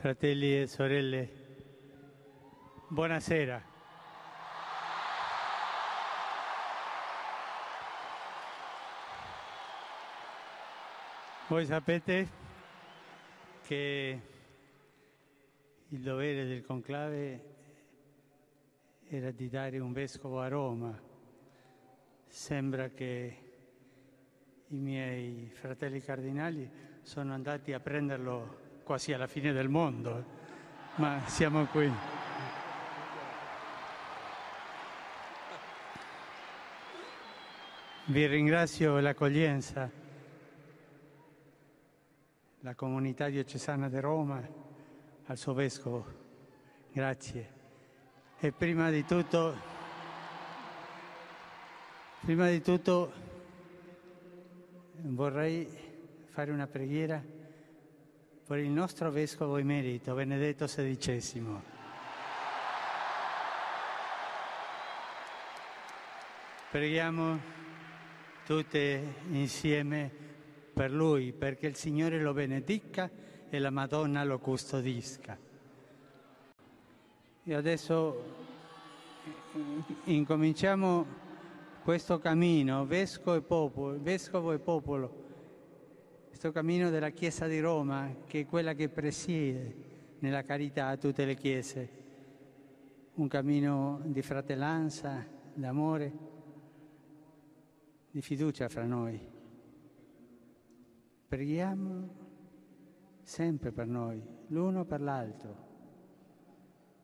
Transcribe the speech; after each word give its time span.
Fratelli 0.00 0.58
e 0.58 0.66
sorelle, 0.66 1.28
buonasera. 2.88 3.62
Voi 11.48 11.66
sapete 11.66 12.28
che 13.66 14.20
il 15.88 16.00
dovere 16.00 16.46
del 16.46 16.64
conclave 16.64 17.44
era 19.06 19.30
di 19.30 19.50
dare 19.50 19.78
un 19.80 19.92
vescovo 19.92 20.40
a 20.40 20.48
Roma. 20.48 20.98
Sembra 22.26 22.88
che 22.88 23.38
i 24.66 24.78
miei 24.78 25.50
fratelli 25.52 26.00
cardinali 26.00 26.70
sono 27.02 27.34
andati 27.34 27.74
a 27.74 27.80
prenderlo 27.80 28.68
quasi 28.90 29.12
alla 29.12 29.28
fine 29.28 29.52
del 29.52 29.68
mondo, 29.68 30.24
ma 30.96 31.22
siamo 31.26 31.64
qui. 31.66 31.88
Vi 38.06 38.26
ringrazio 38.26 38.98
l'accoglienza, 38.98 39.88
la 42.62 42.74
comunità 42.74 43.28
diocesana 43.28 43.88
di 43.88 44.00
Roma, 44.00 44.42
al 45.26 45.36
suo 45.36 45.54
vescovo. 45.54 46.04
Grazie. 46.90 47.52
E 48.40 48.50
prima 48.50 48.90
di 48.90 49.04
tutto, 49.04 49.54
prima 52.22 52.48
di 52.48 52.60
tutto 52.60 53.12
vorrei 54.94 55.68
fare 56.30 56.50
una 56.50 56.66
preghiera 56.66 57.38
per 58.50 58.58
il 58.58 58.70
nostro 58.70 59.12
vescovo 59.12 59.58
emerito, 59.58 60.12
Benedetto 60.12 60.66
XVI. 60.66 61.60
Preghiamo 66.68 67.40
tutte 68.44 69.14
insieme 69.30 70.10
per 70.74 70.90
lui, 70.90 71.32
perché 71.32 71.68
il 71.68 71.76
Signore 71.76 72.18
lo 72.18 72.32
benedica 72.32 73.08
e 73.48 73.58
la 73.60 73.70
Madonna 73.70 74.24
lo 74.24 74.40
custodisca. 74.40 75.38
E 77.44 77.54
adesso 77.54 78.24
incominciamo 80.06 81.06
questo 81.84 82.18
cammino, 82.18 82.84
vescovo 82.84 83.36
e 83.36 83.42
popolo, 83.42 83.96
vescovo 84.00 84.50
e 84.50 84.58
popolo, 84.58 85.19
questo 86.30 86.52
cammino 86.52 86.90
della 86.90 87.10
Chiesa 87.10 87.48
di 87.48 87.58
Roma, 87.58 88.22
che 88.24 88.40
è 88.40 88.46
quella 88.46 88.74
che 88.74 88.88
presiede 88.88 89.88
nella 90.20 90.44
carità 90.44 90.86
a 90.86 90.96
tutte 90.96 91.24
le 91.24 91.34
chiese, 91.34 91.88
un 93.14 93.26
cammino 93.26 94.00
di 94.04 94.22
fratellanza, 94.22 95.26
d'amore, 95.52 96.12
di 98.12 98.22
fiducia 98.22 98.68
fra 98.68 98.84
noi. 98.84 99.20
Preghiamo 101.26 102.08
sempre 103.22 103.72
per 103.72 103.88
noi, 103.88 104.22
l'uno 104.46 104.84
per 104.84 105.00
l'altro. 105.00 105.68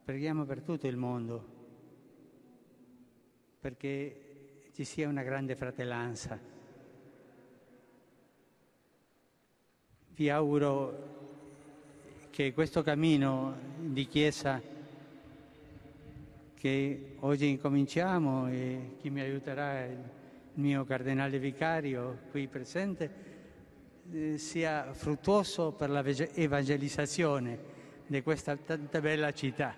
Preghiamo 0.04 0.44
per 0.44 0.62
tutto 0.62 0.86
il 0.86 0.96
mondo, 0.96 1.54
perché 3.58 4.68
ci 4.70 4.84
sia 4.84 5.08
una 5.08 5.24
grande 5.24 5.56
fratellanza. 5.56 6.54
Vi 10.18 10.30
auguro 10.30 12.28
che 12.30 12.54
questo 12.54 12.82
cammino 12.82 13.54
di 13.80 14.06
Chiesa 14.06 14.58
che 16.54 17.16
oggi 17.20 17.50
incominciamo 17.50 18.48
e 18.48 18.96
chi 18.98 19.10
mi 19.10 19.20
aiuterà 19.20 19.80
è 19.80 19.88
il 19.90 19.98
mio 20.54 20.86
cardinale 20.86 21.38
vicario 21.38 22.20
qui 22.30 22.46
presente, 22.46 23.10
eh, 24.10 24.38
sia 24.38 24.90
fruttuoso 24.94 25.72
per 25.72 25.90
l'evangelizzazione 25.90 27.58
di 28.06 28.22
questa 28.22 28.56
tanta 28.56 29.02
bella 29.02 29.30
città. 29.34 29.74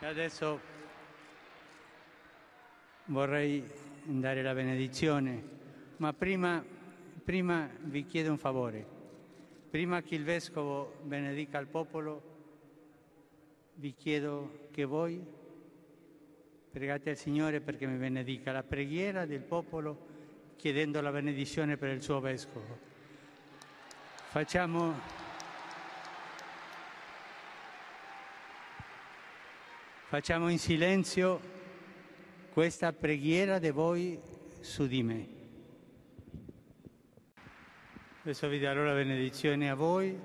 E 0.00 0.06
adesso 0.06 0.80
vorrei 3.06 3.64
dare 4.04 4.42
la 4.42 4.54
benedizione, 4.54 5.42
ma 5.98 6.12
prima, 6.12 6.64
prima 7.24 7.68
vi 7.82 8.04
chiedo 8.04 8.30
un 8.30 8.38
favore. 8.38 9.00
Prima 9.70 10.02
che 10.02 10.14
il 10.14 10.24
Vescovo 10.24 10.98
benedica 11.02 11.58
il 11.58 11.66
popolo, 11.66 12.30
vi 13.74 13.94
chiedo 13.94 14.68
che 14.70 14.84
voi 14.84 15.24
pregate 16.70 17.10
al 17.10 17.16
Signore 17.16 17.60
perché 17.60 17.86
mi 17.86 17.96
benedica 17.96 18.52
la 18.52 18.62
preghiera 18.62 19.26
del 19.26 19.40
popolo 19.40 20.10
chiedendo 20.56 21.00
la 21.00 21.10
benedizione 21.10 21.76
per 21.76 21.90
il 21.90 22.02
suo 22.02 22.20
Vescovo. 22.20 22.78
Facciamo, 24.28 24.94
facciamo 30.06 30.48
in 30.48 30.58
silenzio 30.58 31.51
questa 32.52 32.92
preghiera 32.92 33.58
di 33.58 33.70
voi 33.70 34.20
su 34.60 34.86
di 34.86 35.02
me. 35.02 35.26
Adesso 38.20 38.46
vi 38.48 38.58
darò 38.58 38.84
la 38.84 38.92
benedizione 38.92 39.70
a 39.70 39.74
voi 39.74 40.16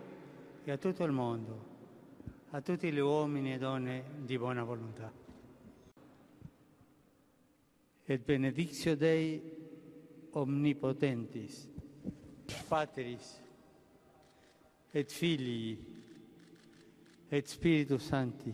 e 0.63 0.71
a 0.71 0.77
tutto 0.77 1.05
il 1.05 1.13
mondo, 1.13 1.65
a 2.49 2.61
tutti 2.61 2.91
gli 2.91 2.99
uomini 2.99 3.53
e 3.53 3.57
donne 3.57 4.03
di 4.17 4.37
buona 4.37 4.63
volontà. 4.63 5.09
Et 8.03 8.21
benedictio 8.21 8.97
Dei 8.97 9.41
omnipotentis, 10.31 11.69
Patris, 12.67 13.41
et 14.91 15.09
Filii, 15.09 15.77
et 17.29 17.47
Spiritus 17.47 18.05
Sancti, 18.05 18.53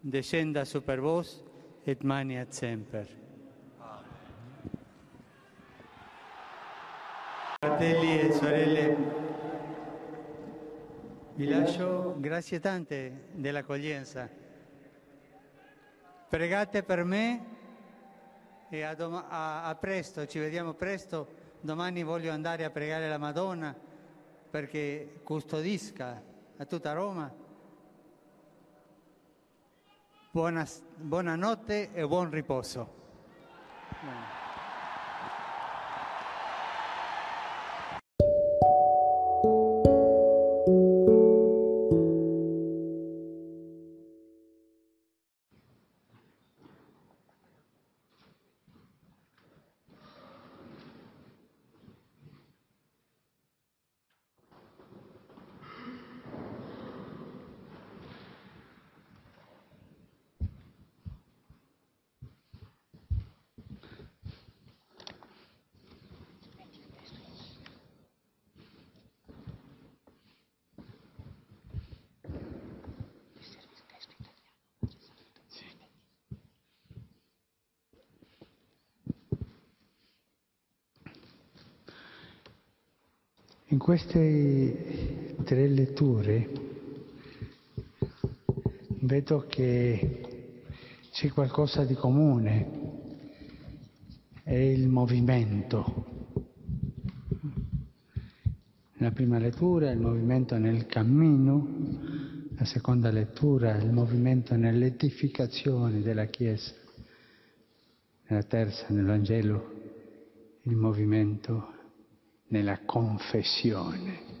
descenda 0.00 0.64
super 0.64 1.00
vos 1.00 1.46
et 1.88 2.02
maniat 2.02 2.50
semper. 2.52 3.06
Fratelli 7.58 8.20
e 8.20 8.32
sorelle, 8.32 8.96
vi 11.34 11.48
lascio 11.48 12.14
grazie 12.18 12.60
tante 12.60 13.28
dell'accoglienza. 13.32 14.28
Pregate 16.28 16.82
per 16.82 17.04
me 17.04 17.44
e 18.68 18.82
a, 18.82 18.94
dom- 18.94 19.24
a, 19.26 19.64
a 19.64 19.74
presto, 19.76 20.26
ci 20.26 20.38
vediamo 20.38 20.74
presto. 20.74 21.36
Domani 21.60 22.02
voglio 22.02 22.32
andare 22.32 22.64
a 22.64 22.70
pregare 22.70 23.08
la 23.08 23.18
Madonna 23.18 23.74
perché 24.50 25.20
custodisca 25.22 26.22
a 26.58 26.64
tutta 26.66 26.92
Roma. 26.92 27.46
Buona, 30.38 30.64
buonanotte 30.94 31.92
e 31.92 32.06
buon 32.06 32.30
riposo. 32.30 32.88
In 83.78 83.84
queste 83.84 85.36
tre 85.44 85.68
letture 85.68 86.50
vedo 89.02 89.46
che 89.48 90.56
c'è 91.12 91.28
qualcosa 91.28 91.84
di 91.84 91.94
comune 91.94 92.70
è 94.42 94.56
il 94.56 94.88
movimento. 94.88 96.06
Nella 98.94 99.12
prima 99.12 99.38
lettura 99.38 99.92
il 99.92 100.00
movimento 100.00 100.58
nel 100.58 100.86
cammino, 100.86 101.68
la 102.56 102.64
seconda 102.64 103.12
lettura 103.12 103.76
il 103.76 103.92
movimento 103.92 104.56
nell'edificazione 104.56 106.02
della 106.02 106.24
Chiesa, 106.24 106.74
nella 108.26 108.42
terza 108.42 108.86
nel 108.88 109.04
Vangelo 109.04 109.72
il 110.62 110.74
movimento 110.74 111.76
nella 112.48 112.80
confessione. 112.84 114.36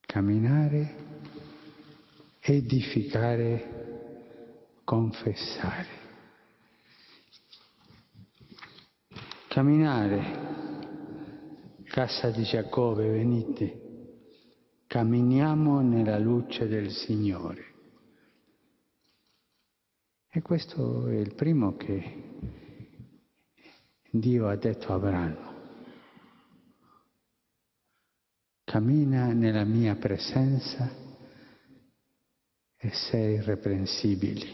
Camminare, 0.00 0.94
edificare, 2.40 3.82
confessare. 4.84 6.02
Camminare, 9.48 10.22
casa 11.84 12.30
di 12.30 12.42
Giacobbe, 12.42 13.08
venite, 13.08 13.80
camminiamo 14.86 15.80
nella 15.80 16.18
luce 16.18 16.66
del 16.66 16.90
Signore. 16.90 17.72
E 20.28 20.42
questo 20.42 21.06
è 21.06 21.14
il 21.14 21.34
primo 21.34 21.76
che 21.76 22.22
Dio 24.16 24.46
ha 24.46 24.54
detto 24.54 24.92
a 24.92 24.94
Abramo. 24.94 25.52
Cammina 28.62 29.32
nella 29.32 29.64
mia 29.64 29.96
presenza 29.96 30.88
e 32.76 32.90
sei 32.92 33.34
irreprensibile. 33.34 34.46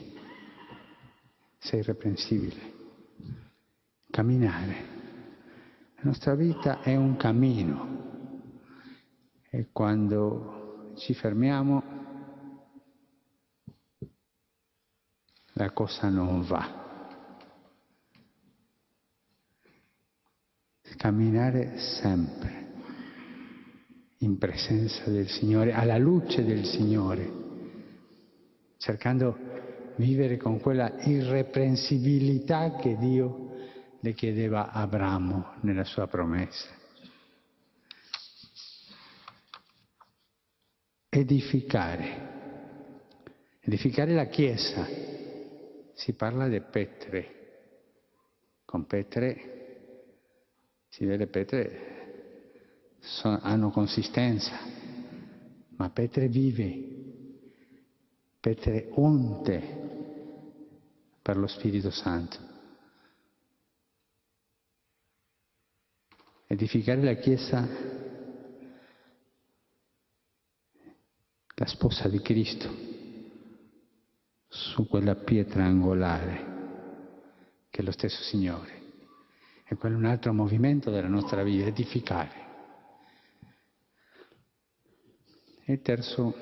Sei 1.59 1.81
irreprensibile. 1.81 2.73
Camminare. 4.11 4.75
La 5.97 6.03
nostra 6.05 6.35
vita 6.35 6.81
è 6.81 6.97
un 6.97 7.17
cammino 7.17 7.99
e 9.51 9.69
quando 9.73 10.95
ci 10.97 11.13
fermiamo 11.13 11.83
la 15.53 15.71
cosa 15.73 16.09
non 16.09 16.41
va. 16.45 16.80
Camminare 20.97 21.79
sempre 21.79 22.61
in 24.19 24.37
presenza 24.39 25.09
del 25.11 25.29
Signore, 25.29 25.73
alla 25.73 25.97
luce 25.97 26.45
del 26.45 26.65
Signore, 26.65 27.31
cercando 28.77 29.37
di 29.97 30.05
vivere 30.05 30.37
con 30.37 30.61
quella 30.61 31.01
irreprensibilità 31.03 32.77
che 32.77 32.97
Dio 32.99 33.49
le 34.01 34.13
chiedeva 34.15 34.71
a 34.71 34.83
Abramo 34.83 35.55
nella 35.61 35.85
sua 35.85 36.07
promessa. 36.07 36.69
Edificare. 41.09 42.29
Edificare 43.61 44.13
la 44.15 44.27
Chiesa. 44.27 44.87
Si 45.95 46.13
parla 46.15 46.49
di 46.49 46.61
Petre. 46.61 47.35
Con 48.65 48.87
Petre, 48.87 49.60
si 50.91 51.07
vede 51.07 51.27
Petre, 51.27 51.89
hanno 53.23 53.71
consistenza, 53.71 54.59
ma 55.77 55.89
Petre 55.89 56.29
vive, 56.29 56.89
Petre 58.39 58.91
unte 58.93 59.89
per 61.23 61.39
lo 61.39 61.47
Spirito 61.47 61.91
Santo. 61.91 62.51
edificare 66.51 67.01
la 67.01 67.15
Chiesa, 67.15 67.65
la 71.55 71.67
sposa 71.67 72.09
di 72.09 72.21
Cristo, 72.21 72.69
su 74.49 74.89
quella 74.89 75.15
pietra 75.15 75.65
angolare 75.65 76.49
che 77.71 77.83
è 77.83 77.85
lo 77.85 77.93
stesso 77.93 78.21
Signore. 78.23 78.80
E 79.73 79.77
quello 79.77 79.95
è 79.95 79.99
un 79.99 80.07
altro 80.07 80.33
movimento 80.33 80.91
della 80.91 81.07
nostra 81.07 81.45
vita, 81.45 81.67
edificare. 81.67 82.31
E 85.65 85.81
terzo, 85.81 86.35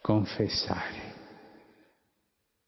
confessare. 0.00 1.10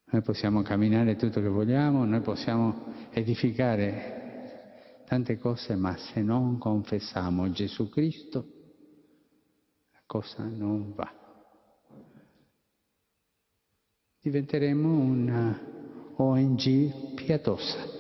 Noi 0.05 0.21
possiamo 0.21 0.61
camminare 0.61 1.17
tutto 1.17 1.41
che 1.41 1.49
vogliamo, 1.49 2.05
noi 2.05 2.21
possiamo 2.21 3.09
edificare 3.13 5.05
tante 5.07 5.39
cose, 5.39 5.77
ma 5.77 5.97
se 5.97 6.21
non 6.21 6.59
confessiamo 6.59 7.51
Gesù 7.53 7.89
Cristo, 7.89 8.47
la 9.93 10.03
cosa 10.05 10.45
non 10.45 10.93
va. 10.93 11.11
Diventeremo 14.21 14.89
una 14.91 15.59
ONG 16.17 17.15
pietosa, 17.15 17.94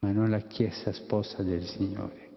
ma 0.00 0.12
non 0.12 0.30
la 0.30 0.40
Chiesa 0.40 0.92
sposa 0.92 1.42
del 1.42 1.64
Signore. 1.64 2.30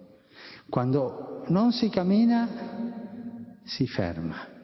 Quando 0.70 1.44
non 1.48 1.72
si 1.72 1.90
cammina, 1.90 3.62
si 3.64 3.88
ferma. 3.88 4.58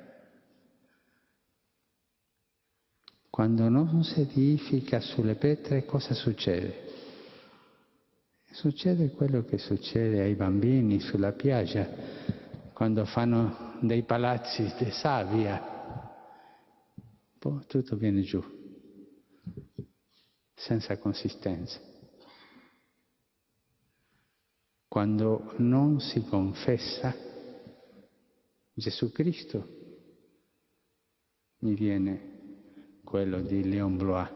Quando 3.30 3.68
non 3.68 4.04
si 4.04 4.22
edifica 4.22 5.02
sulle 5.02 5.36
pietre, 5.36 5.86
cosa 5.86 6.14
succede? 6.14 6.84
Succede 8.52 9.12
quello 9.12 9.44
che 9.44 9.58
succede 9.58 10.22
ai 10.22 10.36
bambini 10.36 11.02
sulla 11.02 11.34
piaggia 11.34 11.86
quando 12.72 13.04
fanno 13.04 13.78
dei 13.82 14.04
palazzi 14.04 14.74
di 14.78 14.90
sabbia. 14.92 15.74
Poi 17.38 17.66
tutto 17.68 17.98
viene 17.98 18.22
giù, 18.22 18.42
senza 20.54 20.98
consistenza. 20.98 21.95
Quando 24.96 25.52
non 25.58 26.00
si 26.00 26.24
confessa 26.24 27.14
Gesù 28.74 29.12
Cristo, 29.12 29.68
mi 31.60 31.74
viene 31.74 33.00
quello 33.04 33.42
di 33.42 33.68
Leon 33.68 33.98
Blois. 33.98 34.30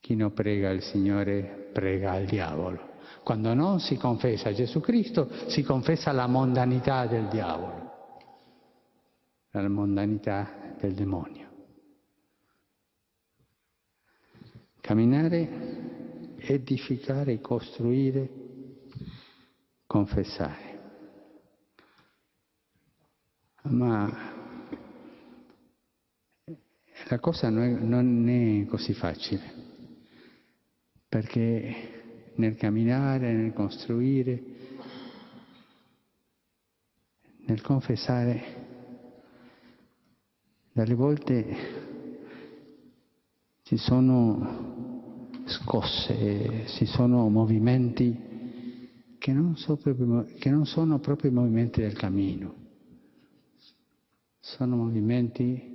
Chi 0.00 0.14
non 0.16 0.34
prega 0.34 0.68
il 0.68 0.82
Signore 0.82 1.70
prega 1.72 2.12
al 2.12 2.26
diavolo. 2.26 2.98
Quando 3.24 3.54
non 3.54 3.80
si 3.80 3.96
confessa 3.96 4.52
Gesù 4.52 4.80
Cristo, 4.80 5.30
si 5.48 5.62
confessa 5.62 6.12
la 6.12 6.26
mondanità 6.26 7.06
del 7.06 7.28
diavolo, 7.28 7.90
la 9.52 9.66
mondanità 9.66 10.74
del 10.78 10.92
demonio. 10.92 11.48
Camminare, 14.82 15.95
edificare, 16.46 17.40
costruire, 17.40 18.30
confessare. 19.86 20.74
Ma 23.62 24.34
la 27.08 27.18
cosa 27.18 27.48
non 27.50 28.28
è 28.28 28.66
così 28.68 28.92
facile 28.94 29.64
perché 31.08 32.32
nel 32.34 32.56
camminare, 32.56 33.32
nel 33.32 33.52
costruire, 33.52 34.42
nel 37.46 37.60
confessare, 37.62 38.64
dalle 40.72 40.94
volte 40.94 41.56
ci 43.62 43.76
sono 43.78 44.95
scosse, 45.46 46.66
ci 46.68 46.86
sono 46.86 47.28
movimenti 47.28 49.16
che 49.18 49.32
non, 49.32 49.56
so 49.56 49.76
proprio, 49.76 50.26
che 50.38 50.50
non 50.50 50.66
sono 50.66 50.98
proprio 50.98 51.30
i 51.30 51.34
movimenti 51.34 51.80
del 51.80 51.94
cammino, 51.94 52.54
sono 54.40 54.76
movimenti 54.76 55.74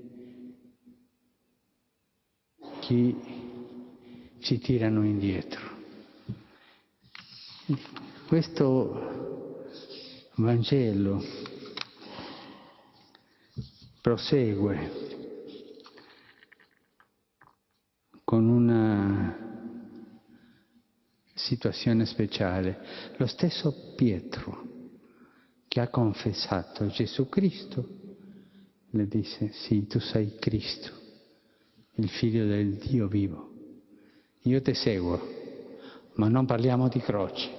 che 2.82 3.16
ci 4.40 4.60
tirano 4.60 5.04
indietro. 5.06 5.60
Questo 8.28 9.60
Vangelo 10.36 11.22
prosegue 14.02 15.10
con 18.24 18.48
una 18.48 19.42
situazione 21.52 22.06
speciale. 22.06 22.80
Lo 23.18 23.28
stesso 23.28 23.94
Pietro 23.96 24.70
che 25.68 25.82
ha 25.82 25.90
confessato 25.90 26.88
Gesù 26.88 27.28
Cristo 27.28 28.00
le 28.94 29.08
disse, 29.08 29.52
sì, 29.52 29.86
tu 29.88 30.00
sei 30.00 30.36
Cristo, 30.38 30.92
il 31.96 32.10
figlio 32.10 32.46
del 32.46 32.76
Dio 32.76 33.08
vivo. 33.08 33.50
Io 34.44 34.62
ti 34.62 34.74
seguo, 34.74 35.20
ma 36.16 36.28
non 36.28 36.46
parliamo 36.46 36.88
di 36.88 37.00
croci. 37.00 37.50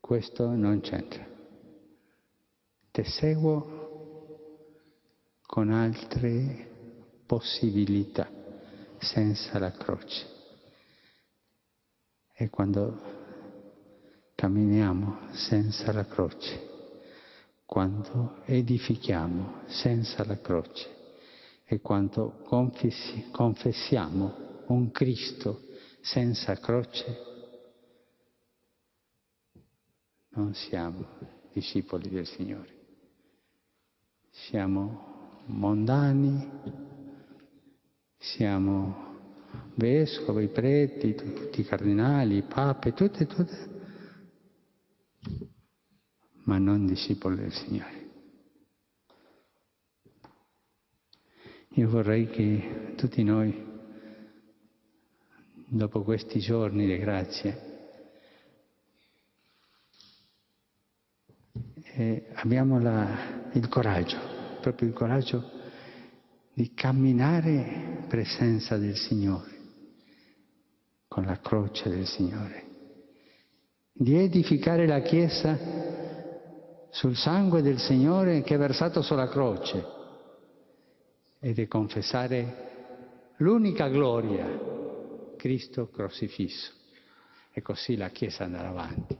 Questo 0.00 0.54
non 0.54 0.80
c'entra. 0.80 1.26
Ti 2.90 3.04
seguo 3.04 3.82
con 5.42 5.70
altre 5.70 6.68
possibilità, 7.26 8.28
senza 8.98 9.58
la 9.58 9.70
croce. 9.70 10.33
E 12.36 12.50
quando 12.50 13.00
camminiamo 14.34 15.32
senza 15.32 15.92
la 15.92 16.04
croce, 16.04 16.72
quando 17.64 18.42
edifichiamo 18.44 19.62
senza 19.66 20.24
la 20.24 20.38
croce 20.40 20.90
e 21.64 21.80
quando 21.80 22.40
confessi, 22.44 23.30
confessiamo 23.30 24.64
un 24.66 24.90
Cristo 24.90 25.62
senza 26.00 26.56
croce, 26.58 27.32
non 30.30 30.52
siamo 30.54 31.06
discepoli 31.52 32.08
del 32.08 32.26
Signore. 32.26 32.72
Siamo 34.30 35.42
mondani, 35.46 36.50
siamo 38.18 39.13
vescovi, 39.74 40.48
preti, 40.48 41.14
tutti 41.14 41.60
i 41.60 41.64
cardinali, 41.64 42.36
i 42.36 42.42
pape, 42.42 42.92
tutte, 42.92 43.26
tutte, 43.26 43.68
ma 46.44 46.58
non 46.58 46.86
discepoli 46.86 47.36
del 47.36 47.52
Signore. 47.52 48.02
Io 51.76 51.88
vorrei 51.88 52.28
che 52.28 52.94
tutti 52.96 53.24
noi, 53.24 53.52
dopo 55.66 56.02
questi 56.04 56.38
giorni 56.38 56.86
di 56.86 56.98
grazia, 56.98 57.72
eh, 61.96 62.26
abbiamo 62.34 62.80
la, 62.80 63.50
il 63.52 63.68
coraggio, 63.68 64.16
proprio 64.60 64.88
il 64.88 64.94
coraggio 64.94 65.50
di 66.52 66.72
camminare 66.74 67.50
in 67.50 67.93
presenza 68.14 68.76
del 68.76 68.96
Signore, 68.96 69.50
con 71.08 71.24
la 71.24 71.40
croce 71.40 71.88
del 71.88 72.06
Signore, 72.06 72.64
di 73.92 74.14
edificare 74.16 74.86
la 74.86 75.00
Chiesa 75.00 75.58
sul 76.90 77.16
sangue 77.16 77.60
del 77.60 77.80
Signore 77.80 78.42
che 78.42 78.54
è 78.54 78.58
versato 78.58 79.02
sulla 79.02 79.26
croce 79.26 79.84
e 81.40 81.52
di 81.52 81.66
confessare 81.66 83.32
l'unica 83.38 83.88
gloria, 83.88 84.46
Cristo 85.36 85.88
crocifisso. 85.88 86.72
E 87.50 87.62
così 87.62 87.96
la 87.96 88.10
Chiesa 88.10 88.44
andrà 88.44 88.68
avanti. 88.68 89.18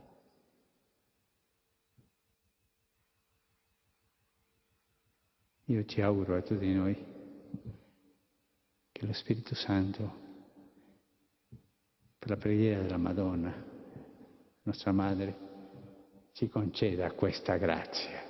Io 5.65 5.85
ci 5.85 6.01
auguro 6.01 6.37
a 6.37 6.43
tutti 6.43 6.73
noi 6.73 7.14
che 8.95 9.07
lo 9.07 9.13
Spirito 9.13 9.57
Santo, 9.57 10.23
per 12.17 12.29
la 12.31 12.37
preghiera 12.37 12.81
della 12.81 12.97
Madonna, 12.97 13.53
nostra 14.63 14.93
Madre, 14.93 15.37
ci 16.33 16.49
conceda 16.49 17.11
questa 17.11 17.57
grazia. 17.57 18.23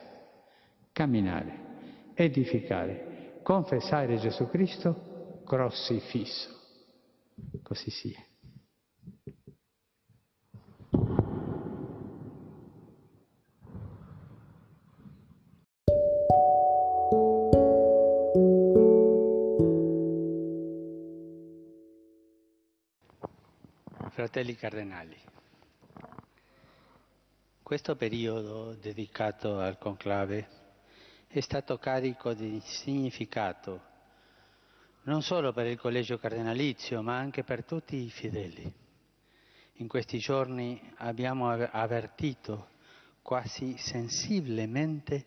Camminare, 0.90 2.12
edificare, 2.14 3.40
confessare 3.42 4.16
Gesù 4.16 4.48
Cristo 4.48 5.42
crocifisso. 5.44 6.48
Così 7.62 7.90
sia. 7.90 8.24
Fratelli 24.34 24.56
Cardinali, 24.58 25.16
questo 27.62 27.94
periodo 27.94 28.74
dedicato 28.74 29.60
al 29.60 29.78
conclave 29.78 30.48
è 31.28 31.38
stato 31.38 31.78
carico 31.78 32.34
di 32.34 32.60
significato 32.64 33.80
non 35.02 35.22
solo 35.22 35.52
per 35.52 35.66
il 35.66 35.78
collegio 35.78 36.18
cardinalizio, 36.18 37.00
ma 37.00 37.16
anche 37.16 37.44
per 37.44 37.62
tutti 37.64 37.94
i 37.94 38.10
fedeli. 38.10 38.74
In 39.74 39.86
questi 39.86 40.18
giorni 40.18 40.82
abbiamo 40.96 41.48
avvertito 41.52 42.70
quasi 43.22 43.76
sensibilmente 43.78 45.26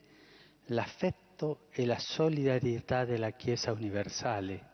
l'affetto 0.66 1.68
e 1.72 1.86
la 1.86 1.98
solidarietà 1.98 3.06
della 3.06 3.32
Chiesa 3.32 3.72
universale, 3.72 4.70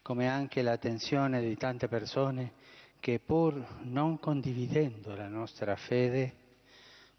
come 0.00 0.30
anche 0.30 0.62
l'attenzione 0.62 1.42
di 1.42 1.56
tante 1.58 1.88
persone 1.88 2.56
che 3.00 3.20
pur 3.20 3.80
non 3.82 4.18
condividendo 4.18 5.14
la 5.14 5.28
nostra 5.28 5.76
fede, 5.76 6.46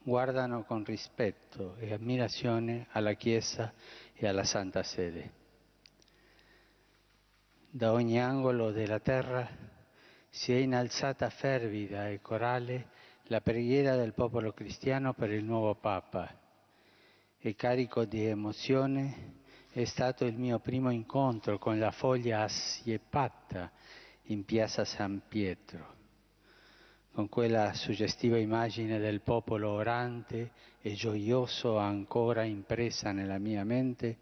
guardano 0.01 0.63
con 0.63 0.83
rispetto 0.83 1.75
e 1.77 1.93
ammirazione 1.93 2.87
alla 2.91 3.13
Chiesa 3.13 3.73
e 4.13 4.27
alla 4.27 4.43
Santa 4.43 4.83
Sede. 4.83 5.37
Da 7.69 7.91
ogni 7.91 8.19
angolo 8.19 8.71
della 8.71 8.99
terra 8.99 9.47
si 10.29 10.51
è 10.53 10.57
innalzata 10.57 11.29
fervida 11.29 12.09
e 12.09 12.21
corale 12.21 12.89
la 13.23 13.41
preghiera 13.41 13.95
del 13.95 14.13
popolo 14.13 14.53
cristiano 14.53 15.13
per 15.13 15.31
il 15.31 15.43
nuovo 15.43 15.75
Papa 15.75 16.35
e 17.37 17.55
carico 17.55 18.05
di 18.05 18.25
emozione 18.25 19.37
è 19.71 19.83
stato 19.85 20.25
il 20.25 20.35
mio 20.35 20.59
primo 20.59 20.89
incontro 20.89 21.59
con 21.59 21.77
la 21.77 21.91
foglia 21.91 22.41
assieppata 22.41 23.71
in 24.29 24.45
piazza 24.45 24.85
San 24.85 25.23
Pietro, 25.27 25.95
con 27.13 27.29
quella 27.29 27.73
suggestiva 27.73 28.37
immagine 28.37 28.99
del 28.99 29.21
popolo 29.21 29.71
orante 29.71 30.51
e 30.81 30.93
gioioso 30.93 31.77
ancora 31.77 32.43
impressa 32.43 33.11
nella 33.11 33.39
mia 33.39 33.63
mente, 33.63 34.17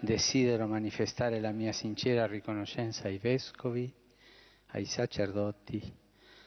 desidero 0.00 0.66
manifestare 0.66 1.38
la 1.40 1.52
mia 1.52 1.72
sincera 1.72 2.26
riconoscenza 2.26 3.08
ai 3.08 3.18
vescovi, 3.18 3.92
ai 4.68 4.86
sacerdoti, 4.86 5.82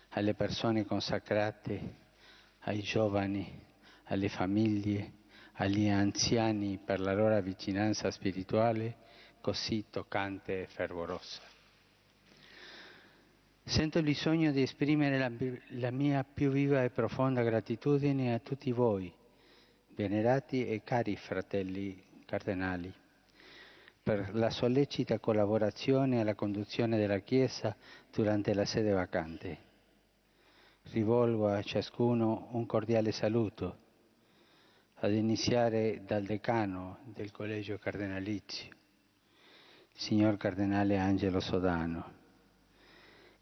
alle 0.09 0.33
persone 0.33 0.83
consacrate, 0.83 1.95
ai 2.61 2.81
giovani, 2.81 3.67
alle 4.05 4.29
famiglie, 4.29 5.13
agli 5.53 5.87
anziani 5.89 6.79
per 6.83 6.99
la 6.99 7.13
loro 7.13 7.39
vicinanza 7.41 8.09
spirituale 8.09 8.97
così 9.41 9.85
toccante 9.91 10.63
e 10.63 10.67
fervorosa. 10.67 11.48
Sento 13.69 13.99
il 13.99 14.03
bisogno 14.03 14.51
di 14.51 14.63
esprimere 14.63 15.19
la, 15.19 15.31
la, 15.79 15.91
mia 15.91 16.23
più 16.23 16.49
viva 16.49 16.83
e 16.83 16.89
profonda 16.89 17.43
gratitudine 17.43 18.33
a 18.33 18.39
tutti 18.39 18.71
voi, 18.71 19.13
venerati 19.93 20.65
e 20.65 20.81
cari 20.83 21.15
fratelli 21.15 22.01
cardinali, 22.25 22.91
per 24.01 24.31
la 24.33 24.49
sollecita 24.49 25.19
collaborazione 25.19 26.19
alla 26.19 26.33
conduzione 26.33 26.97
della 26.97 27.19
Chiesa 27.19 27.75
durante 28.11 28.55
la 28.55 28.65
sede 28.65 28.91
vacante. 28.91 29.57
Rivolgo 30.85 31.49
a 31.49 31.61
ciascuno 31.61 32.47
un 32.53 32.65
cordiale 32.65 33.11
saluto, 33.11 33.77
ad 34.95 35.13
iniziare 35.13 36.01
dal 36.07 36.23
decano 36.23 37.01
del 37.03 37.29
Collegio 37.29 37.77
Cardinalizio, 37.77 38.73
signor 39.93 40.37
Cardinale 40.37 40.97
Angelo 40.97 41.39
Sodano 41.39 42.17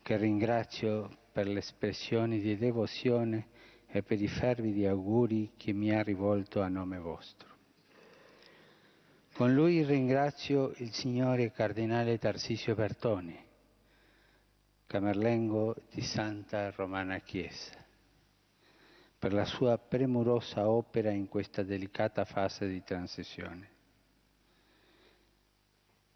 che 0.08 0.16
ringrazio 0.16 1.10
per 1.34 1.50
le 1.50 1.60
espressioni 1.60 2.40
di 2.40 2.56
devozione 2.56 3.48
e 3.88 4.04
per 4.04 4.22
i 4.22 4.30
fervidi 4.30 4.86
auguri 4.86 5.52
che 5.58 5.74
mi 5.74 5.92
ha 5.92 6.02
rivolto 6.02 6.62
a 6.62 6.70
nome 6.70 6.98
vostro. 6.98 7.50
Con 9.34 9.54
lui 9.54 9.84
ringrazio 9.84 10.72
il 10.78 10.94
signore 10.94 11.52
Cardinale 11.52 12.18
Tarsisio 12.20 12.74
Bertone, 12.74 13.44
Camerlengo 14.86 15.76
di 15.92 16.02
Santa 16.02 16.72
Romana 16.72 17.20
Chiesa, 17.20 17.76
per 19.20 19.34
la 19.34 19.44
sua 19.44 19.78
premurosa 19.78 20.70
opera 20.70 21.12
in 21.12 21.28
questa 21.28 21.64
delicata 21.64 22.24
fase 22.24 22.66
di 22.70 22.82
transizione. 22.82 23.70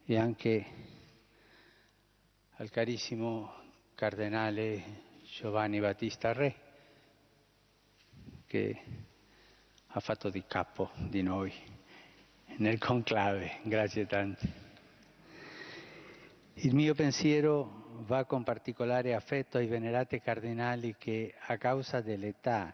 E 0.06 0.18
anche 0.18 0.66
al 2.52 2.70
carissimo 2.70 3.60
Cardenale 4.02 4.82
Giovanni 5.26 5.80
Battista 5.80 6.34
Re, 6.34 6.56
che 8.48 8.82
ha 9.86 10.00
fatto 10.00 10.32
di 10.32 10.44
capo 10.48 10.90
di 11.08 11.22
noi 11.22 11.54
nel 12.58 12.80
conclave. 12.80 13.60
Grazie 13.62 14.08
tante. 14.08 14.54
Il 16.54 16.74
mio 16.74 16.96
pensiero 16.96 18.02
va 18.08 18.26
con 18.26 18.42
particolare 18.42 19.14
affetto 19.14 19.60
ai 19.60 19.68
venerati 19.68 20.20
cardinali 20.20 20.96
che 20.98 21.36
a 21.38 21.58
causa 21.58 22.02
dell'età 22.02 22.74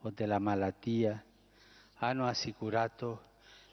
o 0.00 0.10
della 0.10 0.38
malattia 0.38 1.24
hanno 1.94 2.26
assicurato 2.26 3.22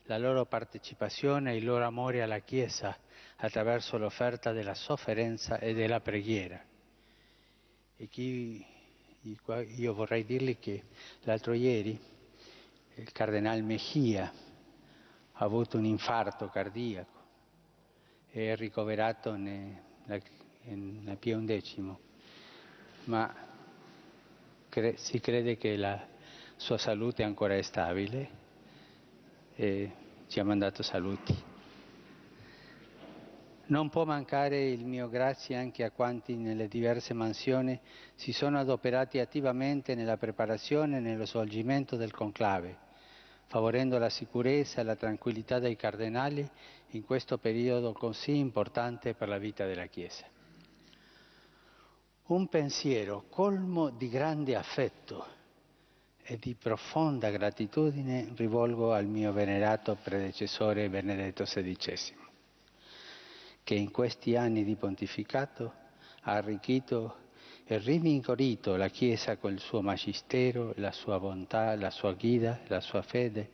la 0.04 0.18
loro 0.18 0.46
partecipazione 0.46 1.52
e 1.52 1.58
il 1.58 1.66
loro 1.66 1.84
amore 1.84 2.22
alla 2.22 2.40
Chiesa 2.40 2.98
attraverso 3.36 3.98
l'offerta 3.98 4.54
della 4.54 4.76
sofferenza 4.76 5.60
e 5.60 5.74
della 5.74 6.00
preghiera. 6.00 6.68
E 7.98 8.08
chi, 8.08 8.66
io 9.22 9.94
vorrei 9.94 10.26
dirgli 10.26 10.60
che 10.60 10.84
l'altro 11.22 11.54
ieri 11.54 11.98
il 12.96 13.12
cardinale 13.12 13.62
Mejia 13.62 14.32
ha 15.32 15.44
avuto 15.44 15.78
un 15.78 15.86
infarto 15.86 16.50
cardiaco 16.50 17.24
e 18.32 18.52
è 18.52 18.56
ricoverato 18.56 19.36
nella, 19.36 20.20
Pio 21.18 21.44
XI, 21.44 21.96
ma 23.06 23.34
cre, 24.68 24.98
si 24.98 25.20
crede 25.22 25.58
che 25.58 25.78
la 25.78 26.06
sua 26.58 26.78
salute 26.78 27.24
ancora 27.24 27.56
è 27.56 27.62
stabile 27.62 28.30
e 29.56 29.92
ci 30.28 30.40
ha 30.40 30.44
mandato 30.44 30.84
saluti. 30.84 31.55
Non 33.68 33.90
può 33.90 34.06
mancare 34.06 34.64
il 34.70 34.86
mio 34.86 35.10
grazie 35.10 35.56
anche 35.56 35.84
a 35.84 35.90
quanti 35.90 36.36
nelle 36.36 36.68
diverse 36.68 37.16
mansioni 37.16 37.80
si 38.14 38.32
sono 38.32 38.60
adoperati 38.60 39.18
attivamente 39.18 39.96
nella 39.96 40.18
preparazione 40.18 40.98
e 40.98 41.00
nello 41.00 41.26
svolgimento 41.26 41.96
del 41.96 42.12
conclave, 42.12 42.78
favorendo 43.48 43.98
la 43.98 44.10
sicurezza 44.10 44.82
e 44.82 44.84
la 44.84 44.96
tranquillità 44.96 45.58
dei 45.58 45.76
cardinali 45.76 46.48
in 46.90 47.04
questo 47.04 47.40
periodo 47.40 47.92
così 47.92 48.38
importante 48.38 49.16
per 49.16 49.30
la 49.30 49.40
vita 49.40 49.66
della 49.66 49.88
Chiesa. 49.88 50.26
Un 52.28 52.48
pensiero 52.48 53.26
colmo 53.30 53.90
di 53.90 54.10
grande 54.10 54.56
affetto 54.56 55.26
e 56.22 56.38
di 56.38 56.54
profonda 56.54 57.32
gratitudine 57.32 58.32
rivolgo 58.36 58.94
al 58.94 59.08
mio 59.08 59.34
venerato 59.34 59.98
predecessore 60.04 60.88
Benedetto 60.88 61.44
XVI, 61.46 62.25
che 63.66 63.74
in 63.74 63.90
questi 63.90 64.36
anni 64.36 64.64
di 64.64 64.76
pontificato 64.76 65.74
ha 66.22 66.34
arricchito 66.34 67.24
e 67.66 67.80
rinvigorito 67.80 68.76
la 68.76 68.90
Chiesa 68.90 69.38
con 69.38 69.52
il 69.52 69.60
suo 69.60 69.82
magistero, 69.82 70.72
la 70.76 70.92
sua 70.92 71.20
bontà, 71.20 71.76
la 71.76 71.90
sua 71.90 72.14
guida, 72.14 72.60
la 72.68 72.80
sua 72.80 73.02
fede, 73.02 73.50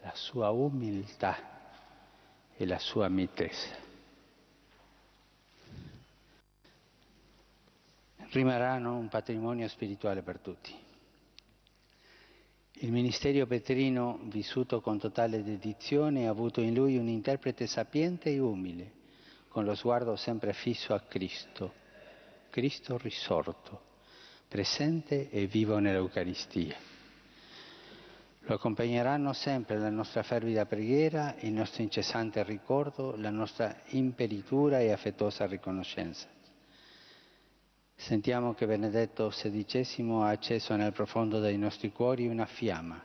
la 0.00 0.12
sua 0.14 0.50
umiltà 0.50 1.38
e 2.56 2.66
la 2.66 2.80
sua 2.80 3.08
mitezza. 3.08 3.90
rimarranno 8.32 8.96
un 8.96 9.08
patrimonio 9.08 9.68
spirituale 9.68 10.22
per 10.22 10.38
tutti. 10.38 10.74
Il 12.82 12.90
ministero 12.90 13.46
petrino, 13.46 14.18
vissuto 14.24 14.80
con 14.80 14.98
totale 14.98 15.44
dedizione, 15.44 16.26
ha 16.26 16.30
avuto 16.30 16.60
in 16.60 16.74
lui 16.74 16.96
un 16.96 17.06
interprete 17.06 17.68
sapiente 17.68 18.28
e 18.30 18.40
umile, 18.40 18.90
con 19.46 19.64
lo 19.64 19.76
sguardo 19.76 20.16
sempre 20.16 20.52
fisso 20.52 20.92
a 20.92 20.98
Cristo, 20.98 21.72
Cristo 22.50 22.98
risorto, 22.98 23.82
presente 24.48 25.30
e 25.30 25.46
vivo 25.46 25.78
nell'Eucaristia. 25.78 26.74
Lo 28.40 28.54
accompagneranno 28.56 29.32
sempre 29.32 29.78
la 29.78 29.90
nostra 29.90 30.24
fervida 30.24 30.66
preghiera, 30.66 31.36
il 31.42 31.52
nostro 31.52 31.84
incessante 31.84 32.42
ricordo, 32.42 33.14
la 33.16 33.30
nostra 33.30 33.82
imperitura 33.90 34.80
e 34.80 34.90
affettuosa 34.90 35.46
riconoscenza. 35.46 36.26
Sentiamo 38.02 38.52
che 38.52 38.66
Benedetto 38.66 39.28
XVI 39.28 40.22
ha 40.22 40.30
acceso 40.30 40.74
nel 40.74 40.90
profondo 40.92 41.38
dei 41.38 41.56
nostri 41.56 41.92
cuori 41.92 42.26
una 42.26 42.46
fiamma. 42.46 43.00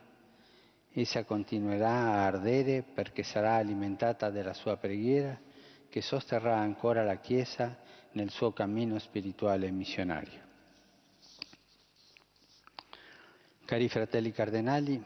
Essa 0.90 1.22
continuerà 1.22 1.88
a 1.88 2.26
ardere 2.26 2.82
perché 2.82 3.22
sarà 3.22 3.54
alimentata 3.54 4.28
dalla 4.28 4.54
sua 4.54 4.76
preghiera 4.76 5.38
che 5.88 6.00
sosterrà 6.02 6.56
ancora 6.56 7.04
la 7.04 7.18
Chiesa 7.18 7.78
nel 8.12 8.30
suo 8.30 8.52
cammino 8.52 8.98
spirituale 8.98 9.68
e 9.68 9.70
missionario. 9.70 10.40
Cari 13.66 13.88
fratelli 13.88 14.32
cardinali, 14.32 15.00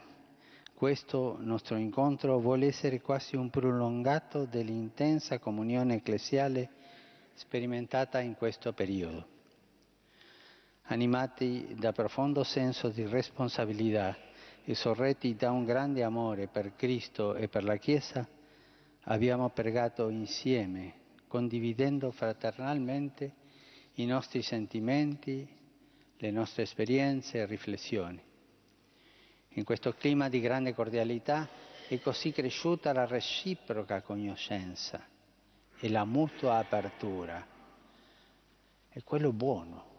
questo 0.72 1.36
nostro 1.38 1.76
incontro 1.76 2.40
vuole 2.40 2.68
essere 2.68 3.02
quasi 3.02 3.36
un 3.36 3.50
prolungato 3.50 4.46
dell'intensa 4.46 5.38
comunione 5.38 5.96
ecclesiale 5.96 6.70
sperimentata 7.34 8.20
in 8.20 8.36
questo 8.36 8.72
periodo 8.72 9.31
animati 10.84 11.74
da 11.78 11.92
profondo 11.92 12.42
senso 12.42 12.88
di 12.88 13.06
responsabilità 13.06 14.16
e 14.64 14.74
sorretti 14.74 15.34
da 15.36 15.50
un 15.50 15.64
grande 15.64 16.02
amore 16.02 16.48
per 16.48 16.74
Cristo 16.74 17.34
e 17.34 17.48
per 17.48 17.64
la 17.64 17.76
Chiesa, 17.76 18.26
abbiamo 19.04 19.48
pregato 19.50 20.08
insieme, 20.08 20.94
condividendo 21.28 22.10
fraternalmente 22.10 23.34
i 23.94 24.06
nostri 24.06 24.42
sentimenti, 24.42 25.46
le 26.16 26.30
nostre 26.30 26.62
esperienze 26.62 27.38
e 27.38 27.46
riflessioni. 27.46 28.20
In 29.54 29.64
questo 29.64 29.92
clima 29.92 30.28
di 30.28 30.40
grande 30.40 30.74
cordialità 30.74 31.48
è 31.88 31.98
così 32.00 32.32
cresciuta 32.32 32.92
la 32.92 33.06
reciproca 33.06 34.00
conoscenza 34.00 35.04
e 35.78 35.88
la 35.90 36.04
mutua 36.04 36.58
apertura. 36.58 37.44
È 38.88 39.02
quello 39.02 39.32
buono 39.32 39.91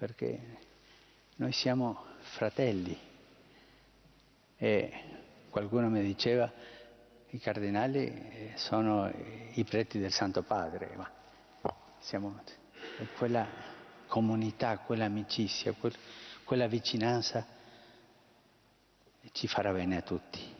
perché 0.00 0.40
noi 1.36 1.52
siamo 1.52 2.06
fratelli 2.20 2.98
e 4.56 4.92
qualcuno 5.50 5.90
mi 5.90 6.00
diceva 6.00 6.50
i 7.28 7.38
cardinali 7.38 8.54
sono 8.54 9.12
i 9.52 9.62
preti 9.64 9.98
del 9.98 10.10
Santo 10.10 10.42
Padre, 10.42 10.96
ma 10.96 11.10
siamo 11.98 12.40
quella 13.18 13.46
comunità, 14.06 14.78
quella 14.78 15.04
amicizia, 15.04 15.74
quella 16.44 16.66
vicinanza 16.66 17.46
ci 19.32 19.46
farà 19.48 19.70
bene 19.70 19.98
a 19.98 20.02
tutti. 20.02 20.56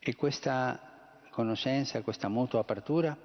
E 0.00 0.14
questa 0.14 0.87
conoscenza, 1.38 2.02
questa 2.02 2.26
mutua 2.26 2.58
apertura, 2.58 3.16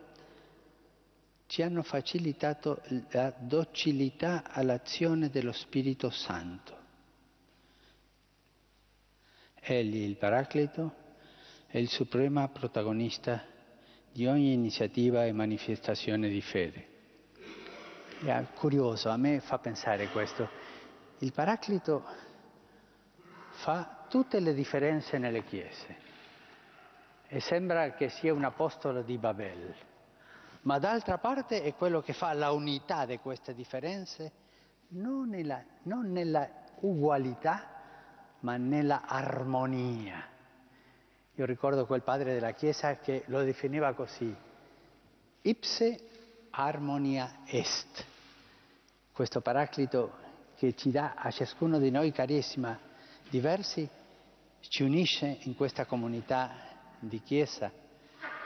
ci 1.47 1.63
hanno 1.63 1.81
facilitato 1.81 2.79
la 3.09 3.33
docilità 3.35 4.43
all'azione 4.51 5.31
dello 5.31 5.51
Spirito 5.51 6.11
Santo. 6.11 6.77
Egli, 9.59 10.03
il 10.03 10.17
Paraclito, 10.17 10.93
è 11.65 11.79
il 11.79 11.89
supremo 11.89 12.47
protagonista 12.49 13.43
di 14.11 14.27
ogni 14.27 14.53
iniziativa 14.53 15.25
e 15.25 15.31
manifestazione 15.31 16.29
di 16.29 16.41
fede. 16.41 16.87
È 18.23 18.45
curioso, 18.53 19.09
a 19.09 19.17
me 19.17 19.39
fa 19.39 19.57
pensare 19.57 20.09
questo. 20.09 20.47
Il 21.17 21.33
Paraclito 21.33 22.05
fa 23.49 24.05
tutte 24.07 24.39
le 24.39 24.53
differenze 24.53 25.17
nelle 25.17 25.43
chiese 25.45 26.11
e 27.33 27.39
sembra 27.39 27.93
che 27.93 28.09
sia 28.09 28.31
un 28.31 28.43
apostolo 28.43 29.01
di 29.01 29.17
Babel, 29.17 29.73
ma 30.61 30.77
d'altra 30.77 31.17
parte 31.17 31.63
è 31.63 31.73
quello 31.73 31.99
che 31.99 32.13
fa 32.13 32.31
la 32.33 32.51
unità 32.51 33.07
di 33.07 33.17
queste 33.17 33.55
differenze 33.55 34.31
non 34.89 35.29
nella, 35.29 35.63
non 35.83 36.11
nella 36.11 36.47
ugualità, 36.81 37.65
ma 38.41 38.55
nella 38.57 39.01
armonia. 39.07 40.23
Io 41.33 41.45
ricordo 41.45 41.87
quel 41.87 42.03
padre 42.03 42.35
della 42.35 42.51
Chiesa 42.51 42.97
che 42.97 43.23
lo 43.25 43.41
definiva 43.41 43.93
così, 43.93 44.31
ipse 45.41 46.09
harmonia 46.51 47.37
est. 47.47 48.05
Questo 49.11 49.41
paraclito 49.41 50.17
che 50.55 50.75
ci 50.75 50.91
dà 50.91 51.15
a 51.15 51.31
ciascuno 51.31 51.79
di 51.79 51.89
noi 51.89 52.11
carissima 52.11 52.77
diversi, 53.27 53.89
ci 54.59 54.83
unisce 54.83 55.39
in 55.41 55.55
questa 55.55 55.85
comunità 55.85 56.72
di 57.07 57.21
Chiesa 57.21 57.71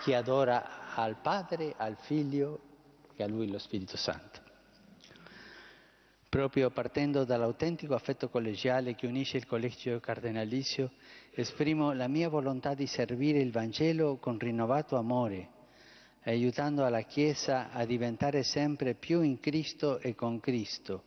che 0.04 0.16
adora 0.16 0.94
al 0.96 1.18
Padre, 1.22 1.74
al 1.78 1.98
Figlio 1.98 2.60
e 3.16 3.24
a 3.24 3.28
Lui 3.28 3.50
lo 3.50 3.60
Spirito 3.60 3.98
Santo. 3.98 4.46
Proprio 6.30 6.70
partendo 6.70 7.24
dall'autentico 7.24 7.96
affetto 7.96 8.30
collegiale 8.30 8.96
che 8.96 9.08
unisce 9.08 9.38
il 9.38 9.48
collegio 9.48 10.00
cardinalizio, 10.00 10.92
esprimo 11.32 11.94
la 11.94 12.08
mia 12.08 12.30
volontà 12.30 12.74
di 12.74 12.86
servire 12.86 13.40
il 13.40 13.52
Vangelo 13.52 14.18
con 14.18 14.38
rinnovato 14.38 14.98
amore, 14.98 15.50
aiutando 16.24 16.84
alla 16.84 17.02
Chiesa 17.02 17.72
a 17.72 17.86
diventare 17.86 18.44
sempre 18.44 18.94
più 18.94 19.22
in 19.22 19.40
Cristo 19.40 20.00
e 20.00 20.16
con 20.16 20.40
Cristo, 20.40 21.04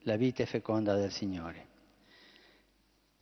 la 0.00 0.16
vita 0.16 0.44
feconda 0.44 0.96
del 0.96 1.12
Signore. 1.12 1.74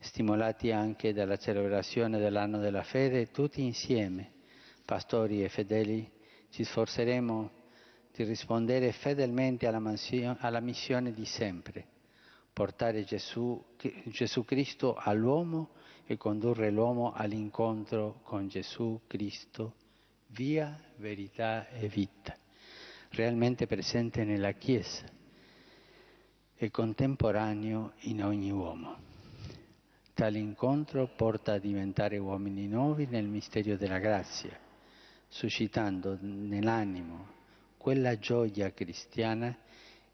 Stimolati 0.05 0.71
anche 0.71 1.13
dalla 1.13 1.37
celebrazione 1.37 2.19
dell'anno 2.19 2.59
della 2.59 2.83
fede, 2.83 3.31
tutti 3.31 3.61
insieme, 3.63 4.31
pastori 4.85 5.43
e 5.43 5.49
fedeli, 5.49 6.09
ci 6.49 6.63
sforzeremo 6.63 7.51
di 8.13 8.23
rispondere 8.23 8.91
fedelmente 8.91 9.67
alla, 9.67 9.79
mansio- 9.79 10.37
alla 10.39 10.59
missione 10.59 11.11
di 11.11 11.25
sempre, 11.25 11.85
portare 12.53 13.03
Gesù, 13.03 13.61
Gesù 14.05 14.45
Cristo 14.45 14.95
all'uomo 14.95 15.71
e 16.05 16.17
condurre 16.17 16.69
l'uomo 16.69 17.11
all'incontro 17.11 18.19
con 18.23 18.47
Gesù 18.47 19.01
Cristo, 19.07 19.73
via, 20.27 20.79
verità 20.97 21.67
e 21.69 21.87
vita, 21.87 22.37
realmente 23.09 23.65
presente 23.65 24.23
nella 24.23 24.51
Chiesa 24.51 25.05
e 26.55 26.71
contemporaneo 26.71 27.93
in 28.01 28.23
ogni 28.23 28.51
uomo. 28.51 29.14
Tale 30.15 30.39
incontro 30.39 31.07
porta 31.13 31.51
a 31.51 31.57
diventare 31.57 32.17
uomini 32.17 32.69
nuovi 32.69 33.05
nel 33.05 33.25
mistero 33.25 33.75
della 33.75 33.99
grazia, 33.99 34.57
suscitando 35.27 36.17
nell'animo 36.21 37.33
quella 37.75 38.17
gioia 38.17 38.71
cristiana 38.71 39.53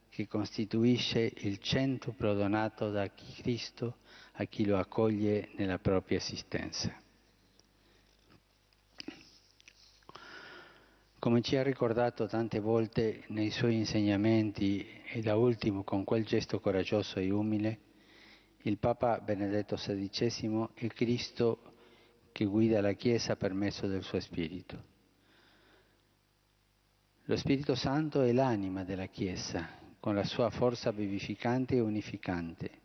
che 0.10 0.28
costituisce 0.28 1.32
il 1.42 1.60
centro 1.60 2.14
prodonato 2.14 2.90
da 2.90 3.12
Cristo 3.14 3.98
a 4.34 4.46
chi 4.46 4.66
lo 4.66 4.80
accoglie 4.80 5.50
nella 5.58 5.78
propria 5.78 6.18
esistenza. 6.18 6.92
Come 11.20 11.42
ci 11.42 11.56
ha 11.58 11.62
ricordato 11.62 12.26
tante 12.26 12.60
volte 12.60 13.26
nei 13.28 13.52
suoi 13.52 13.76
insegnamenti 13.76 14.84
e 15.14 15.22
da 15.22 15.36
ultimo 15.36 15.84
con 15.84 16.04
quel 16.04 16.26
gesto 16.26 16.60
coraggioso 16.60 17.20
e 17.20 17.30
umile, 17.30 17.80
il 18.64 18.78
Papa 18.78 19.20
Benedetto 19.20 19.76
XVI 19.76 20.68
è 20.74 20.88
Cristo 20.88 21.60
che 22.32 22.46
guida 22.46 22.82
la 22.82 22.94
Chiesa 22.94 23.36
per 23.36 23.54
mezzo 23.54 23.88
del 23.88 24.04
suo 24.04 24.20
Spirito. 24.20 24.90
Lo 27.26 27.36
Spirito 27.38 27.76
Santo 27.76 28.22
è 28.22 28.32
l'anima 28.32 28.84
della 28.84 29.08
Chiesa, 29.08 29.80
con 30.00 30.16
la 30.16 30.24
sua 30.24 30.50
forza 30.50 30.92
vivificante 30.92 31.76
e 31.76 31.80
unificante. 31.80 32.80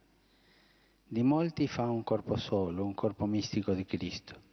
Di 1.06 1.22
molti 1.22 1.68
fa 1.68 1.88
un 1.88 2.02
corpo 2.02 2.36
solo, 2.36 2.84
un 2.84 2.94
corpo 2.94 3.26
mistico 3.26 3.72
di 3.72 3.84
Cristo 3.84 4.44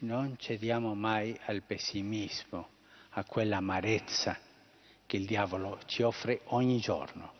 non 0.00 0.36
cediamo 0.38 0.94
mai 0.94 1.38
al 1.46 1.62
pessimismo, 1.62 2.68
a 3.10 3.24
quell'amarezza 3.24 4.38
che 5.04 5.16
il 5.16 5.26
diavolo 5.26 5.78
ci 5.86 6.02
offre 6.02 6.42
ogni 6.46 6.78
giorno. 6.78 7.32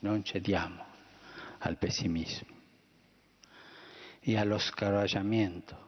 Non 0.00 0.24
cediamo 0.24 0.94
al 1.66 1.78
pessimismo 1.78 2.54
e 4.20 4.36
allo 4.38 4.58
scoraggiamento. 4.58 5.84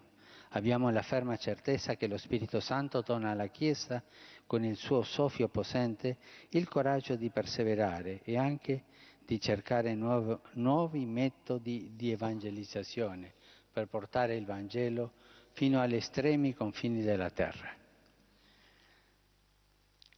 Abbiamo 0.50 0.90
la 0.90 1.02
ferma 1.02 1.36
certezza 1.36 1.94
che 1.94 2.06
lo 2.06 2.16
Spirito 2.16 2.58
Santo 2.60 3.00
dona 3.02 3.30
alla 3.30 3.48
Chiesa, 3.48 4.02
con 4.46 4.64
il 4.64 4.76
suo 4.76 5.02
soffio 5.02 5.48
possente, 5.48 6.16
il 6.50 6.68
coraggio 6.68 7.16
di 7.16 7.30
perseverare 7.30 8.22
e 8.22 8.36
anche 8.36 8.84
di 9.24 9.40
cercare 9.40 9.94
nuovo, 9.94 10.42
nuovi 10.54 11.04
metodi 11.04 11.92
di 11.94 12.10
evangelizzazione 12.10 13.34
per 13.70 13.86
portare 13.88 14.36
il 14.36 14.46
Vangelo 14.46 15.12
fino 15.52 15.80
agli 15.80 15.94
estremi 15.94 16.54
confini 16.54 17.02
della 17.02 17.30
terra. 17.30 17.76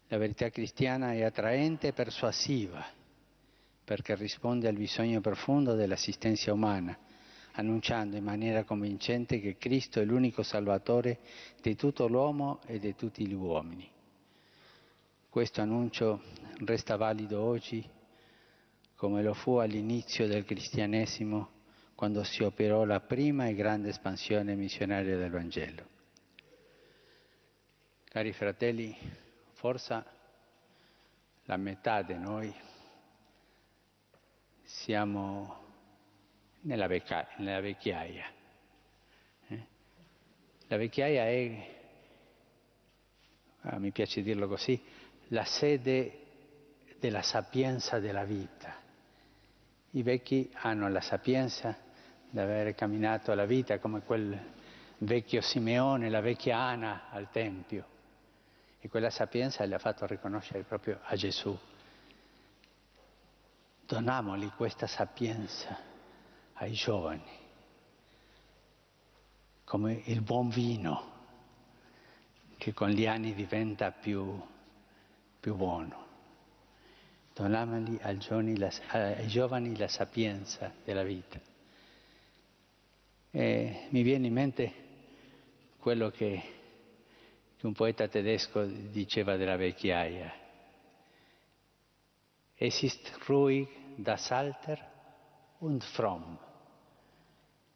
La 0.06 0.16
verità 0.16 0.48
cristiana 0.48 1.12
è 1.12 1.22
attraente 1.22 1.88
e 1.88 1.92
persuasiva 1.92 2.98
perché 3.90 4.14
risponde 4.14 4.68
al 4.68 4.76
bisogno 4.76 5.20
profondo 5.20 5.74
dell'assistenza 5.74 6.52
umana, 6.52 6.96
annunciando 7.54 8.16
in 8.16 8.22
maniera 8.22 8.62
convincente 8.62 9.40
che 9.40 9.56
Cristo 9.56 9.98
è 9.98 10.04
l'unico 10.04 10.44
Salvatore 10.44 11.18
di 11.60 11.74
tutto 11.74 12.06
l'uomo 12.06 12.60
e 12.66 12.78
di 12.78 12.94
tutti 12.94 13.26
gli 13.26 13.34
uomini. 13.34 13.90
Questo 15.28 15.60
annuncio 15.60 16.22
resta 16.66 16.94
valido 16.94 17.42
oggi 17.42 17.84
come 18.94 19.24
lo 19.24 19.34
fu 19.34 19.56
all'inizio 19.56 20.28
del 20.28 20.44
cristianesimo 20.44 21.50
quando 21.96 22.22
si 22.22 22.44
operò 22.44 22.84
la 22.84 23.00
prima 23.00 23.48
e 23.48 23.54
grande 23.54 23.88
espansione 23.88 24.54
missionaria 24.54 25.16
del 25.16 25.32
Vangelo. 25.32 25.84
Cari 28.04 28.32
fratelli, 28.32 28.96
forse 29.54 30.04
la 31.46 31.56
metà 31.56 32.02
di 32.02 32.16
noi 32.16 32.68
siamo 34.70 35.58
nella, 36.60 36.86
vecchia, 36.86 37.26
nella 37.38 37.60
vecchiaia. 37.60 38.26
Eh? 39.48 39.66
La 40.68 40.76
vecchiaia 40.76 41.24
è, 41.24 41.76
ah, 43.62 43.78
mi 43.78 43.90
piace 43.90 44.22
dirlo 44.22 44.46
così, 44.46 44.80
la 45.28 45.44
sede 45.44 46.18
della 46.98 47.22
sapienza 47.22 47.98
della 47.98 48.24
vita. 48.24 48.78
I 49.92 50.02
vecchi 50.02 50.50
hanno 50.54 50.88
la 50.88 51.00
sapienza 51.00 51.76
di 52.30 52.38
aver 52.38 52.74
camminato 52.74 53.34
la 53.34 53.46
vita 53.46 53.80
come 53.80 54.02
quel 54.02 54.38
vecchio 54.98 55.40
Simeone, 55.40 56.08
la 56.08 56.20
vecchia 56.20 56.58
Ana 56.58 57.08
al 57.10 57.28
Tempio. 57.30 57.98
E 58.78 58.88
quella 58.88 59.10
sapienza 59.10 59.64
le 59.64 59.74
ha 59.74 59.78
fatto 59.78 60.06
riconoscere 60.06 60.62
proprio 60.62 61.00
a 61.02 61.16
Gesù. 61.16 61.58
Donamoli 63.90 64.52
questa 64.54 64.86
sapienza 64.86 65.76
ai 66.52 66.70
giovani, 66.70 67.28
come 69.64 70.02
il 70.04 70.20
buon 70.20 70.48
vino 70.48 71.12
che 72.56 72.72
con 72.72 72.90
gli 72.90 73.04
anni 73.04 73.34
diventa 73.34 73.90
più, 73.90 74.40
più 75.40 75.56
buono. 75.56 76.06
Donamoli 77.34 77.98
ai 78.02 78.18
giovani, 78.18 78.56
la, 78.56 78.70
ai 78.90 79.26
giovani 79.26 79.76
la 79.76 79.88
sapienza 79.88 80.72
della 80.84 81.02
vita. 81.02 81.40
E 83.32 83.88
mi 83.88 84.02
viene 84.02 84.28
in 84.28 84.32
mente 84.32 84.74
quello 85.80 86.10
che, 86.10 86.40
che 87.56 87.66
un 87.66 87.72
poeta 87.72 88.06
tedesco 88.06 88.64
diceva 88.64 89.34
della 89.34 89.56
vecchiaia. 89.56 90.38
Es 92.54 92.82
ist 92.82 93.26
ruhig 93.26 93.79
das 93.96 94.30
Alter 94.30 94.78
und 95.58 95.82
fromm. 95.84 96.36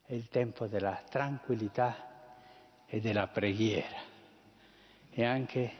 È 0.05 0.12
il 0.12 0.29
tempo 0.29 0.66
della 0.66 1.03
tranquillità 1.09 2.85
e 2.87 3.00
della 3.00 3.27
preghiera 3.29 4.03
e 5.11 5.24
anche 5.24 5.72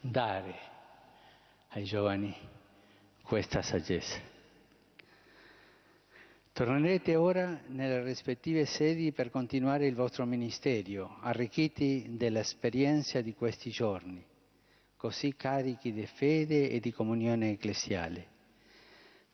dare 0.00 0.54
ai 1.68 1.84
giovani 1.84 2.34
questa 3.22 3.62
saggezza. 3.62 4.34
Tornerete 6.52 7.16
ora 7.16 7.60
nelle 7.66 8.02
rispettive 8.02 8.64
sedi 8.64 9.12
per 9.12 9.30
continuare 9.30 9.86
il 9.86 9.94
vostro 9.94 10.24
ministero, 10.24 11.18
arricchiti 11.20 12.16
dell'esperienza 12.16 13.20
di 13.20 13.34
questi 13.34 13.68
giorni, 13.68 14.24
così 14.96 15.36
carichi 15.36 15.92
di 15.92 16.06
fede 16.06 16.70
e 16.70 16.80
di 16.80 16.92
comunione 16.92 17.50
ecclesiale. 17.50 18.35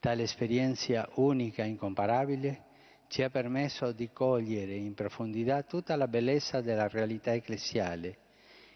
Tale 0.03 0.25
esperienza 0.25 1.09
unica 1.15 1.63
e 1.63 1.69
incomparabile 1.69 2.65
ci 3.07 3.23
ha 3.23 3.31
permesso 3.31 3.93
di 3.93 4.11
cogliere 4.13 4.75
in 4.75 4.95
profondità 4.95 5.63
tutta 5.63 5.95
la 5.95 6.09
bellezza 6.09 6.61
della 6.61 6.89
realtà 6.89 7.35
ecclesiale, 7.35 8.19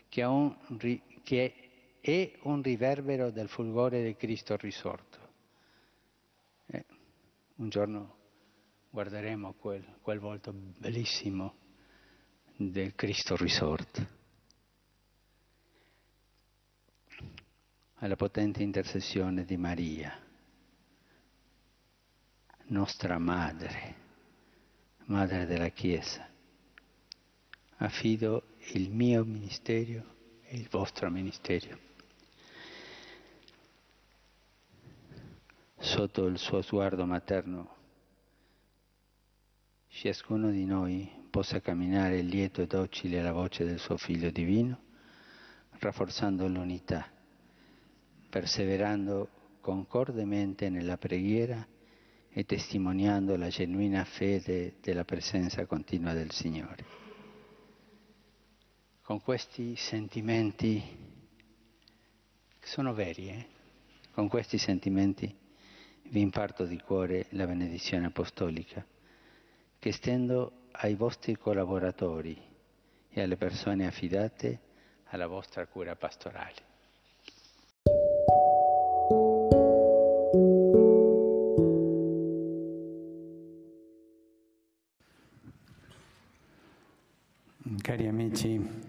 che 0.09 0.21
è 0.21 0.25
un, 0.25 0.57
che 1.25 1.99
è 2.01 2.33
un 2.43 2.63
riverbero 2.63 3.31
del 3.31 3.49
fulgore 3.49 4.05
di 4.05 4.15
Cristo 4.15 4.57
risorto. 4.57 5.19
Eh, 6.67 6.85
un 7.57 7.71
giorno 7.71 8.17
guarderemo 8.91 9.55
quel, 9.55 9.85
quel 10.03 10.21
volto 10.21 10.53
bellissimo 10.53 11.55
del 12.55 12.95
Cristo 12.95 13.35
risorto. 13.35 14.07
Alla 17.95 18.15
potente 18.15 18.63
intercessione 18.63 19.45
di 19.45 19.57
Maria, 19.57 20.26
nostra 22.69 23.19
madre, 23.19 23.95
madre 25.05 25.47
della 25.47 25.69
Chiesa, 25.69 26.29
affido 27.77 28.43
il 28.73 28.91
mio 28.91 29.25
ministero 29.25 30.15
e 30.43 30.57
il 30.57 30.69
vostro 30.69 31.11
ministero. 31.11 31.79
Sotto 35.79 36.27
il 36.27 36.39
suo 36.39 36.63
sguardo 36.63 37.05
materno 37.05 37.75
ciascuno 39.89 40.51
di 40.51 40.65
noi 40.65 41.09
possa 41.31 41.61
camminare 41.61 42.21
lieto 42.23 42.63
e 42.63 42.67
docile 42.67 43.21
alla 43.21 43.33
voce 43.33 43.65
del 43.65 43.79
suo 43.79 43.97
Figlio 43.97 44.31
divino, 44.31 44.81
rafforzando 45.79 46.49
l'unità, 46.49 47.09
perseverando 48.29 49.29
concordemente 49.61 50.69
nella 50.69 50.97
preghiera 50.97 51.67
e 52.39 52.45
testimoniando 52.45 53.35
la 53.35 53.49
genuina 53.49 54.05
fede 54.05 54.75
della 54.83 55.07
presenza 55.07 55.65
continua 55.65 56.13
del 56.13 56.33
Signore. 56.33 56.85
Con 59.01 59.23
questi 59.23 59.75
sentimenti, 59.75 60.83
sono 62.61 62.93
veri, 62.93 63.31
eh? 63.31 63.47
con 64.11 64.29
questi 64.29 64.59
sentimenti 64.59 65.35
vi 66.11 66.21
imparto 66.21 66.67
di 66.67 66.79
cuore 66.79 67.25
la 67.31 67.47
benedizione 67.47 68.05
apostolica, 68.05 68.85
che 69.79 69.93
stendo 69.93 70.67
ai 70.73 70.95
vostri 70.95 71.39
collaboratori 71.39 72.39
e 73.09 73.23
alle 73.23 73.39
persone 73.39 73.87
affidate 73.87 74.61
alla 75.05 75.27
vostra 75.27 75.67
cura 75.67 75.97
pastorale. 75.97 76.66
Amici, 88.37 88.85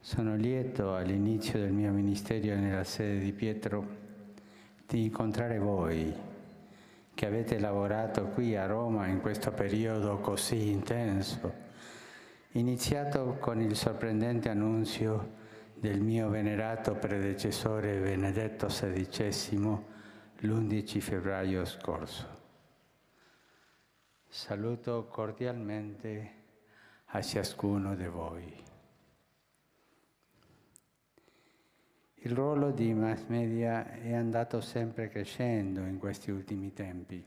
sono 0.00 0.34
lieto 0.34 0.96
all'inizio 0.96 1.60
del 1.60 1.72
mio 1.72 1.92
ministero 1.92 2.56
nella 2.56 2.82
sede 2.82 3.20
di 3.20 3.32
Pietro 3.32 3.98
di 4.86 5.04
incontrare 5.04 5.58
voi 5.58 6.12
che 7.14 7.26
avete 7.26 7.60
lavorato 7.60 8.26
qui 8.28 8.56
a 8.56 8.66
Roma 8.66 9.06
in 9.06 9.20
questo 9.20 9.52
periodo 9.52 10.18
così 10.18 10.70
intenso, 10.70 11.52
iniziato 12.52 13.36
con 13.38 13.60
il 13.60 13.76
sorprendente 13.76 14.48
annunzio 14.48 15.38
del 15.74 16.00
mio 16.00 16.28
venerato 16.28 16.94
predecessore 16.94 18.00
Benedetto 18.00 18.66
XVI 18.66 19.78
l'11 20.38 21.00
febbraio 21.00 21.64
scorso. 21.64 22.38
Saluto 24.26 25.06
cordialmente 25.06 26.39
a 27.12 27.22
ciascuno 27.22 27.96
di 27.96 28.06
voi. 28.06 28.64
Il 32.14 32.30
ruolo 32.32 32.70
di 32.70 32.94
mass 32.94 33.24
media 33.26 33.94
è 33.94 34.14
andato 34.14 34.60
sempre 34.60 35.08
crescendo 35.08 35.80
in 35.80 35.98
questi 35.98 36.30
ultimi 36.30 36.72
tempi, 36.72 37.26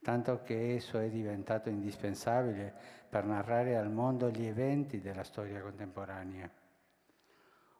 tanto 0.00 0.40
che 0.42 0.76
esso 0.76 0.98
è 0.98 1.10
diventato 1.10 1.68
indispensabile 1.68 2.72
per 3.10 3.26
narrare 3.26 3.76
al 3.76 3.90
mondo 3.90 4.30
gli 4.30 4.46
eventi 4.46 5.02
della 5.02 5.24
storia 5.24 5.60
contemporanea. 5.60 6.50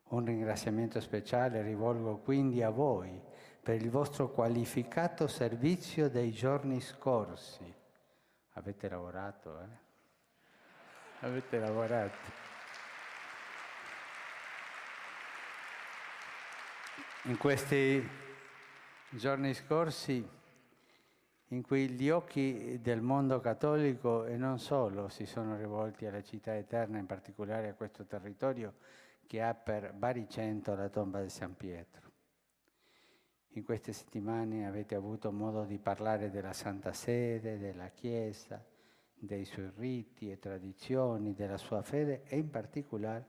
Un 0.08 0.26
ringraziamento 0.26 1.00
speciale 1.00 1.62
rivolgo 1.62 2.18
quindi 2.18 2.62
a 2.62 2.68
voi 2.68 3.18
per 3.62 3.80
il 3.80 3.88
vostro 3.88 4.30
qualificato 4.30 5.26
servizio 5.26 6.10
dei 6.10 6.30
giorni 6.30 6.78
scorsi. 6.82 7.74
Avete 8.50 8.88
lavorato, 8.90 9.60
eh? 9.62 9.81
Avete 11.22 11.58
lavorato. 11.58 12.40
In 17.24 17.36
questi 17.36 18.08
giorni 19.10 19.54
scorsi 19.54 20.40
in 21.48 21.62
cui 21.62 21.90
gli 21.90 22.10
occhi 22.10 22.80
del 22.80 23.00
mondo 23.02 23.38
cattolico 23.40 24.24
e 24.24 24.36
non 24.36 24.58
solo 24.58 25.08
si 25.08 25.26
sono 25.26 25.56
rivolti 25.56 26.06
alla 26.06 26.22
città 26.22 26.56
eterna, 26.56 26.98
in 26.98 27.06
particolare 27.06 27.68
a 27.68 27.74
questo 27.74 28.04
territorio 28.04 28.74
che 29.26 29.42
ha 29.42 29.54
per 29.54 29.92
baricento 29.92 30.74
la 30.74 30.88
tomba 30.88 31.22
di 31.22 31.28
San 31.28 31.54
Pietro. 31.56 32.10
In 33.50 33.64
queste 33.64 33.92
settimane 33.92 34.66
avete 34.66 34.94
avuto 34.94 35.30
modo 35.30 35.64
di 35.64 35.78
parlare 35.78 36.30
della 36.30 36.54
Santa 36.54 36.92
Sede, 36.92 37.58
della 37.58 37.88
Chiesa, 37.88 38.64
dei 39.24 39.44
suoi 39.44 39.70
riti 39.76 40.32
e 40.32 40.38
tradizioni, 40.40 41.32
della 41.32 41.56
sua 41.56 41.82
fede 41.82 42.24
e 42.24 42.36
in 42.38 42.50
particolare 42.50 43.26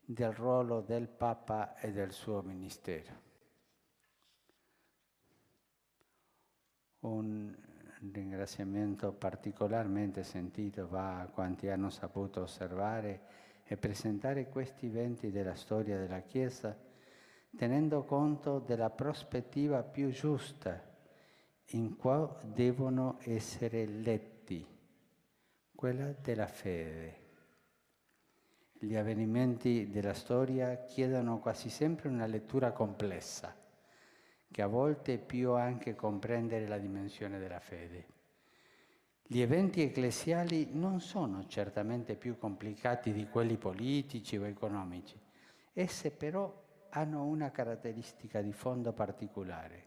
del 0.00 0.32
ruolo 0.32 0.80
del 0.80 1.08
Papa 1.08 1.76
e 1.76 1.92
del 1.92 2.10
suo 2.12 2.40
ministero. 2.40 3.26
Un 7.00 7.54
ringraziamento 8.10 9.12
particolarmente 9.12 10.22
sentito 10.22 10.88
va 10.88 11.20
a 11.20 11.26
quanti 11.26 11.68
hanno 11.68 11.90
saputo 11.90 12.40
osservare 12.40 13.20
e 13.64 13.76
presentare 13.76 14.48
questi 14.48 14.86
eventi 14.86 15.30
della 15.30 15.54
storia 15.54 15.98
della 15.98 16.20
Chiesa 16.20 16.74
tenendo 17.54 18.04
conto 18.04 18.58
della 18.58 18.88
prospettiva 18.88 19.82
più 19.82 20.10
giusta 20.10 20.82
in 21.72 21.96
cui 21.96 22.26
devono 22.54 23.18
essere 23.20 23.84
letti 23.84 24.37
quella 25.78 26.12
della 26.20 26.48
fede. 26.48 27.26
Gli 28.80 28.96
avvenimenti 28.96 29.88
della 29.88 30.12
storia 30.12 30.86
chiedono 30.86 31.38
quasi 31.38 31.70
sempre 31.70 32.08
una 32.08 32.26
lettura 32.26 32.72
complessa, 32.72 33.54
che 34.50 34.60
a 34.60 34.66
volte 34.66 35.24
è 35.24 35.44
anche 35.44 35.94
comprendere 35.94 36.66
la 36.66 36.78
dimensione 36.78 37.38
della 37.38 37.60
fede. 37.60 38.06
Gli 39.22 39.38
eventi 39.40 39.80
ecclesiali 39.80 40.70
non 40.72 41.00
sono 41.00 41.46
certamente 41.46 42.16
più 42.16 42.36
complicati 42.38 43.12
di 43.12 43.28
quelli 43.28 43.56
politici 43.56 44.36
o 44.36 44.46
economici, 44.46 45.16
esse 45.72 46.10
però 46.10 46.60
hanno 46.88 47.24
una 47.24 47.52
caratteristica 47.52 48.42
di 48.42 48.52
fondo 48.52 48.92
particolare. 48.92 49.86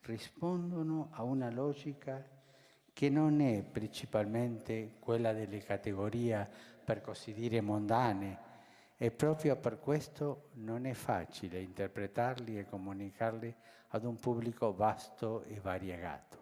Rispondono 0.00 1.10
a 1.12 1.22
una 1.22 1.52
logica 1.52 2.37
che 2.98 3.10
non 3.10 3.40
è 3.40 3.62
principalmente 3.62 4.96
quella 4.98 5.32
delle 5.32 5.60
categorie, 5.60 6.50
per 6.84 7.00
così 7.00 7.32
dire, 7.32 7.60
mondane, 7.60 8.38
e 8.96 9.12
proprio 9.12 9.54
per 9.54 9.78
questo 9.78 10.48
non 10.54 10.84
è 10.84 10.94
facile 10.94 11.60
interpretarli 11.60 12.58
e 12.58 12.66
comunicarli 12.66 13.54
ad 13.90 14.04
un 14.04 14.18
pubblico 14.18 14.74
vasto 14.74 15.44
e 15.44 15.60
variegato. 15.60 16.36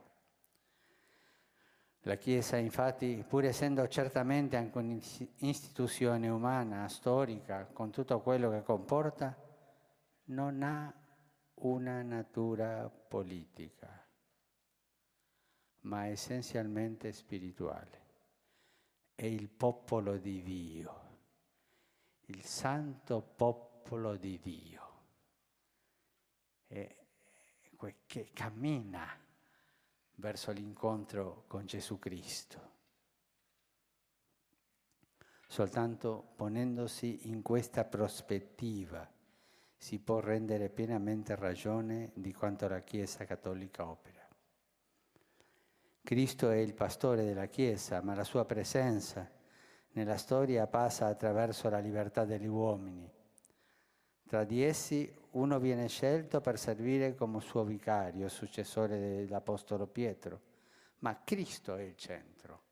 La 2.05 2.14
Chiesa, 2.14 2.57
infatti, 2.57 3.23
pur 3.29 3.45
essendo 3.45 3.87
certamente 3.87 4.57
anche 4.57 4.79
un'istituzione 4.79 6.27
umana, 6.31 6.88
storica, 6.88 7.69
con 7.71 7.90
tutto 7.90 8.19
quello 8.21 8.49
che 8.49 8.62
comporta, 8.62 9.37
non 10.29 10.62
ha 10.62 10.90
una 11.57 12.01
natura 12.01 12.88
politica 12.88 14.06
ma 15.87 16.07
essenzialmente 16.07 17.12
spirituale. 17.12 18.05
È 19.14 19.25
il 19.25 19.49
popolo 19.49 20.18
di 20.18 20.42
Dio, 20.42 21.01
il 22.27 22.44
santo 22.44 23.22
popolo 23.22 24.16
di 24.16 24.38
Dio, 24.38 24.85
che 28.07 28.31
cammina 28.33 29.07
verso 30.16 30.51
l'incontro 30.51 31.44
con 31.46 31.66
Gesù 31.66 31.99
Cristo. 31.99 32.75
Soltanto 35.49 36.33
ponendosi 36.35 37.29
in 37.29 37.42
questa 37.42 37.85
prospettiva 37.85 39.09
si 39.77 40.01
può 40.01 40.18
rendere 40.20 40.68
pienamente 40.68 41.37
ragione 41.37 42.11
di 42.14 42.33
quanto 42.33 42.66
la 42.66 42.81
Chiesa 42.81 43.25
cattolica 43.25 43.87
opera. 43.87 44.15
Cristo 46.07 46.51
è 46.51 46.59
il 46.59 46.73
pastore 46.73 47.25
della 47.25 47.47
Chiesa, 47.47 48.01
ma 48.01 48.14
la 48.14 48.23
sua 48.23 48.45
presenza 48.45 49.29
nella 49.95 50.16
storia 50.19 50.69
passa 50.69 51.07
attraverso 51.07 51.69
la 51.69 51.81
libertà 51.81 52.25
degli 52.25 52.47
uomini. 52.47 53.12
Tra 54.25 54.45
di 54.45 54.62
essi 54.62 55.12
uno 55.33 55.59
viene 55.59 55.88
scelto 55.88 56.40
per 56.40 56.61
servire 56.61 57.16
come 57.16 57.40
suo 57.40 57.64
vicario, 57.64 58.29
successore 58.29 59.01
dell'Apostolo 59.01 59.88
Pietro, 59.88 60.40
ma 60.99 61.23
Cristo 61.25 61.75
è 61.75 61.83
il 61.83 61.97
centro, 61.97 62.62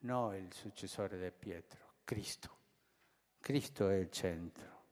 non 0.00 0.34
il 0.34 0.52
successore 0.52 1.18
di 1.18 1.30
Pietro, 1.30 1.94
Cristo. 2.04 2.50
Cristo 3.40 3.88
è 3.88 3.94
il 3.94 4.10
centro. 4.10 4.82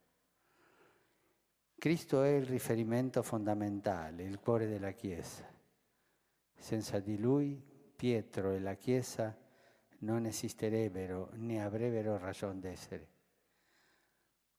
Cristo 1.77 2.23
è 2.23 2.31
il 2.31 2.47
riferimento 2.47 3.23
fondamentale, 3.23 4.23
il 4.23 4.41
cuore 4.41 4.67
della 4.67 4.93
Chiesa. 4.93 5.57
Senza 6.59 6.99
di 6.99 7.19
lui 7.19 7.61
Pietro 7.97 8.51
e 8.51 8.61
la 8.61 8.75
Chiesa 8.75 9.37
non 10.01 10.27
esisterebbero 10.27 11.31
né 11.35 11.63
avrebbero 11.63 12.19
ragione 12.19 12.61
d'essere. 12.61 13.09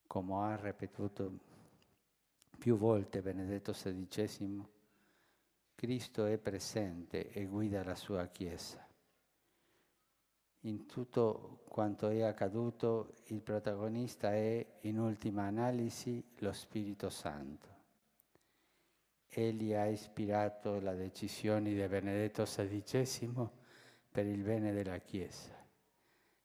Come 0.08 0.34
ha 0.36 0.56
ripetuto 0.56 1.40
più 2.58 2.78
volte 2.78 3.22
Benedetto 3.22 3.72
XVI, 3.72 4.66
Cristo 5.76 6.26
è 6.26 6.38
presente 6.38 7.30
e 7.32 7.46
guida 7.46 7.84
la 7.84 7.96
sua 7.96 8.26
Chiesa. 8.28 8.86
In 10.64 10.86
tutto 10.88 11.64
quanto 11.70 12.10
è 12.10 12.22
accaduto 12.22 13.14
il 13.28 13.42
protagonista 13.42 14.34
è, 14.34 14.66
in 14.82 15.00
ultima 15.00 15.44
analisi, 15.44 16.22
lo 16.40 16.52
Spirito 16.52 17.10
Santo. 17.10 17.79
Egli 19.32 19.74
ha 19.74 19.86
ispirato 19.86 20.80
la 20.80 20.96
decisione 20.96 21.72
di 21.72 21.88
Benedetto 21.88 22.44
XVI 22.44 23.48
per 24.10 24.26
il 24.26 24.42
bene 24.42 24.74
della 24.74 24.98
Chiesa. 24.98 25.56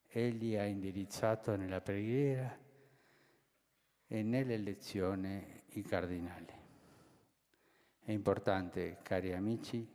Egli 0.06 0.54
ha 0.56 0.64
indirizzato 0.64 1.56
nella 1.56 1.80
preghiera 1.80 2.58
e 4.06 4.22
nell'elezione 4.22 5.62
i 5.68 5.82
cardinali. 5.82 6.52
È 8.00 8.12
importante, 8.12 8.98
cari 9.02 9.32
amici, 9.32 9.88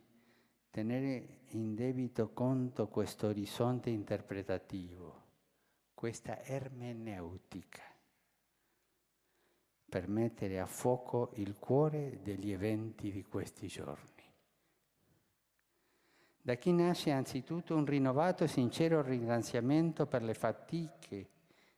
tenere 0.71 1.41
in 1.49 1.75
debito 1.75 2.33
conto 2.33 2.87
questo 2.87 3.27
orizzonte 3.27 3.91
interpretativo, 3.91 5.25
questa 5.93 6.43
ermeneutica 6.43 7.88
per 9.89 10.07
mettere 10.07 10.59
a 10.59 10.65
fuoco 10.67 11.31
il 11.35 11.57
cuore 11.57 12.19
degli 12.21 12.51
eventi 12.51 13.11
di 13.11 13.23
questi 13.23 13.67
giorni. 13.67 14.07
Da 16.41 16.55
chi 16.55 16.71
nasce 16.71 17.11
anzitutto 17.11 17.75
un 17.75 17.85
rinnovato 17.85 18.43
e 18.43 18.47
sincero 18.47 19.01
ringraziamento 19.01 20.05
per 20.05 20.23
le 20.23 20.33
fatiche 20.33 21.29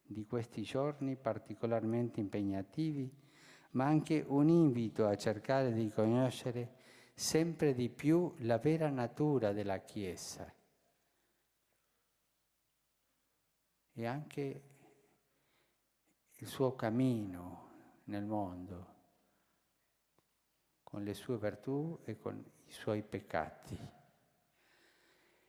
di 0.04 0.26
questi 0.26 0.62
giorni 0.62 1.15
particolarmente 1.15 2.19
impegnativi, 2.19 3.10
ma 3.71 3.86
anche 3.86 4.24
un 4.28 4.50
invito 4.50 5.08
a 5.08 5.15
cercare 5.15 5.74
di 5.74 5.89
conoscere 5.89 6.76
sempre 7.13 7.74
di 7.74 7.89
più 7.89 8.34
la 8.39 8.58
vera 8.58 8.89
natura 8.89 9.52
della 9.52 9.80
Chiesa 9.80 10.54
e 13.93 14.06
anche 14.06 14.62
il 16.38 16.47
suo 16.47 16.76
cammino 16.76 17.71
nel 18.12 18.26
mondo, 18.26 18.86
con 20.84 21.04
le 21.04 21.13
sue 21.13 21.38
virtù 21.38 21.97
e 22.04 22.17
con 22.17 22.43
i 22.67 22.71
suoi 22.71 23.02
peccati. 23.02 23.80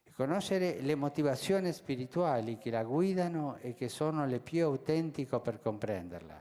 E 0.05 0.13
conoscere 0.13 0.81
le 0.81 0.95
motivazioni 0.95 1.73
spirituali 1.73 2.59
che 2.59 2.71
la 2.71 2.85
guidano 2.85 3.57
e 3.57 3.75
che 3.75 3.89
sono 3.89 4.25
le 4.27 4.39
più 4.39 4.65
autentiche 4.65 5.41
per 5.41 5.61
comprenderla. 5.61 6.41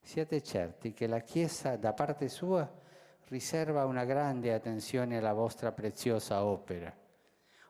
Siate 0.00 0.42
certi 0.42 0.92
che 0.92 1.08
la 1.08 1.20
Chiesa 1.20 1.76
da 1.76 1.92
parte 1.92 2.28
sua 2.28 2.82
riserva 3.28 3.86
una 3.86 4.04
grande 4.04 4.52
attenzione 4.52 5.16
alla 5.16 5.32
vostra 5.32 5.72
preziosa 5.72 6.44
opera. 6.44 6.94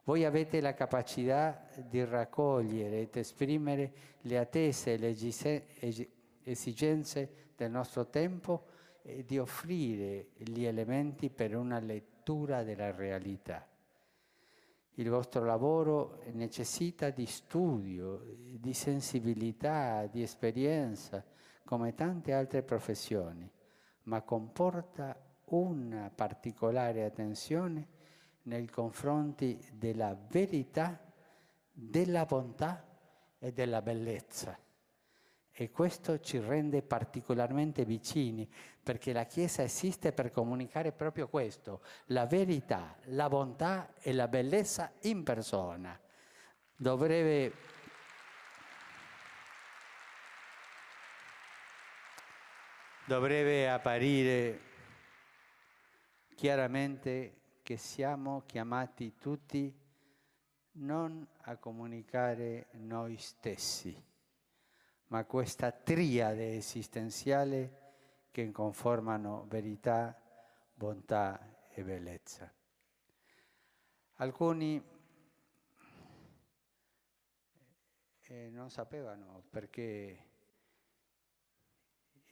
Voi 0.03 0.27
avete 0.27 0.61
la 0.61 0.75
capacità 0.75 1.67
di 1.77 2.05
raccogliere 2.05 3.01
ed 3.01 3.17
esprimere 3.17 3.93
le 4.23 4.37
attese 4.37 4.93
e 4.93 4.99
le 4.99 5.17
esigenze 6.43 7.44
del 7.57 7.71
nostro 7.71 8.09
tempo 8.09 8.67
e 9.03 9.25
di 9.25 9.39
offrire 9.39 10.31
gli 10.37 10.65
elementi 10.65 11.31
per 11.31 11.57
una 11.57 11.79
lettura 11.79 12.63
della 12.63 12.91
realtà. 12.91 13.67
Il 14.95 15.11
vostro 15.11 15.45
lavoro 15.45 16.23
necessita 16.33 17.11
di 17.11 17.27
studio, 17.27 18.23
di 18.37 18.73
sensibilità, 18.73 20.07
di 20.07 20.23
esperienza, 20.23 21.25
come 21.65 21.95
tante 21.95 22.33
altre 22.33 22.63
professioni, 22.63 23.51
ma 24.05 24.23
comporta 24.23 25.19
una 25.47 26.11
particolare 26.15 27.05
attenzione 27.05 27.89
nei 28.43 28.69
confronti 28.69 29.59
della 29.73 30.17
verità, 30.29 30.99
della 31.73 32.25
bontà 32.25 32.87
e 33.39 33.53
della 33.53 33.83
bellezza. 33.83 34.57
E 35.57 35.71
questo 35.71 36.19
ci 36.19 36.41
rende 36.41 36.83
particolarmente 36.83 37.85
vicini, 37.85 38.51
perché 38.83 39.13
la 39.13 39.23
Chiesa 39.25 39.63
esiste 39.63 40.13
per 40.13 40.33
comunicare 40.33 40.91
proprio 40.91 41.29
questo, 41.29 41.81
la 42.07 42.27
verità, 42.27 42.97
la 43.05 43.29
bontà 43.29 43.95
e 44.01 44.13
la 44.13 44.27
bellezza 44.27 44.93
in 45.03 45.23
persona. 45.23 45.97
Dovrebbe 46.75 47.53
dovrebbe 53.07 53.71
apparire 53.71 54.61
chiaramente 56.35 57.43
che 57.63 57.77
siamo 57.77 58.43
chiamati 58.45 59.15
tutti 59.21 59.73
non 60.73 61.25
a 61.43 61.57
comunicare 61.59 62.67
noi 62.73 63.17
stessi 63.19 64.13
ma 65.09 65.25
questa 65.25 65.71
triade 65.71 66.57
esistenziale 66.57 67.83
che 68.31 68.51
conformano 68.51 69.47
verità, 69.47 70.21
bontà 70.75 71.69
e 71.71 71.83
bellezza. 71.83 72.53
Alcuni 74.15 74.83
eh, 78.23 78.49
non 78.51 78.71
sapevano 78.71 79.45
perché 79.51 80.27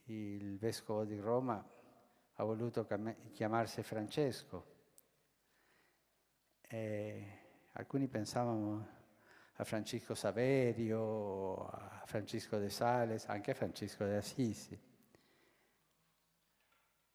il 0.05 0.59
vescovo 0.59 1.05
di 1.05 1.19
Roma 1.19 1.65
ha 2.35 2.45
voluto 2.45 2.87
chiamarsi 3.33 3.83
Francesco. 3.83 4.71
E 6.61 7.39
alcuni 7.73 8.09
pensavano 8.09 9.01
a 9.57 9.65
Francisco 9.65 10.15
Saverio, 10.15 11.67
a 11.67 12.03
Francisco 12.07 12.59
de 12.59 12.71
Sales, 12.71 13.27
anche 13.27 13.51
a 13.51 13.55
Francisco 13.55 14.05
de 14.05 14.17
Assisi. 14.17 14.79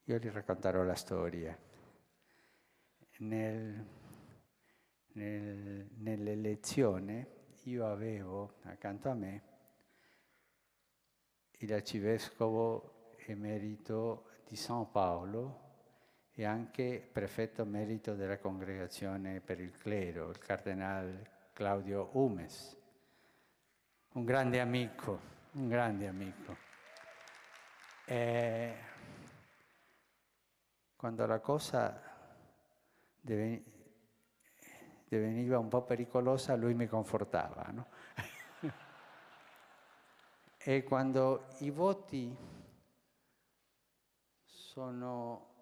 Io 0.03 0.17
gli 0.17 0.29
racconterò 0.29 0.83
la 0.83 0.95
storia. 0.95 1.57
Nel, 3.19 3.85
nel, 5.13 5.89
nell'elezione 5.95 7.35
io 7.63 7.87
avevo 7.87 8.59
accanto 8.63 9.09
a 9.09 9.13
me 9.13 9.41
l'arcivescovo 11.65 13.15
emerito 13.25 14.27
di 14.47 14.55
San 14.55 14.89
Paolo 14.91 15.65
e 16.31 16.45
anche 16.45 17.05
prefetto 17.11 17.63
emerito 17.63 18.13
della 18.13 18.37
congregazione 18.37 19.41
per 19.41 19.59
il 19.59 19.75
clero, 19.75 20.29
il 20.29 20.37
cardinale 20.37 21.36
Claudio 21.57 22.09
Umes, 22.11 22.77
un 24.09 24.23
grande 24.23 24.59
amico, 24.59 25.19
un 25.53 25.67
grande 25.67 26.07
amico. 26.07 26.55
E 28.05 28.77
quando 30.95 31.25
la 31.25 31.39
cosa 31.39 31.99
diveniva 35.07 35.57
un 35.57 35.67
po' 35.67 35.81
pericolosa, 35.81 36.55
lui 36.55 36.75
mi 36.75 36.85
confortava. 36.85 37.63
No? 37.71 37.87
e 40.59 40.83
quando 40.83 41.47
i 41.61 41.71
voti 41.71 42.37
sono 44.43 45.55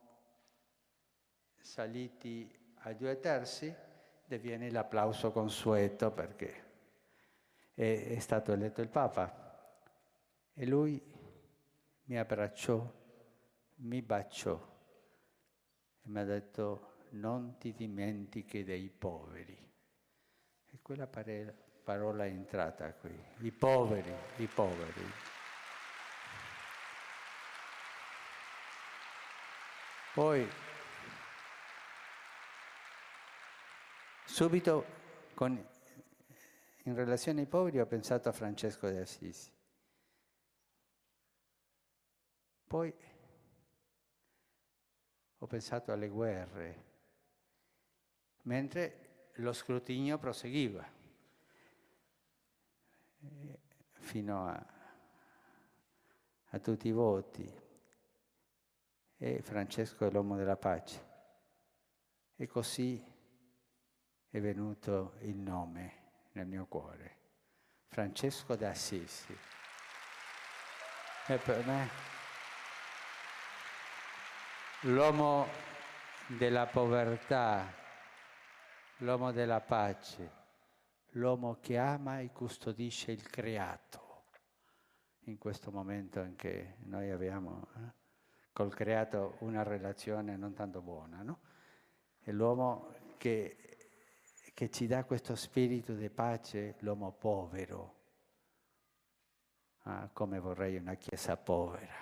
saliti 1.56 2.54
a 2.80 2.92
due 2.92 3.18
terzi, 3.18 3.94
diviene 4.26 4.72
l'applauso 4.72 5.32
consueto 5.32 6.12
perché 6.12 6.64
è, 7.74 8.08
è 8.16 8.20
stato 8.20 8.52
eletto 8.52 8.82
il 8.82 8.90
Papa. 8.90 9.44
E 10.54 10.66
lui 10.66 11.02
mi 12.06 12.18
abbracciò, 12.18 12.92
mi 13.76 14.02
baciò 14.02 14.74
e 16.02 16.10
mi 16.10 16.20
ha 16.20 16.24
detto 16.24 16.94
non 17.12 17.58
ti 17.58 17.74
dimentichi 17.74 18.64
dei 18.64 18.90
poveri. 18.90 19.58
E 20.72 20.80
quella 20.82 21.08
parola 21.08 22.26
è 22.26 22.30
entrata 22.30 22.94
qui, 22.94 23.18
i 23.40 23.52
poveri, 23.52 24.14
i 24.38 24.48
poveri. 24.48 25.04
Poi 30.14 30.48
Subito, 34.36 34.86
con, 35.34 35.66
in 36.84 36.94
relazione 36.94 37.40
ai 37.40 37.48
poveri, 37.48 37.80
ho 37.80 37.86
pensato 37.86 38.28
a 38.28 38.34
Francesco 38.34 38.90
de 38.90 39.00
Assisi. 39.00 39.50
Poi 42.68 42.94
ho 45.38 45.48
pensato 45.48 45.94
alle 45.94 46.10
guerre, 46.10 46.84
mentre 48.42 49.30
lo 49.36 49.54
scrutinio 49.54 50.18
proseguiva 50.18 50.86
fino 53.92 54.48
a, 54.48 54.66
a 56.50 56.60
tutti 56.60 56.90
i 56.90 56.92
voti. 56.92 57.50
E 59.16 59.42
Francesco 59.42 60.06
è 60.06 60.12
l'uomo 60.12 60.36
della 60.36 60.58
pace. 60.58 61.06
E 62.36 62.46
così 62.48 63.14
è 64.36 64.42
venuto 64.42 65.14
il 65.22 65.38
nome 65.38 65.94
nel 66.34 66.46
mio 66.46 66.66
cuore, 66.66 67.16
Francesco 67.88 68.58
d'Assisi. 68.58 69.34
E 71.28 71.38
per 71.38 71.66
me 71.66 71.88
l'uomo 74.82 75.48
della 76.28 76.66
povertà, 76.66 77.74
l'uomo 78.98 79.32
della 79.32 79.62
pace, 79.62 80.30
l'uomo 81.12 81.60
che 81.62 81.78
ama 81.78 82.20
e 82.20 82.34
custodisce 82.34 83.14
il 83.14 83.26
creato. 83.30 84.24
In 85.28 85.38
questo 85.38 85.72
momento 85.72 86.20
in 86.20 86.36
che 86.36 86.76
noi 86.88 87.10
abbiamo 87.10 87.70
eh, 87.78 87.80
col 88.52 88.74
creato 88.74 89.38
una 89.40 89.64
relazione 89.64 90.36
non 90.36 90.54
tanto 90.54 90.82
buona, 90.82 91.22
no? 91.22 91.40
È 92.20 92.32
l'uomo 92.32 92.92
che, 93.18 93.65
che 94.56 94.72
ci 94.72 94.88
dà 94.88 95.04
questo 95.04 95.36
spirito 95.36 95.94
di 95.94 96.10
pace, 96.10 96.76
l'uomo 96.80 97.12
povero. 97.12 97.94
Ah, 99.82 100.10
come 100.14 100.40
vorrei 100.40 100.78
una 100.78 100.94
chiesa 100.96 101.36
povera 101.36 101.94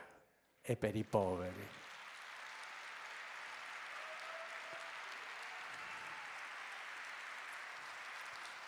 e 0.61 0.77
per 0.77 0.95
i 0.95 1.03
poveri. 1.03 1.67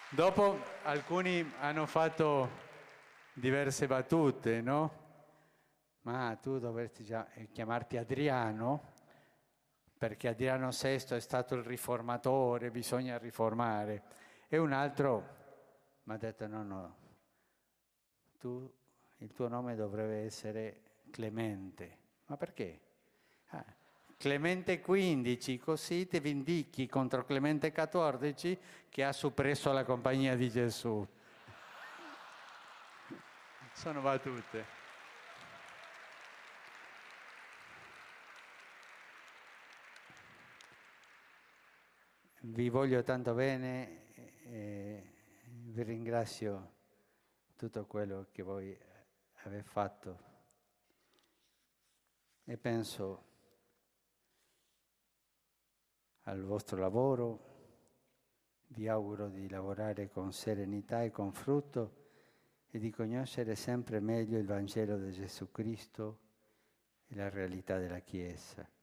Dopo 0.09 0.59
alcuni 0.81 1.53
hanno 1.59 1.85
fatto 1.85 2.49
diverse 3.33 3.85
battute, 3.85 4.61
no? 4.61 5.03
Ma 6.01 6.35
tu 6.41 6.57
dovresti 6.57 7.03
già 7.03 7.31
eh, 7.33 7.51
chiamarti 7.51 7.97
Adriano, 7.97 8.93
perché 10.07 10.27
Adriano 10.27 10.69
VI 10.69 11.15
è 11.15 11.19
stato 11.19 11.55
il 11.55 11.63
riformatore, 11.63 12.69
bisogna 12.69 13.17
riformare. 13.17 14.03
E 14.47 14.59
un 14.59 14.71
altro 14.71 15.33
mi 16.03 16.13
ha 16.13 16.17
detto 16.17 16.45
no, 16.45 16.63
no, 16.63 16.95
tu, 18.37 18.71
il 19.17 19.33
tuo 19.33 19.47
nome 19.47 19.75
dovrebbe 19.75 20.23
essere 20.23 20.81
Clemente. 21.09 21.97
Ma 22.27 22.37
perché? 22.37 22.79
Ah, 23.47 23.65
Clemente 24.15 24.79
XV, 24.79 25.57
così 25.57 26.07
ti 26.07 26.19
vindichi 26.19 26.85
contro 26.85 27.25
Clemente 27.25 27.71
XIV 27.71 28.57
che 28.89 29.03
ha 29.03 29.11
soppresso 29.11 29.71
la 29.71 29.83
compagnia 29.83 30.35
di 30.35 30.51
Gesù. 30.51 31.03
Sono 33.73 34.01
battute. 34.01 34.84
Vi 42.47 42.69
voglio 42.69 43.01
tanto 43.01 43.33
bene 43.33 44.13
e 44.43 45.03
vi 45.71 45.81
ringrazio 45.81 46.73
tutto 47.55 47.87
quello 47.87 48.27
che 48.31 48.43
voi 48.43 48.77
avete 49.43 49.63
fatto 49.63 50.19
e 52.43 52.55
penso 52.55 53.23
al 56.25 56.43
vostro 56.43 56.77
lavoro, 56.77 57.39
vi 58.67 58.87
auguro 58.87 59.27
di 59.27 59.49
lavorare 59.49 60.07
con 60.07 60.31
serenità 60.31 61.01
e 61.01 61.09
con 61.09 61.33
frutto 61.33 62.03
e 62.69 62.77
di 62.77 62.91
conoscere 62.91 63.55
sempre 63.55 63.99
meglio 63.99 64.37
il 64.37 64.45
Vangelo 64.45 64.97
di 64.99 65.11
Gesù 65.11 65.49
Cristo 65.49 66.19
e 67.07 67.15
la 67.15 67.27
realtà 67.27 67.79
della 67.79 67.99
Chiesa. 67.99 68.74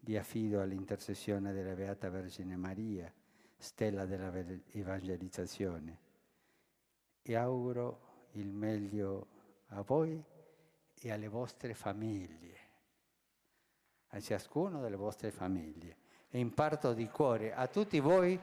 Vi 0.00 0.16
affido 0.16 0.60
all'intercessione 0.60 1.52
della 1.52 1.74
Beata 1.74 2.08
Vergine 2.08 2.56
Maria, 2.56 3.12
stella 3.56 4.06
della 4.06 4.32
evangelizzazione, 4.70 5.98
e 7.22 7.36
auguro 7.36 8.28
il 8.32 8.50
meglio 8.50 9.26
a 9.68 9.82
voi 9.82 10.22
e 10.94 11.12
alle 11.12 11.28
vostre 11.28 11.74
famiglie 11.74 12.68
a 14.12 14.20
ciascuno 14.20 14.80
delle 14.80 14.96
vostre 14.96 15.30
famiglie 15.30 15.96
e 16.30 16.38
imparto 16.38 16.92
di 16.92 17.08
cuore 17.08 17.52
a 17.52 17.66
tutti 17.66 18.00
voi 18.00 18.38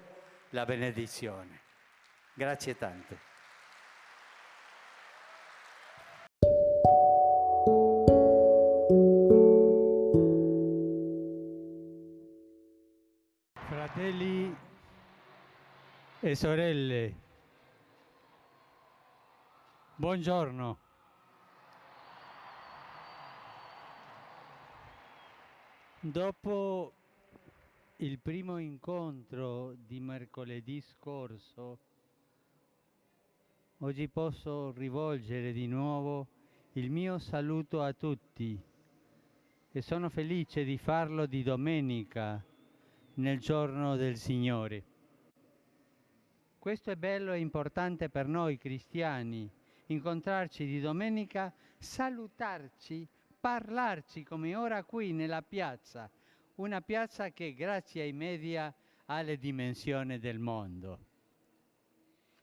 la 0.51 0.65
benedizione. 0.65 1.61
Grazie 2.33 2.77
tante. 2.77 3.36
Fratelli 13.97 14.55
e 16.19 16.35
sorelle, 16.35 17.15
buongiorno. 19.95 20.77
Dopo 25.99 26.93
il 27.95 28.19
primo 28.19 28.59
incontro 28.59 29.73
di 29.75 29.99
mercoledì 29.99 30.79
scorso, 30.79 31.79
oggi 33.79 34.07
posso 34.09 34.73
rivolgere 34.73 35.51
di 35.51 35.65
nuovo 35.65 36.27
il 36.73 36.91
mio 36.91 37.17
saluto 37.17 37.81
a 37.81 37.91
tutti 37.93 38.61
e 39.71 39.81
sono 39.81 40.09
felice 40.09 40.63
di 40.63 40.77
farlo 40.77 41.25
di 41.25 41.41
domenica, 41.41 42.39
nel 43.17 43.39
giorno 43.39 43.95
del 43.95 44.17
Signore. 44.17 44.83
Questo 46.57 46.91
è 46.91 46.95
bello 46.95 47.33
e 47.33 47.39
importante 47.39 48.09
per 48.09 48.27
noi 48.27 48.57
cristiani, 48.57 49.49
incontrarci 49.85 50.65
di 50.65 50.79
domenica, 50.79 51.53
salutarci 51.77 53.07
parlarci 53.39 54.23
come 54.23 54.55
ora 54.55 54.83
qui 54.83 55.13
nella 55.13 55.41
piazza, 55.41 56.09
una 56.55 56.81
piazza 56.81 57.29
che 57.29 57.53
grazie 57.53 58.01
ai 58.01 58.11
media 58.11 58.73
ha 59.05 59.21
le 59.21 59.37
dimensioni 59.37 60.19
del 60.19 60.39
mondo. 60.39 60.99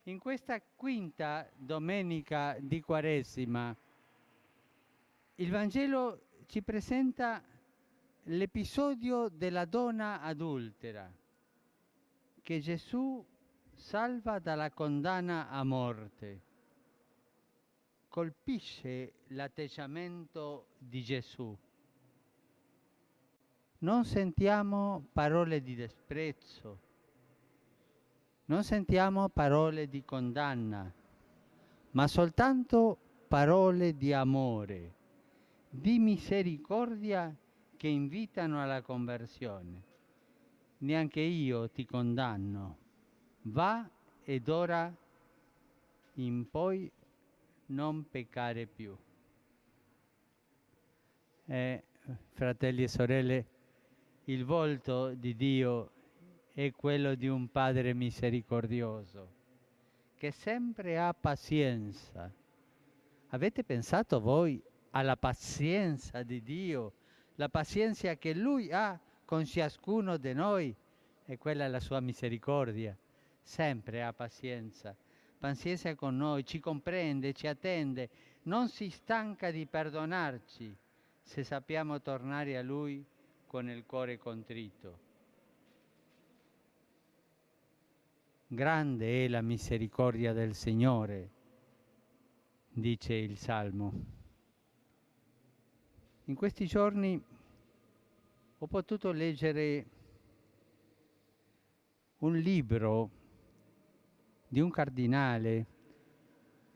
In 0.05 0.19
questa 0.19 0.61
quinta 0.63 1.49
domenica 1.57 2.57
di 2.61 2.81
Quaresima 2.81 3.77
il 5.37 5.51
Vangelo 5.51 6.29
ci 6.47 6.63
presenta 6.63 7.43
l'episodio 8.29 9.29
della 9.29 9.67
donna 9.67 10.23
adultera 10.23 11.13
che 12.43 12.61
Gesù 12.61 13.25
salva 13.75 14.39
dalla 14.39 14.71
condanna 14.71 15.51
a 15.51 15.63
morte 15.65 16.41
colpisce 18.09 19.13
l'atteggiamento 19.29 20.69
di 20.79 21.03
Gesù. 21.03 21.55
Non 23.79 24.05
sentiamo 24.05 25.09
parole 25.13 25.61
di 25.61 25.75
disprezzo, 25.75 26.79
non 28.47 28.63
sentiamo 28.63 29.29
parole 29.29 29.89
di 29.89 30.05
condanna, 30.05 30.91
ma 31.91 32.07
soltanto 32.07 32.97
parole 33.29 33.97
di 33.97 34.13
amore, 34.13 34.95
di 35.69 35.99
misericordia 35.99 37.35
che 37.85 37.91
invitano 37.91 38.63
alla 38.63 38.81
conversione. 38.81 39.83
Neanche 40.79 41.21
io 41.21 41.69
ti 41.69 41.85
condanno. 41.85 42.79
Va 43.43 43.87
ed 44.23 44.49
ora 44.49 44.91
in 46.15 46.49
poi 46.49 46.91
non 47.67 48.09
peccare 48.09 48.65
più. 48.65 48.97
Eh, 51.45 51.85
fratelli 52.33 52.85
e 52.85 52.89
sorelle, 52.89 53.47
il 54.25 54.47
volto 54.47 55.13
di 55.13 55.37
Dio 55.37 55.91
è 56.55 56.71
quello 56.71 57.15
di 57.15 57.29
un 57.29 57.51
Padre 57.51 57.93
misericordioso, 57.93 59.29
che 60.17 60.31
sempre 60.31 60.99
ha 60.99 61.13
pazienza. 61.13 62.33
Avete 63.29 63.63
pensato 63.63 64.21
voi 64.21 64.59
alla 64.93 65.19
pazienza 65.19 66.23
di 66.23 66.43
Dio, 66.43 66.95
la 67.37 67.49
pazienza 67.49 68.15
che 68.17 68.35
Lui 68.35 68.71
ha 68.73 68.99
con 69.25 69.45
ciascuno 69.45 70.17
di 70.17 70.33
noi? 70.33 70.75
E 71.27 71.39
quella 71.39 71.65
è 71.65 71.69
la 71.69 71.81
sua 71.81 72.01
misericordia, 72.01 72.97
sempre 73.43 74.03
ha 74.03 74.13
pazienza 74.13 74.95
pazienza 75.45 75.95
con 75.95 76.17
noi, 76.17 76.43
ci 76.47 76.59
comprende, 76.59 77.35
ci 77.35 77.47
attende, 77.47 78.09
non 78.45 78.69
si 78.69 78.89
stanca 78.89 79.51
di 79.51 79.67
perdonarci 79.67 80.75
se 81.21 81.45
sappiamo 81.45 82.01
tornare 82.01 82.57
a 82.57 82.63
Lui 82.63 83.05
con 83.47 83.69
il 83.69 83.85
cuore 83.85 84.17
contrito. 84.17 84.99
Grande 88.47 89.27
è 89.27 89.29
la 89.29 89.43
misericordia 89.43 90.33
del 90.33 90.55
Signore, 90.55 91.31
dice 92.71 93.13
il 93.13 93.37
Salmo. 93.37 94.23
In 96.27 96.37
questi 96.37 96.65
giorni 96.65 97.23
ho 98.57 98.67
potuto 98.67 99.13
leggere 99.13 99.87
un 102.21 102.39
libro 102.39 103.11
di 104.49 104.59
un 104.61 104.71
cardinale, 104.71 105.67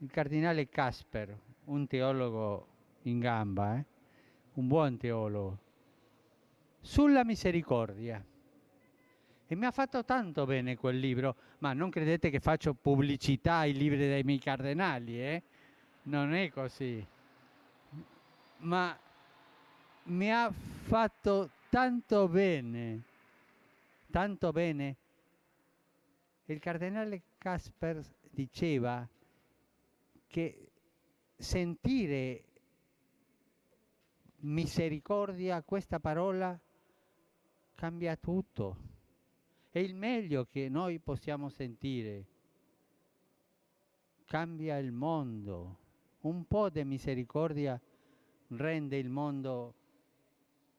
il 0.01 0.11
cardinale 0.11 0.69
Casper, 0.69 1.35
un 1.65 1.87
teologo 1.87 2.67
in 3.05 3.21
gamba, 3.21 3.79
eh? 3.79 3.85
un 4.55 4.69
buon 4.69 4.99
teologo, 4.99 5.59
sulla 6.83 7.25
misericordia. 7.25 8.23
E 9.47 9.55
mi 9.55 9.65
ha 9.65 9.71
fatto 9.71 10.05
tanto 10.05 10.45
bene 10.45 10.77
quel 10.77 10.99
libro, 10.99 11.37
ma 11.61 11.73
non 11.73 11.89
credete 11.89 12.29
che 12.29 12.41
faccio 12.41 12.75
pubblicità 12.75 13.59
ai 13.59 13.73
libri 13.73 13.97
dei 13.97 14.25
miei 14.25 14.41
cardenali, 14.41 15.19
eh? 15.19 15.43
Non 16.03 16.35
è 16.35 16.51
così. 16.51 17.03
Ma 18.59 18.95
mi 20.09 20.33
ha 20.33 20.51
fatto 20.51 21.51
tanto 21.69 22.29
bene, 22.29 23.03
tanto 24.11 24.53
bene. 24.53 24.97
Il 26.47 26.59
cardinale 26.61 27.23
Casper 27.37 28.03
diceva 28.31 29.07
che 30.27 30.71
sentire 31.37 32.45
misericordia, 34.41 35.63
questa 35.63 36.01
parola 36.01 36.59
cambia 37.75 38.17
tutto. 38.17 38.77
È 39.71 39.79
il 39.79 39.95
meglio 39.95 40.47
che 40.47 40.69
noi 40.69 40.99
possiamo 41.01 41.51
sentire. 41.51 42.25
Cambia 44.25 44.79
il 44.79 44.91
mondo. 44.91 45.77
Un 46.21 46.47
po' 46.47 46.71
di 46.71 46.83
misericordia 46.85 47.81
rende 48.49 48.97
il 48.97 49.11
mondo 49.11 49.75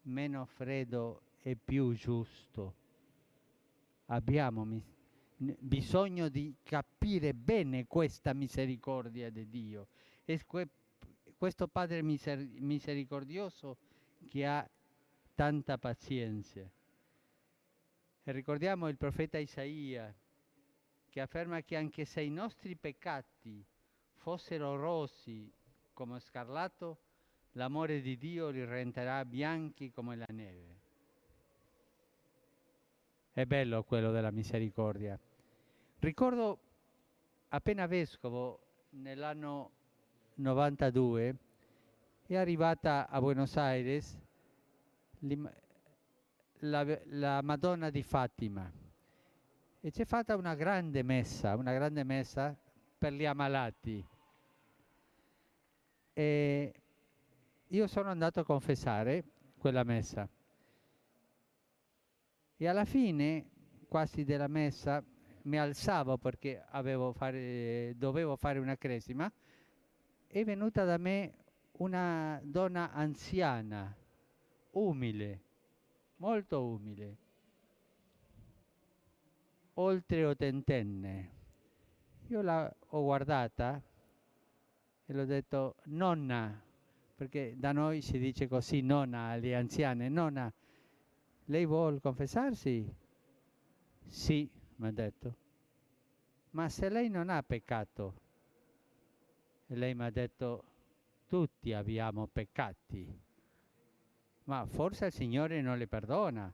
meno 0.09 0.45
freddo 0.45 1.21
e 1.41 1.55
più 1.55 1.93
giusto. 1.93 2.75
Abbiamo 4.07 4.67
bisogno 5.37 6.27
di 6.27 6.55
capire 6.63 7.33
bene 7.33 7.87
questa 7.87 8.33
misericordia 8.33 9.29
di 9.29 9.47
Dio. 9.47 9.87
E 10.25 10.41
questo 11.37 11.67
Padre 11.67 12.01
misericordioso 12.01 13.77
che 14.27 14.45
ha 14.45 14.69
tanta 15.33 15.77
pazienza. 15.77 16.59
E 18.23 18.31
ricordiamo 18.31 18.89
il 18.89 18.97
profeta 18.97 19.37
Isaia 19.37 20.13
che 21.09 21.21
afferma 21.21 21.61
che 21.61 21.75
anche 21.75 22.05
se 22.05 22.21
i 22.21 22.29
nostri 22.29 22.75
peccati 22.75 23.65
fossero 24.15 24.75
rossi 24.75 25.51
come 25.93 26.19
scarlatto, 26.19 26.97
l'amore 27.59 27.99
di 27.99 28.17
Dio 28.17 28.47
li 28.47 28.63
renderà 28.63 29.25
bianchi 29.25 29.91
come 29.91 30.15
la 30.15 30.25
neve. 30.29 30.77
È 33.33 33.43
bello 33.43 33.83
quello 33.83 34.11
della 34.11 34.31
misericordia. 34.31 35.19
Ricordo 35.99 36.59
appena 37.49 37.85
vescovo 37.85 38.59
nell'anno 38.91 39.71
92 40.35 41.35
è 42.27 42.35
arrivata 42.37 43.09
a 43.09 43.19
Buenos 43.19 43.57
Aires 43.57 44.17
la, 46.59 46.99
la 47.07 47.41
Madonna 47.41 47.89
di 47.89 48.03
Fatima 48.03 48.71
e 49.81 49.91
c'è 49.91 50.05
fatta 50.05 50.37
una 50.37 50.55
grande 50.55 51.03
messa, 51.03 51.55
una 51.57 51.73
grande 51.73 52.05
messa 52.05 52.55
per 52.97 53.11
gli 53.11 53.25
ammalati. 53.25 54.05
E 56.13 56.73
io 57.69 57.87
sono 57.87 58.09
andato 58.09 58.39
a 58.39 58.45
confessare 58.45 59.23
quella 59.57 59.83
messa 59.83 60.27
e 62.57 62.67
alla 62.67 62.85
fine 62.85 63.49
quasi 63.87 64.23
della 64.23 64.47
messa 64.47 65.03
mi 65.43 65.57
alzavo 65.57 66.17
perché 66.17 66.63
fare, 67.13 67.93
dovevo 67.95 68.35
fare 68.35 68.59
una 68.59 68.77
cresima 68.77 69.31
è 70.27 70.43
venuta 70.43 70.83
da 70.83 70.97
me 70.97 71.33
una 71.79 72.39
donna 72.43 72.91
anziana, 72.91 73.95
umile, 74.71 75.41
molto 76.17 76.63
umile, 76.63 77.17
oltre 79.75 80.25
ottantenne. 80.25 81.31
Io 82.27 82.41
l'ho 82.41 82.75
guardata 82.89 83.81
e 85.05 85.13
l'ho 85.13 85.25
detto 85.25 85.77
nonna, 85.85 86.61
perché 87.19 87.53
da 87.57 87.73
noi 87.73 88.01
si 88.01 88.17
dice 88.17 88.47
così 88.47 88.79
nonna 88.79 89.31
alle 89.31 89.53
anziane, 89.53 90.07
nonna, 90.07 90.49
lei 91.47 91.65
vuole 91.65 91.99
confessarsi? 91.99 92.89
Sì, 94.07 94.49
mi 94.77 94.87
ha 94.87 94.91
detto. 94.93 95.35
Ma 96.51 96.69
se 96.69 96.87
lei 96.87 97.09
non 97.09 97.29
ha 97.29 97.43
peccato, 97.43 98.13
e 99.67 99.75
lei 99.75 99.93
mi 99.95 100.05
ha 100.05 100.09
detto, 100.09 100.63
tutti 101.27 101.73
abbiamo 101.73 102.25
peccati, 102.25 103.19
ma 104.45 104.65
forse 104.65 105.07
il 105.07 105.11
Signore 105.11 105.59
non 105.59 105.77
le 105.77 105.87
perdona. 105.87 106.49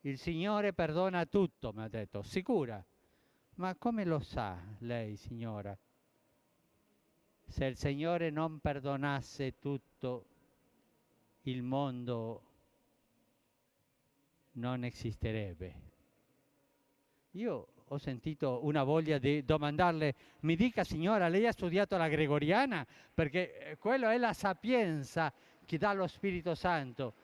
Il 0.00 0.16
Signore 0.16 0.72
perdona 0.72 1.26
tutto, 1.26 1.74
mi 1.74 1.82
ha 1.82 1.88
detto, 1.88 2.22
sicura. 2.22 2.82
Ma 3.56 3.74
come 3.74 4.06
lo 4.06 4.20
sa 4.20 4.58
lei, 4.78 5.16
signora? 5.16 5.76
Se 7.46 7.64
il 7.64 7.76
Signore 7.76 8.30
non 8.30 8.58
perdonasse 8.58 9.58
tutto, 9.58 10.24
il 11.42 11.62
mondo 11.62 12.42
non 14.52 14.84
esisterebbe. 14.84 15.74
Io 17.32 17.68
ho 17.88 17.98
sentito 17.98 18.64
una 18.64 18.82
voglia 18.82 19.18
di 19.18 19.44
domandarle, 19.44 20.14
mi 20.40 20.56
dica 20.56 20.82
signora, 20.82 21.28
lei 21.28 21.46
ha 21.46 21.52
studiato 21.52 21.96
la 21.96 22.08
gregoriana? 22.08 22.84
Perché 23.14 23.58
eh, 23.58 23.76
quello 23.76 24.08
è 24.08 24.18
la 24.18 24.32
sapienza 24.32 25.32
che 25.64 25.78
dà 25.78 25.92
lo 25.92 26.06
Spirito 26.06 26.54
Santo, 26.54 27.14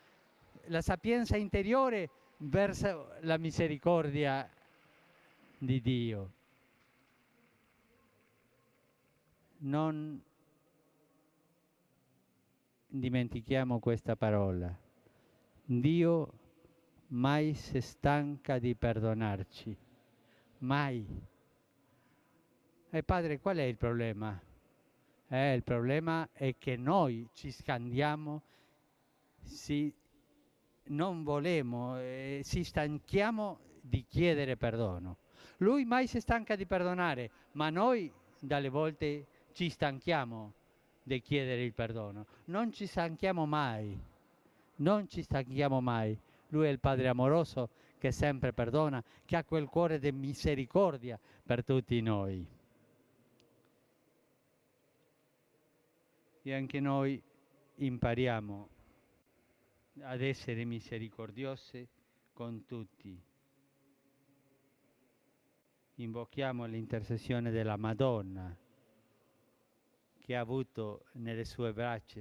la 0.66 0.82
sapienza 0.82 1.36
interiore 1.36 2.10
verso 2.38 3.14
la 3.20 3.38
misericordia 3.38 4.48
di 5.58 5.80
Dio. 5.80 6.30
Non 9.64 10.20
dimentichiamo 12.88 13.78
questa 13.78 14.16
parola. 14.16 14.76
Dio 15.64 16.32
mai 17.08 17.54
si 17.54 17.80
stanca 17.80 18.58
di 18.58 18.74
perdonarci 18.74 19.76
mai. 20.58 21.06
E 22.90 23.02
padre, 23.04 23.38
qual 23.38 23.58
è 23.58 23.62
il 23.62 23.76
problema? 23.76 24.40
Eh, 25.28 25.54
il 25.54 25.62
problema 25.62 26.28
è 26.32 26.56
che 26.58 26.76
noi 26.76 27.28
ci 27.32 27.52
scandiamo, 27.52 28.42
si, 29.42 29.94
non 30.88 31.22
volemo, 31.22 31.98
eh, 31.98 32.42
ci 32.44 32.64
stanchiamo 32.64 33.60
di 33.80 34.04
chiedere 34.08 34.56
perdono. 34.56 35.18
Lui 35.58 35.84
mai 35.84 36.08
si 36.08 36.20
stanca 36.20 36.56
di 36.56 36.66
perdonare, 36.66 37.30
ma 37.52 37.70
noi 37.70 38.12
dalle 38.40 38.68
volte 38.68 39.26
ci 39.52 39.68
stanchiamo 39.68 40.52
di 41.02 41.20
chiedere 41.20 41.64
il 41.64 41.72
perdono. 41.72 42.26
Non 42.46 42.72
ci 42.72 42.86
stanchiamo 42.86 43.46
mai, 43.46 43.98
non 44.76 45.08
ci 45.08 45.22
stanchiamo 45.22 45.80
mai. 45.80 46.18
Lui 46.48 46.66
è 46.66 46.70
il 46.70 46.80
Padre 46.80 47.08
amoroso 47.08 47.70
che 47.98 48.12
sempre 48.12 48.52
perdona, 48.52 49.02
che 49.24 49.36
ha 49.36 49.44
quel 49.44 49.66
cuore 49.66 49.98
di 49.98 50.10
misericordia 50.12 51.18
per 51.44 51.64
tutti 51.64 52.00
noi. 52.00 52.44
E 56.44 56.54
anche 56.54 56.80
noi 56.80 57.22
impariamo 57.76 58.68
ad 60.00 60.20
essere 60.20 60.64
misericordiosi 60.64 61.86
con 62.32 62.64
tutti. 62.64 63.20
Invochiamo 65.96 66.64
l'intercessione 66.64 67.50
della 67.50 67.76
Madonna 67.76 68.56
che 70.22 70.36
ha 70.36 70.40
avuto 70.40 71.06
nelle 71.14 71.44
sue 71.44 71.72
braccia 71.72 72.20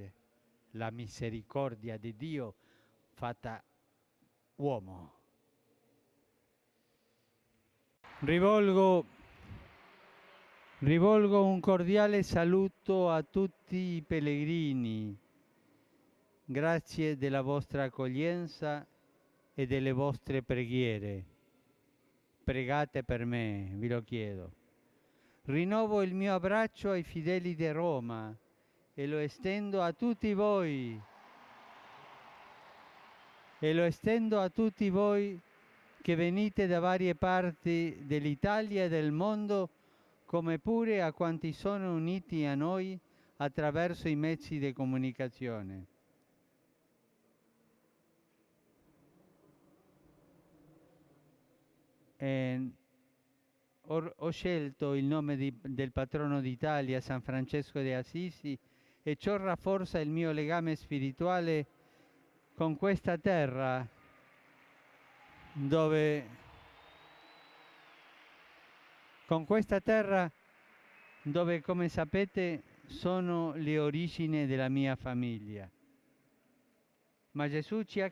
la 0.72 0.90
misericordia 0.90 1.96
di 1.96 2.16
Dio 2.16 2.54
fatta 3.12 3.62
uomo. 4.56 5.12
Rivolgo, 8.20 9.04
rivolgo 10.78 11.44
un 11.44 11.60
cordiale 11.60 12.22
saluto 12.24 13.08
a 13.08 13.22
tutti 13.22 13.76
i 13.76 14.02
pellegrini. 14.02 15.16
Grazie 16.44 17.16
della 17.16 17.40
vostra 17.40 17.84
accoglienza 17.84 18.84
e 19.54 19.66
delle 19.66 19.92
vostre 19.92 20.42
preghiere. 20.42 21.24
Pregate 22.42 23.04
per 23.04 23.24
me, 23.24 23.70
vi 23.74 23.86
lo 23.86 24.02
chiedo. 24.02 24.61
Rinnovo 25.44 26.02
il 26.02 26.14
mio 26.14 26.34
abbraccio 26.34 26.90
ai 26.90 27.02
fedeli 27.02 27.56
di 27.56 27.68
Roma 27.72 28.32
e 28.94 29.06
lo 29.08 29.18
estendo 29.18 29.82
a 29.82 29.92
tutti 29.92 30.34
voi. 30.34 31.00
E 33.58 33.74
lo 33.74 33.82
estendo 33.82 34.40
a 34.40 34.48
tutti 34.50 34.88
voi 34.88 35.40
che 36.00 36.14
venite 36.14 36.68
da 36.68 36.78
varie 36.78 37.16
parti 37.16 38.04
dell'Italia 38.06 38.84
e 38.84 38.88
del 38.88 39.10
mondo, 39.10 39.68
come 40.26 40.60
pure 40.60 41.02
a 41.02 41.12
quanti 41.12 41.52
sono 41.52 41.92
uniti 41.92 42.44
a 42.44 42.54
noi 42.54 42.98
attraverso 43.36 44.08
i 44.08 44.14
mezzi 44.14 44.58
di 44.58 44.72
comunicazione. 44.72 45.86
And 52.18 52.72
ho, 53.86 54.12
ho, 54.16 54.30
scelto 54.30 54.94
il 54.94 55.04
nome 55.04 55.36
di, 55.36 55.52
del 55.60 55.92
patrono 55.92 56.40
d'Italia, 56.40 57.00
San 57.00 57.20
Francesco 57.20 57.80
de 57.80 57.96
Assisi, 57.96 58.58
e 59.02 59.16
ciò 59.16 59.36
rafforza 59.36 59.98
il 59.98 60.08
mio 60.08 60.30
legame 60.32 60.76
spirituale 60.76 61.66
con 62.54 62.76
questa 62.76 63.18
terra 63.18 63.86
dove 65.54 66.40
con 69.26 69.44
questa 69.44 69.80
terra 69.80 70.30
dove 71.22 71.60
come 71.60 71.88
sapete 71.88 72.62
sono 72.86 73.52
le 73.54 73.78
origini 73.78 74.46
della 74.46 74.68
mia 74.68 74.96
famiglia. 74.96 75.68
Ma 77.32 77.48
Gesù 77.48 77.82
ci 77.82 78.00
ha, 78.00 78.10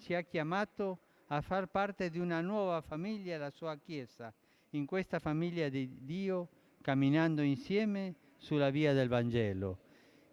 ci 0.00 0.14
ha 0.14 0.22
chiamato 0.22 0.98
a 1.28 1.40
far 1.40 1.66
parte 1.66 2.10
di 2.10 2.18
una 2.18 2.40
nuova 2.40 2.80
famiglia, 2.80 3.36
la 3.36 3.50
sua 3.50 3.76
Chiesa, 3.76 4.32
in 4.76 4.86
questa 4.86 5.18
famiglia 5.18 5.68
di 5.68 5.88
Dio, 6.00 6.48
camminando 6.80 7.42
insieme 7.42 8.14
sulla 8.36 8.70
via 8.70 8.92
del 8.92 9.08
Vangelo. 9.08 9.78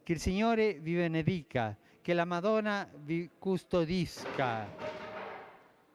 Che 0.04 0.14
il 0.14 0.20
Signore 0.20 0.80
vi 0.80 0.96
benedica, 0.96 1.78
che 2.02 2.14
la 2.14 2.26
Madonna 2.26 2.90
vi 3.04 3.30
custodisca 3.38 4.68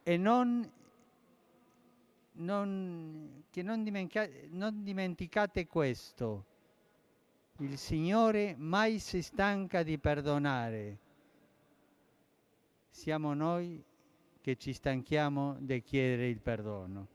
e 0.03 0.17
non, 0.17 0.71
non, 2.33 3.43
che 3.51 3.63
non, 3.63 3.83
dimentica, 3.83 4.29
non 4.51 4.83
dimenticate 4.85 5.67
questo. 5.67 6.45
Il 7.59 7.77
Signore 7.79 8.55
mai 8.57 9.01
si 9.01 9.23
stanca 9.23 9.83
di 9.83 9.99
perdonare. 9.99 10.99
Siamo 12.89 13.35
noi 13.35 13.83
che 14.41 14.57
ci 14.57 14.73
stanchiamo 14.73 15.57
di 15.59 15.83
chiedere 15.83 16.29
il 16.29 16.41
perdono. 16.41 17.15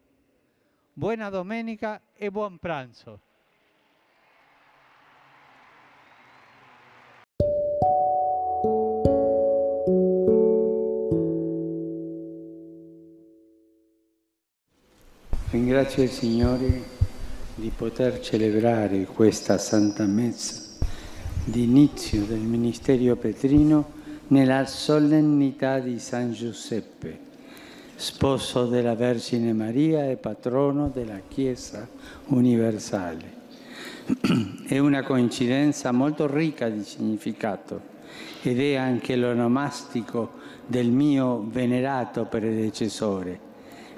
Buona 0.94 1.30
domenica 1.30 2.02
e 2.14 2.30
buon 2.30 2.58
pranzo. 2.58 3.20
Ringrazio 15.52 16.04
il 16.04 16.10
Signore 16.10 16.84
di 17.56 17.72
poter 17.76 18.20
celebrare 18.20 19.06
questa 19.06 19.58
Santa 19.58 20.06
Messa 20.06 20.78
di 21.46 21.64
inizio 21.64 22.26
del 22.26 22.40
Ministero 22.40 23.16
Petrino 23.16 23.94
nella 24.28 24.66
solennità 24.66 25.80
di 25.80 26.00
San 26.00 26.34
Giuseppe, 26.34 27.31
sposo 28.02 28.66
della 28.66 28.96
Vergine 28.96 29.54
Maria 29.54 30.10
e 30.10 30.18
patrono 30.18 30.90
della 30.90 31.20
Chiesa 31.28 31.88
universale. 32.30 33.40
È 34.66 34.80
una 34.80 35.04
coincidenza 35.04 35.92
molto 35.92 36.26
ricca 36.26 36.68
di 36.68 36.84
significato 36.84 37.80
ed 38.42 38.60
è 38.60 38.76
anche 38.76 39.16
l'onomastico 39.16 40.32
del 40.66 40.90
mio 40.90 41.46
venerato 41.48 42.26
predecessore. 42.26 43.40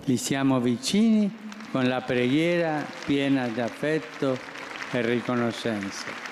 Gli 0.04 0.18
siamo 0.18 0.60
vicini 0.60 1.34
con 1.72 1.88
la 1.88 2.02
preghiera 2.02 2.86
piena 3.06 3.48
di 3.48 3.62
affetto 3.62 4.38
e 4.92 5.02
riconoscenza. 5.02 6.23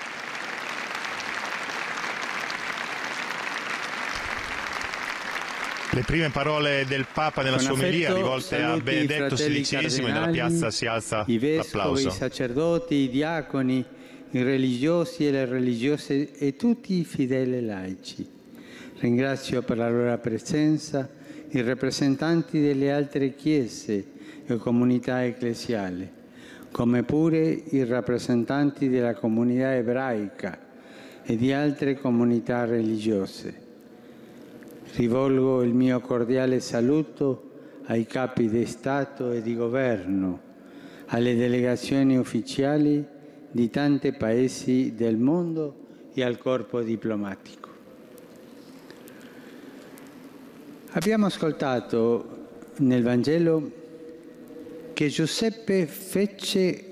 Le 5.94 6.04
prime 6.04 6.30
parole 6.30 6.86
del 6.88 7.04
Papa 7.12 7.42
nella 7.42 7.58
sua 7.58 7.72
omelia 7.72 8.14
rivolte 8.14 8.62
a 8.62 8.78
Benedetto 8.78 9.34
XVI 9.34 10.02
nella 10.02 10.28
piazza 10.28 10.70
si 10.70 10.86
alza 10.86 11.22
i 11.26 11.36
vescovi, 11.36 11.76
l'applauso. 11.76 12.08
I 12.08 12.10
sacerdoti, 12.10 12.94
i 12.94 13.10
diaconi, 13.10 13.84
i 14.30 14.42
religiosi 14.42 15.26
e 15.26 15.30
le 15.30 15.44
religiose 15.44 16.32
e 16.32 16.56
tutti 16.56 16.94
i 16.94 17.04
fedeli 17.04 17.62
laici. 17.62 18.26
Ringrazio 19.00 19.60
per 19.60 19.76
la 19.76 19.90
loro 19.90 20.16
presenza 20.16 21.06
i 21.50 21.60
rappresentanti 21.60 22.58
delle 22.58 22.90
altre 22.90 23.34
chiese 23.34 24.06
e 24.46 24.56
comunità 24.56 25.22
ecclesiali, 25.22 26.10
come 26.70 27.02
pure 27.02 27.64
i 27.68 27.84
rappresentanti 27.84 28.88
della 28.88 29.12
comunità 29.12 29.74
ebraica 29.74 30.58
e 31.22 31.36
di 31.36 31.52
altre 31.52 32.00
comunità 32.00 32.64
religiose. 32.64 33.61
Rivolgo 34.94 35.62
il 35.62 35.72
mio 35.72 36.00
cordiale 36.00 36.60
saluto 36.60 37.50
ai 37.84 38.04
capi 38.04 38.50
di 38.50 38.66
Stato 38.66 39.32
e 39.32 39.40
di 39.40 39.56
Governo, 39.56 40.38
alle 41.06 41.34
delegazioni 41.34 42.18
ufficiali 42.18 43.02
di 43.50 43.70
tanti 43.70 44.12
paesi 44.12 44.92
del 44.94 45.16
mondo 45.16 45.76
e 46.12 46.22
al 46.22 46.36
corpo 46.36 46.82
diplomatico. 46.82 47.70
Abbiamo 50.90 51.24
ascoltato 51.24 52.48
nel 52.80 53.02
Vangelo 53.02 53.70
che 54.92 55.08
Giuseppe 55.08 55.86
fece 55.86 56.84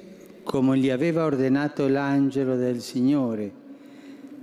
come 0.43 0.79
gli 0.79 0.89
aveva 0.89 1.27
ordinato 1.27 1.87
l'angelo 1.87 2.57
del 2.57 2.81
Signore 2.81 3.53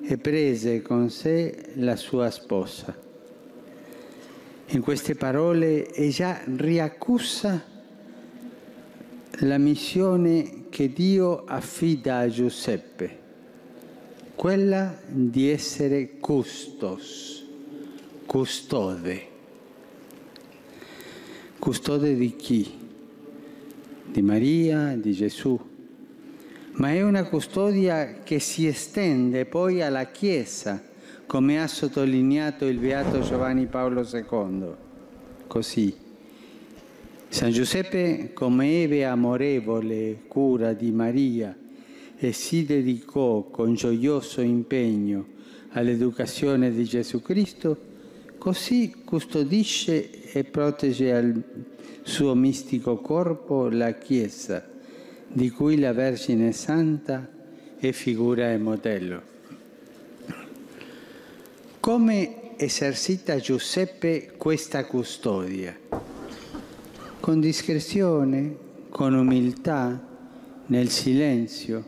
e 0.04 0.18
prese 0.20 0.84
con 0.84 1.10
sé 1.10 1.72
la 1.78 1.96
sua 1.96 2.30
sposa. 2.30 3.06
In 4.70 4.82
queste 4.82 5.16
parole 5.16 5.94
ella 5.94 6.42
riaccusa 6.58 7.64
la 9.40 9.58
missione 9.58 10.66
che 10.68 10.92
Dio 10.92 11.46
affida 11.46 12.18
a 12.18 12.28
Giuseppe, 12.28 13.18
quella 14.36 15.00
di 15.08 15.50
essere 15.50 16.18
custos, 16.20 17.46
custode. 18.26 19.28
Custode 21.60 22.16
di 22.16 22.36
chi? 22.36 22.70
Di 24.04 24.22
Maria, 24.22 24.98
di 24.98 25.14
Gesù. 25.14 25.58
Ma 26.74 26.92
è 26.92 27.02
una 27.04 27.24
custodia 27.24 28.20
che 28.22 28.40
si 28.40 28.68
estende 28.68 29.46
poi 29.46 29.82
alla 29.82 30.08
Chiesa 30.08 30.96
come 31.28 31.62
ha 31.62 31.68
sottolineato 31.68 32.66
il 32.66 32.78
Beato 32.78 33.20
Giovanni 33.20 33.66
Paolo 33.66 34.08
II. 34.10 34.66
Così, 35.46 35.94
San 37.28 37.52
Giuseppe, 37.52 38.32
come 38.34 38.84
ebbe 38.84 39.04
amorevole 39.04 40.22
cura 40.30 40.72
di 40.72 40.90
Maria 40.92 41.56
e 42.16 42.32
si 42.32 42.64
dedicò 42.64 43.44
con 43.44 43.74
gioioso 43.74 44.40
impegno 44.40 45.36
all'educazione 45.72 46.72
di 46.72 46.86
Gesù 46.86 47.22
Cristo, 47.22 47.78
così 48.38 48.96
custodisce 49.04 50.32
e 50.32 50.46
protegge 50.46 51.14
al 51.14 51.44
suo 52.04 52.36
mistico 52.36 53.00
corpo 53.00 53.68
la 53.68 53.92
Chiesa, 53.96 54.66
di 55.28 55.50
cui 55.50 55.78
la 55.78 55.92
Vergine 55.92 56.54
Santa 56.54 57.30
è 57.78 57.92
figura 57.92 58.50
e 58.54 58.58
modello. 58.58 59.37
Come 61.88 62.58
esercita 62.58 63.38
Giuseppe 63.38 64.34
questa 64.36 64.84
custodia? 64.84 65.74
Con 67.22 67.40
discrezione, 67.40 68.58
con 68.90 69.14
umiltà, 69.14 69.98
nel 70.66 70.90
silenzio, 70.90 71.86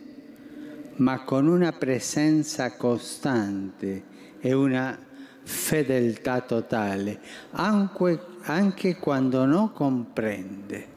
ma 0.95 1.25
con 1.25 1.47
una 1.47 1.73
presenza 1.73 2.77
costante 2.77 4.03
e 4.39 4.53
una 4.53 4.97
fedeltà 5.43 6.39
totale, 6.43 7.19
anche, 7.51 8.21
anche 8.43 8.95
quando 8.95 9.43
non 9.43 9.73
comprende. 9.73 10.87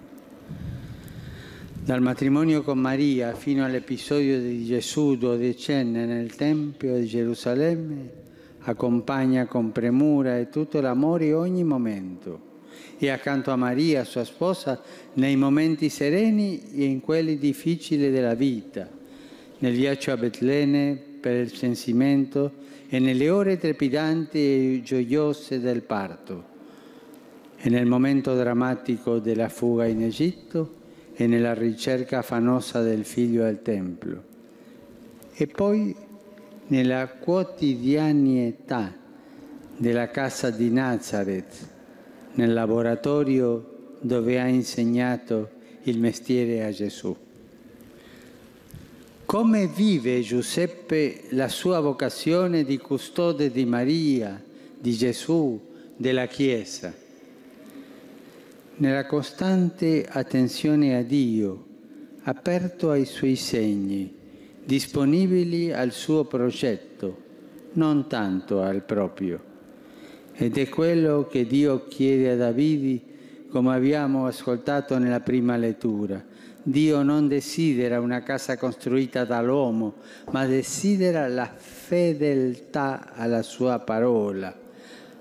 Dal 1.73 2.01
matrimonio 2.01 2.63
con 2.63 2.79
Maria 2.79 3.35
fino 3.35 3.65
all'episodio 3.65 4.41
di 4.41 4.65
Gesù 4.65 5.17
dodicenne 5.17 6.07
nel 6.07 6.37
Tempio 6.37 6.97
di 6.97 7.07
Gerusalemme, 7.07 8.22
accompagna 8.65 9.47
con 9.47 9.73
premura 9.73 10.39
e 10.39 10.49
tutto 10.49 10.81
l'amore 10.81 11.33
ogni 11.33 11.65
momento 11.65 12.51
e 12.99 13.11
accanto 13.11 13.51
a 13.51 13.57
Maria, 13.57 14.05
sua 14.05 14.25
sposa, 14.25 14.81
nei 15.15 15.37
momenti 15.37 15.89
sereni 15.89 16.73
e 16.73 16.85
in 16.85 17.01
quelli 17.01 17.37
difficili 17.37 18.11
della 18.11 18.35
vita, 18.35 18.89
nel 19.59 19.75
viaggio 19.75 20.13
a 20.13 20.17
Betlemme 20.17 20.97
per 21.21 21.37
il 21.37 21.53
censimento 21.53 22.53
e 22.89 22.99
nelle 22.99 23.29
ore 23.29 23.59
trepidanti 23.59 24.39
e 24.39 24.81
gioiose 24.85 25.61
del 25.61 25.83
parto, 25.83 26.45
e 27.57 27.69
nel 27.71 27.87
momento 27.87 28.35
drammatico 28.37 29.19
della 29.19 29.49
fuga 29.49 29.87
in 29.87 30.03
Egitto 30.03 30.75
e 31.15 31.27
nella 31.27 31.55
ricerca 31.55 32.19
affanosa 32.19 32.83
del 32.83 33.05
figlio 33.05 33.45
al 33.45 33.63
Tempio. 33.63 34.23
E 35.35 35.47
poi 35.47 35.95
nella 36.69 37.09
quotidianità 37.09 38.95
della 39.77 40.09
casa 40.11 40.51
di 40.51 40.71
Nazareth, 40.71 41.69
nel 42.35 42.53
laboratorio 42.53 43.97
dove 44.01 44.41
ha 44.41 44.47
insegnato 44.47 45.51
il 45.85 45.99
mestiere 45.99 46.65
a 46.65 46.71
Gesù. 46.71 47.17
Come 49.25 49.67
vive 49.67 50.21
Giuseppe 50.21 51.23
la 51.31 51.49
sua 51.49 51.81
vocazione 51.81 52.65
di 52.65 52.77
custode 52.79 53.51
di 53.51 53.65
Maria, 53.65 54.43
di 54.79 54.93
Gesù, 54.93 55.59
della 55.97 56.27
Chiesa? 56.27 56.93
Nella 58.77 59.07
costante 59.07 60.07
attenzione 60.09 60.97
a 60.97 61.03
Dio, 61.03 61.67
aperto 62.25 62.91
ai 62.91 63.05
suoi 63.05 63.37
segni, 63.37 64.15
disponibili 64.65 65.73
al 65.73 65.93
suo 65.93 66.25
progetto, 66.25 67.17
non 67.73 68.07
tanto 68.09 68.61
al 68.61 68.83
proprio. 68.83 69.51
Ed 70.35 70.57
è 70.57 70.69
quello 70.69 71.27
che 71.27 71.47
Dio 71.47 71.87
chiede 71.89 72.31
a 72.31 72.37
Davide, 72.37 73.01
come 73.51 73.75
abbiamo 73.75 74.27
ascoltato 74.27 74.99
nella 74.99 75.21
prima 75.21 75.57
lettura 75.57 76.31
Dio 76.65 77.03
non 77.03 77.27
desidera 77.27 77.99
una 77.99 78.23
casa 78.23 78.57
costruita 78.57 79.25
dall'uomo, 79.25 79.95
ma 80.31 80.47
desidera 80.47 81.27
la 81.27 81.53
fedeltà 81.57 83.15
alla 83.15 83.43
sua 83.43 83.81
parola, 83.81 84.57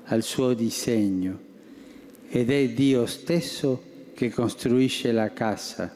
al 0.05 0.21
suo 0.21 0.53
disegno. 0.53 1.39
Ed 2.29 2.51
è 2.51 2.69
Dio 2.69 3.07
stesso 3.07 3.81
che 4.13 4.29
costruisce 4.29 5.11
la 5.11 5.33
casa, 5.33 5.91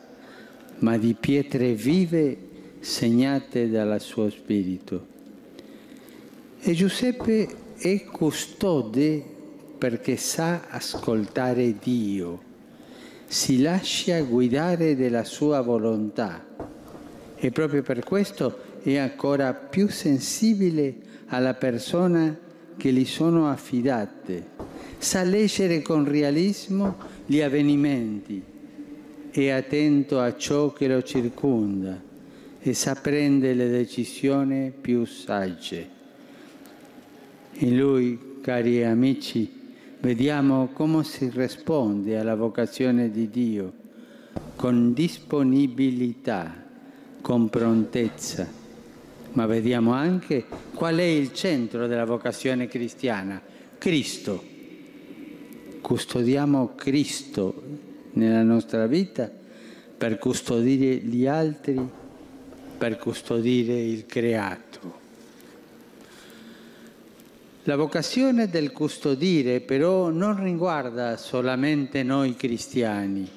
ma 0.79 0.97
di 0.97 1.13
pietre 1.13 1.73
vive 1.73 2.37
segnate 2.85 3.67
dal 3.67 3.99
suo 3.99 4.29
spirito. 4.29 5.07
E 6.59 6.73
Giuseppe 6.73 7.47
è 7.75 8.03
custode 8.03 9.23
perché 9.75 10.17
sa 10.17 10.67
ascoltare 10.69 11.77
Dio. 11.81 12.41
Si 13.25 13.59
lascia 13.59 14.21
guidare 14.21 14.95
della 14.95 15.23
sua 15.23 15.61
volontà. 15.61 16.45
E 17.35 17.49
proprio 17.49 17.81
per 17.81 18.03
questo 18.03 18.59
è 18.83 18.97
ancora 18.97 19.55
più 19.55 19.89
sensibile 19.89 20.95
alla 21.29 21.55
persona 21.55 22.37
che 22.77 22.91
gli 22.91 23.05
sono 23.05 23.49
affidate, 23.49 24.49
sa 24.99 25.23
leggere 25.23 25.81
con 25.81 26.07
realismo 26.07 26.97
gli 27.25 27.41
avvenimenti, 27.41 28.43
è 29.31 29.49
attento 29.49 30.19
a 30.19 30.37
ciò 30.37 30.71
che 30.71 30.87
lo 30.87 31.01
circonda 31.01 32.04
e 32.67 32.73
sa 32.73 32.95
prendere 32.95 33.53
le 33.53 33.69
decisioni 33.69 34.71
più 34.71 35.05
sagge. 35.05 35.87
In 37.57 37.77
lui, 37.77 38.39
cari 38.41 38.83
amici, 38.83 39.47
vediamo 39.99 40.69
come 40.73 41.03
si 41.03 41.29
risponde 41.31 42.17
alla 42.17 42.33
vocazione 42.33 43.11
di 43.11 43.29
Dio 43.29 43.73
con 44.55 44.93
disponibilità, 44.93 46.65
con 47.21 47.49
prontezza, 47.49 48.49
ma 49.33 49.45
vediamo 49.45 49.93
anche 49.93 50.45
qual 50.73 50.95
è 50.95 51.03
il 51.03 51.33
centro 51.33 51.85
della 51.85 52.05
vocazione 52.05 52.67
cristiana, 52.67 53.39
Cristo. 53.77 54.43
Custodiamo 55.81 56.73
Cristo 56.73 57.61
nella 58.13 58.41
nostra 58.41 58.87
vita 58.87 59.31
per 59.95 60.17
custodire 60.17 60.95
gli 60.95 61.27
altri, 61.27 62.03
per 62.77 62.97
custodire 62.97 63.73
il 63.73 64.05
creato. 64.05 65.03
La 67.63 67.75
vocazione 67.75 68.47
del 68.47 68.71
custodire 68.71 69.59
però 69.59 70.09
non 70.11 70.43
riguarda 70.43 71.17
solamente 71.17 72.03
noi 72.03 72.35
cristiani, 72.35 73.27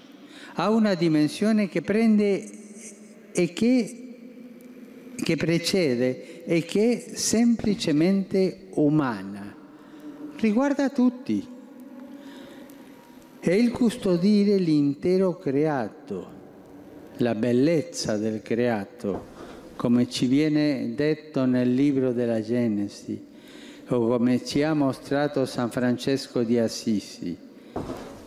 ha 0.55 0.69
una 0.69 0.95
dimensione 0.95 1.69
che 1.69 1.81
prende 1.81 2.47
e 3.33 3.53
che, 3.55 4.15
che 5.17 5.37
precede 5.37 6.45
e 6.45 6.63
che 6.65 7.07
è 7.07 7.17
semplicemente 7.17 8.67
umana, 8.73 9.55
riguarda 10.37 10.91
tutti. 10.91 11.47
È 13.41 13.53
il 13.53 13.71
custodire 13.71 14.59
l'intero 14.59 15.39
creato, 15.39 16.38
la 17.19 17.35
bellezza 17.35 18.17
del 18.17 18.43
creato, 18.43 19.37
come 19.77 20.09
ci 20.09 20.27
viene 20.27 20.93
detto 20.95 21.45
nel 21.47 21.73
libro 21.73 22.13
della 22.13 22.41
Genesi 22.41 23.27
o 23.89 24.07
come 24.07 24.45
ci 24.45 24.63
ha 24.63 24.75
mostrato 24.75 25.45
San 25.47 25.71
Francesco 25.71 26.43
di 26.43 26.59
Assisi, 26.59 27.37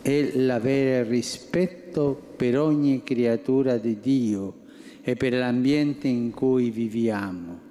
è 0.02 0.30
l'avere 0.34 1.04
rispetto 1.04 2.20
per 2.36 2.58
ogni 2.58 3.02
creatura 3.02 3.76
di 3.76 3.98
Dio 4.00 4.54
e 5.02 5.14
per 5.14 5.32
l'ambiente 5.32 6.08
in 6.08 6.32
cui 6.32 6.70
viviamo. 6.70 7.70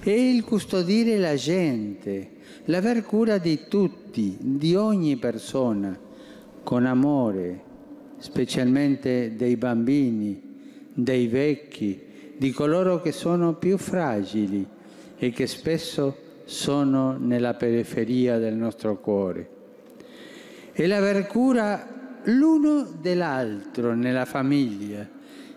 È 0.00 0.10
il 0.10 0.44
custodire 0.44 1.18
la 1.18 1.34
gente, 1.34 2.30
l'aver 2.64 3.04
cura 3.04 3.38
di 3.38 3.60
tutti, 3.68 4.36
di 4.40 4.74
ogni 4.74 5.16
persona, 5.16 5.98
con 6.62 6.84
amore, 6.84 7.65
specialmente 8.18 9.34
dei 9.36 9.56
bambini, 9.56 10.40
dei 10.92 11.26
vecchi, 11.26 12.00
di 12.36 12.50
coloro 12.50 13.00
che 13.00 13.12
sono 13.12 13.54
più 13.54 13.78
fragili 13.78 14.66
e 15.16 15.30
che 15.30 15.46
spesso 15.46 16.24
sono 16.44 17.16
nella 17.18 17.54
periferia 17.54 18.38
del 18.38 18.54
nostro 18.54 18.98
cuore. 18.98 19.50
E 20.72 20.86
l'aver 20.86 21.26
cura 21.26 22.20
l'uno 22.24 22.86
dell'altro 23.00 23.94
nella 23.94 24.24
famiglia. 24.24 25.08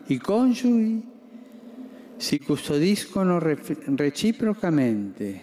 I 0.06 0.18
coniugi 0.18 1.08
si 2.16 2.40
custodiscono 2.40 3.40
reciprocamente, 3.40 5.40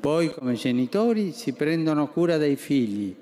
poi 0.00 0.32
come 0.32 0.54
genitori 0.54 1.32
si 1.32 1.52
prendono 1.52 2.08
cura 2.08 2.36
dei 2.36 2.56
figli 2.56 3.14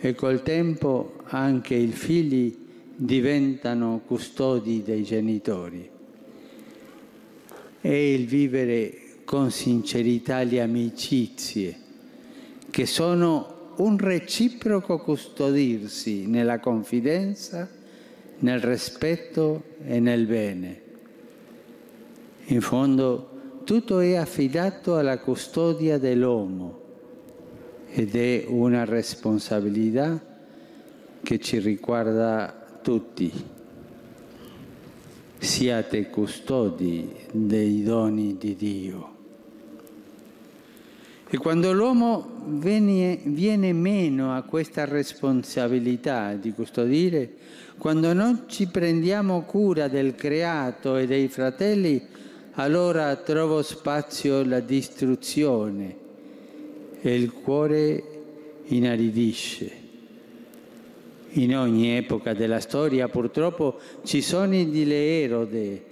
e 0.00 0.14
col 0.14 0.42
tempo 0.42 1.14
anche 1.24 1.74
i 1.74 1.88
figli 1.88 2.56
diventano 2.94 4.02
custodi 4.06 4.82
dei 4.82 5.02
genitori. 5.02 5.90
E 7.80 8.12
il 8.12 8.26
vivere 8.26 9.00
con 9.24 9.50
sincerità 9.50 10.42
le 10.42 10.60
amicizie, 10.60 11.76
che 12.70 12.86
sono 12.86 13.74
un 13.76 13.98
reciproco 13.98 14.98
custodirsi 14.98 16.26
nella 16.26 16.60
confidenza, 16.60 17.68
nel 18.40 18.60
rispetto 18.60 19.62
e 19.84 20.00
nel 20.00 20.26
bene. 20.26 20.80
In 22.46 22.60
fondo 22.60 23.30
tutto 23.64 23.98
è 23.98 24.14
affidato 24.14 24.96
alla 24.96 25.18
custodia 25.18 25.98
dell'uomo 25.98 26.77
ed 27.90 28.14
è 28.14 28.44
una 28.46 28.84
responsabilità 28.84 30.20
che 31.22 31.38
ci 31.38 31.58
riguarda 31.58 32.80
tutti 32.82 33.56
siate 35.38 36.10
custodi 36.10 37.14
dei 37.32 37.82
doni 37.82 38.36
di 38.36 38.56
Dio. 38.56 39.16
E 41.30 41.36
quando 41.36 41.72
l'uomo 41.72 42.42
viene, 42.46 43.20
viene, 43.24 43.72
meno 43.72 44.34
a 44.34 44.42
questa 44.42 44.84
responsabilità 44.84 46.34
di 46.34 46.52
custodire, 46.52 47.30
quando 47.76 48.12
non 48.12 48.44
ci 48.46 48.66
prendiamo 48.66 49.42
cura 49.42 49.88
del 49.88 50.14
creato 50.14 50.96
e 50.96 51.06
dei 51.06 51.28
fratelli, 51.28 52.02
allora 52.52 53.14
trovo 53.16 53.62
spazio 53.62 54.42
la 54.42 54.60
distruzione 54.60 56.06
e 57.00 57.14
il 57.14 57.32
cuore 57.32 58.02
inaridisce. 58.64 59.86
In 61.32 61.56
ogni 61.56 61.96
epoca 61.96 62.32
della 62.32 62.60
storia 62.60 63.08
purtroppo 63.08 63.78
ci 64.02 64.22
sono 64.22 64.50
delle 64.64 65.22
erode 65.22 65.84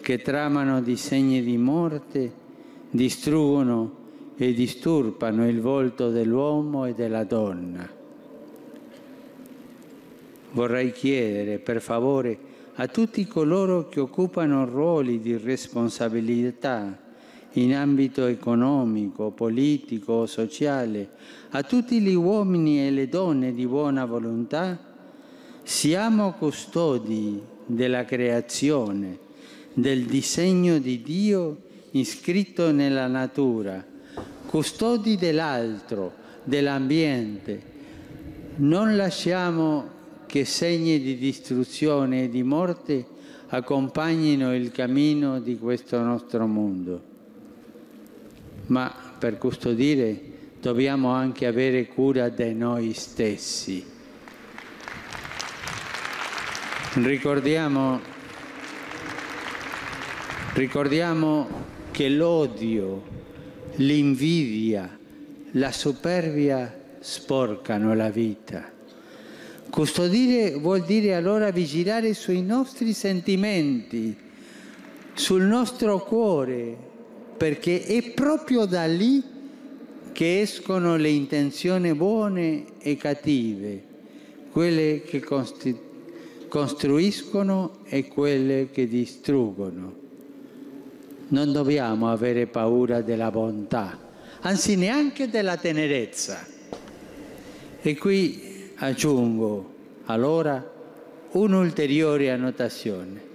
che 0.00 0.18
tramano 0.22 0.80
disegni 0.80 1.42
di 1.42 1.56
morte, 1.56 2.32
distruggono 2.90 4.02
e 4.36 4.52
disturbano 4.52 5.48
il 5.48 5.60
volto 5.60 6.10
dell'uomo 6.10 6.86
e 6.86 6.94
della 6.94 7.24
donna. 7.24 7.88
Vorrei 10.52 10.92
chiedere, 10.92 11.58
per 11.58 11.80
favore, 11.80 12.38
a 12.74 12.86
tutti 12.86 13.26
coloro 13.26 13.88
che 13.88 14.00
occupano 14.00 14.64
ruoli 14.64 15.20
di 15.20 15.36
responsabilità 15.36 17.03
in 17.54 17.74
ambito 17.74 18.26
economico, 18.26 19.30
politico 19.30 20.26
sociale, 20.26 21.10
a 21.50 21.62
tutti 21.62 22.00
gli 22.00 22.14
uomini 22.14 22.86
e 22.86 22.90
le 22.90 23.08
donne 23.08 23.52
di 23.52 23.66
buona 23.66 24.04
volontà, 24.04 24.78
siamo 25.62 26.32
custodi 26.32 27.40
della 27.66 28.04
creazione, 28.04 29.18
del 29.72 30.04
disegno 30.04 30.78
di 30.78 31.02
Dio 31.02 31.62
iscritto 31.92 32.70
nella 32.70 33.06
natura 33.06 33.92
custodi 34.54 35.16
dell'altro, 35.16 36.12
dell'ambiente. 36.44 37.60
Non 38.58 38.94
lasciamo 38.94 39.90
che 40.26 40.44
segni 40.44 41.00
di 41.00 41.16
distruzione 41.16 42.22
e 42.22 42.28
di 42.28 42.44
morte 42.44 43.04
accompagnino 43.48 44.54
il 44.54 44.70
cammino 44.70 45.40
di 45.40 45.58
questo 45.58 46.00
nostro 46.02 46.46
mondo. 46.46 47.13
Ma 48.66 48.94
per 49.18 49.38
custodire 49.38 50.32
dobbiamo 50.60 51.10
anche 51.10 51.46
avere 51.46 51.86
cura 51.86 52.28
di 52.30 52.54
noi 52.54 52.94
stessi. 52.94 53.84
Ricordiamo, 56.94 58.00
ricordiamo 60.54 61.48
che 61.90 62.08
l'odio, 62.08 63.02
l'invidia, 63.74 64.98
la 65.50 65.72
superbia 65.72 66.82
sporcano 67.00 67.94
la 67.94 68.10
vita. 68.10 68.72
Custodire 69.68 70.54
vuol 70.54 70.84
dire 70.84 71.14
allora 71.14 71.50
vigilare 71.50 72.14
sui 72.14 72.42
nostri 72.42 72.92
sentimenti, 72.92 74.16
sul 75.12 75.42
nostro 75.42 75.98
cuore, 76.04 76.92
perché 77.36 77.84
è 77.84 78.12
proprio 78.12 78.64
da 78.64 78.86
lì 78.86 79.22
che 80.12 80.40
escono 80.40 80.96
le 80.96 81.08
intenzioni 81.08 81.92
buone 81.94 82.64
e 82.78 82.96
cattive, 82.96 83.82
quelle 84.50 85.02
che 85.02 85.20
costruiscono 86.48 87.78
e 87.84 88.06
quelle 88.06 88.68
che 88.70 88.86
distruggono. 88.86 90.02
Non 91.28 91.52
dobbiamo 91.52 92.10
avere 92.10 92.46
paura 92.46 93.00
della 93.00 93.30
bontà, 93.30 93.98
anzi 94.40 94.76
neanche 94.76 95.28
della 95.28 95.56
tenerezza. 95.56 96.46
E 97.80 97.96
qui 97.96 98.70
aggiungo 98.76 99.72
allora 100.04 100.72
un'ulteriore 101.32 102.30
annotazione. 102.30 103.32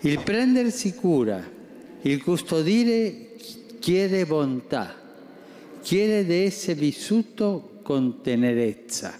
Il 0.00 0.20
prendersi 0.22 0.94
cura, 0.94 1.42
il 2.06 2.22
custodire 2.22 3.32
chiede 3.78 4.26
bontà, 4.26 4.94
chiede 5.80 6.24
di 6.24 6.44
essere 6.44 6.78
vissuto 6.78 7.78
con 7.82 8.20
tenerezza. 8.20 9.18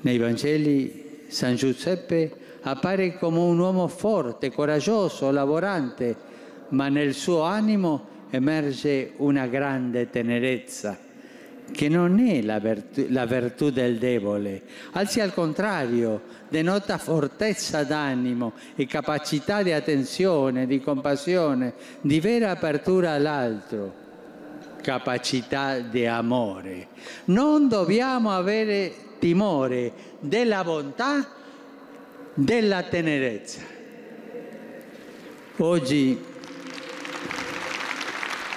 Nei 0.00 0.18
Vangeli 0.18 1.24
San 1.28 1.56
Giuseppe 1.56 2.30
appare 2.62 3.16
come 3.18 3.38
un 3.38 3.58
uomo 3.58 3.88
forte, 3.88 4.52
coraggioso, 4.52 5.30
lavorante, 5.30 6.16
ma 6.68 6.88
nel 6.88 7.14
suo 7.14 7.42
animo 7.42 8.08
emerge 8.30 9.12
una 9.16 9.46
grande 9.46 10.10
tenerezza 10.10 11.01
che 11.72 11.88
non 11.88 12.20
è 12.20 12.42
la 12.42 12.58
virtù, 12.58 13.06
la 13.08 13.26
virtù 13.26 13.70
del 13.70 13.98
debole, 13.98 14.62
anzi 14.92 15.20
al 15.20 15.34
contrario, 15.34 16.22
denota 16.48 16.98
fortezza 16.98 17.82
d'animo 17.82 18.52
e 18.76 18.86
capacità 18.86 19.62
di 19.62 19.72
attenzione, 19.72 20.66
di 20.66 20.80
compassione, 20.80 21.74
di 22.00 22.20
vera 22.20 22.50
apertura 22.50 23.12
all'altro, 23.12 23.94
capacità 24.80 25.80
di 25.80 26.06
amore. 26.06 26.88
Non 27.24 27.68
dobbiamo 27.68 28.30
avere 28.30 28.92
timore 29.18 29.92
della 30.20 30.62
bontà, 30.62 31.26
della 32.34 32.82
tenerezza. 32.82 33.60
Oggi, 35.56 36.18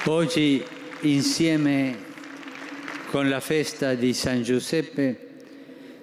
oggi 0.06 0.64
insieme 1.02 2.05
con 3.10 3.30
la 3.30 3.40
festa 3.40 3.94
di 3.94 4.14
San 4.14 4.44
Giuseppe 4.44 5.20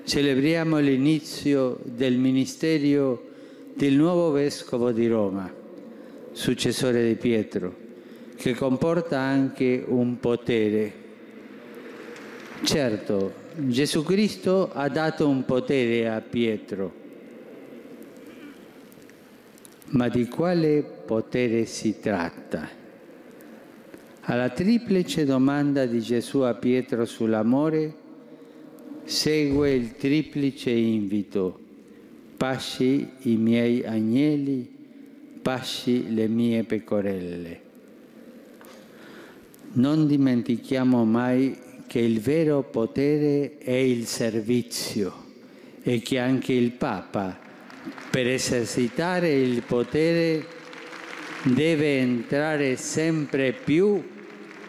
celebriamo 0.04 0.78
l'inizio 0.78 1.78
del 1.84 2.16
ministero 2.16 3.30
del 3.74 3.94
nuovo 3.94 4.30
vescovo 4.30 4.92
di 4.92 5.06
Roma, 5.06 5.52
successore 6.32 7.06
di 7.06 7.14
Pietro, 7.14 7.74
che 8.36 8.54
comporta 8.54 9.18
anche 9.18 9.82
un 9.86 10.18
potere. 10.18 10.92
Certo, 12.62 13.32
Gesù 13.56 14.02
Cristo 14.02 14.70
ha 14.72 14.88
dato 14.88 15.28
un 15.28 15.44
potere 15.44 16.08
a 16.08 16.20
Pietro, 16.20 16.92
ma 19.88 20.08
di 20.08 20.26
quale 20.28 20.82
potere 20.82 21.64
si 21.66 22.00
tratta? 22.00 22.81
Alla 24.26 24.50
triplice 24.50 25.24
domanda 25.24 25.84
di 25.84 26.00
Gesù 26.00 26.40
a 26.40 26.54
Pietro 26.54 27.04
sull'amore 27.06 27.92
segue 29.02 29.72
il 29.72 29.96
triplice 29.96 30.70
invito. 30.70 31.58
Pasci 32.36 33.08
i 33.22 33.34
miei 33.34 33.84
agnelli, 33.84 34.70
pasci 35.42 36.14
le 36.14 36.28
mie 36.28 36.62
pecorelle. 36.62 37.60
Non 39.72 40.06
dimentichiamo 40.06 41.04
mai 41.04 41.58
che 41.88 41.98
il 41.98 42.20
vero 42.20 42.62
potere 42.62 43.58
è 43.58 43.72
il 43.72 44.06
servizio 44.06 45.12
e 45.82 45.98
che 45.98 46.20
anche 46.20 46.52
il 46.52 46.70
Papa, 46.70 47.36
per 48.08 48.28
esercitare 48.28 49.32
il 49.32 49.64
potere, 49.64 50.46
deve 51.42 51.98
entrare 51.98 52.76
sempre 52.76 53.52
più 53.52 54.10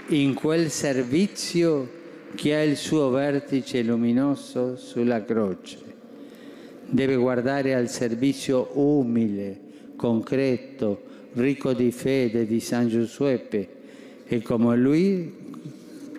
in 0.07 0.33
quel 0.33 0.69
servizio 0.69 2.01
che 2.35 2.55
ha 2.55 2.61
il 2.61 2.75
suo 2.75 3.09
vertice 3.09 3.81
luminoso 3.81 4.75
sulla 4.75 5.23
croce. 5.23 5.77
Deve 6.85 7.15
guardare 7.15 7.73
al 7.73 7.89
servizio 7.89 8.71
umile, 8.73 9.59
concreto, 9.95 11.01
ricco 11.33 11.73
di 11.73 11.91
fede 11.91 12.45
di 12.45 12.59
San 12.59 12.87
Giuseppe 12.87 13.67
e 14.25 14.41
come 14.41 14.75
lui, 14.75 15.33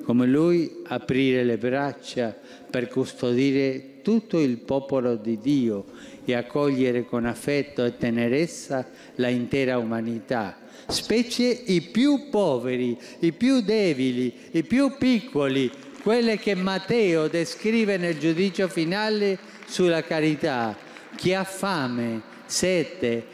come 0.02 0.26
lui 0.26 0.82
aprire 0.84 1.44
le 1.44 1.58
braccia 1.58 2.36
per 2.70 2.88
custodire 2.88 3.93
tutto 4.04 4.38
il 4.38 4.58
popolo 4.58 5.16
di 5.16 5.40
Dio 5.40 5.86
e 6.24 6.34
accogliere 6.34 7.04
con 7.06 7.24
affetto 7.24 7.84
e 7.84 7.96
tenerezza 7.96 8.86
la 9.16 9.28
intera 9.28 9.78
umanità 9.78 10.58
specie 10.86 11.44
i 11.44 11.80
più 11.80 12.28
poveri, 12.30 12.98
i 13.20 13.32
più 13.32 13.60
deboli, 13.60 14.34
i 14.52 14.62
più 14.64 14.96
piccoli, 14.98 15.70
quelle 16.02 16.38
che 16.38 16.54
Matteo 16.54 17.28
descrive 17.28 17.96
nel 17.96 18.18
giudizio 18.18 18.68
finale 18.68 19.38
sulla 19.66 20.02
carità. 20.02 20.76
Chi 21.16 21.32
ha 21.32 21.44
fame, 21.44 22.22
sete, 22.44 23.26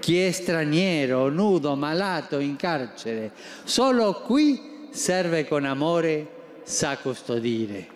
chi 0.00 0.20
è 0.20 0.30
straniero, 0.30 1.28
nudo, 1.28 1.74
malato, 1.74 2.38
in 2.38 2.56
carcere. 2.56 3.32
Solo 3.64 4.22
qui 4.24 4.88
serve 4.90 5.46
con 5.46 5.64
amore, 5.64 6.28
sa 6.62 6.96
custodire. 6.98 7.93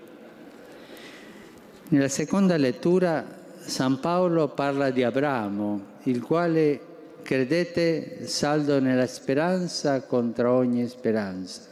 Nella 1.90 2.08
seconda 2.08 2.58
lettura 2.58 3.24
San 3.58 3.98
Paolo 3.98 4.48
parla 4.48 4.90
di 4.90 5.02
Abramo, 5.02 5.82
il 6.02 6.20
quale 6.20 6.80
Credete 7.22 8.26
saldo 8.26 8.80
nella 8.80 9.06
speranza 9.06 10.00
contro 10.02 10.52
ogni 10.52 10.88
speranza. 10.88 11.62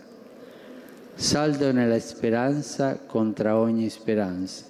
Saldo 1.15 1.73
nella 1.73 1.99
speranza 1.99 2.99
contro 3.07 3.57
ogni 3.57 3.89
speranza. 3.89 4.65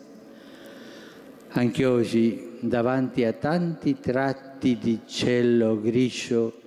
Anche 1.51 1.85
oggi, 1.85 2.59
davanti 2.61 3.25
a 3.25 3.33
tanti 3.33 3.99
tratti 3.99 4.79
di 4.79 5.01
cielo 5.07 5.81
grigio, 5.81 6.61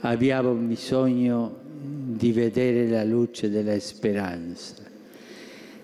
abbiamo 0.00 0.52
bisogno 0.54 1.58
di 1.62 2.32
vedere 2.32 2.88
la 2.88 3.04
luce 3.04 3.50
della 3.50 3.78
speranza 3.78 4.79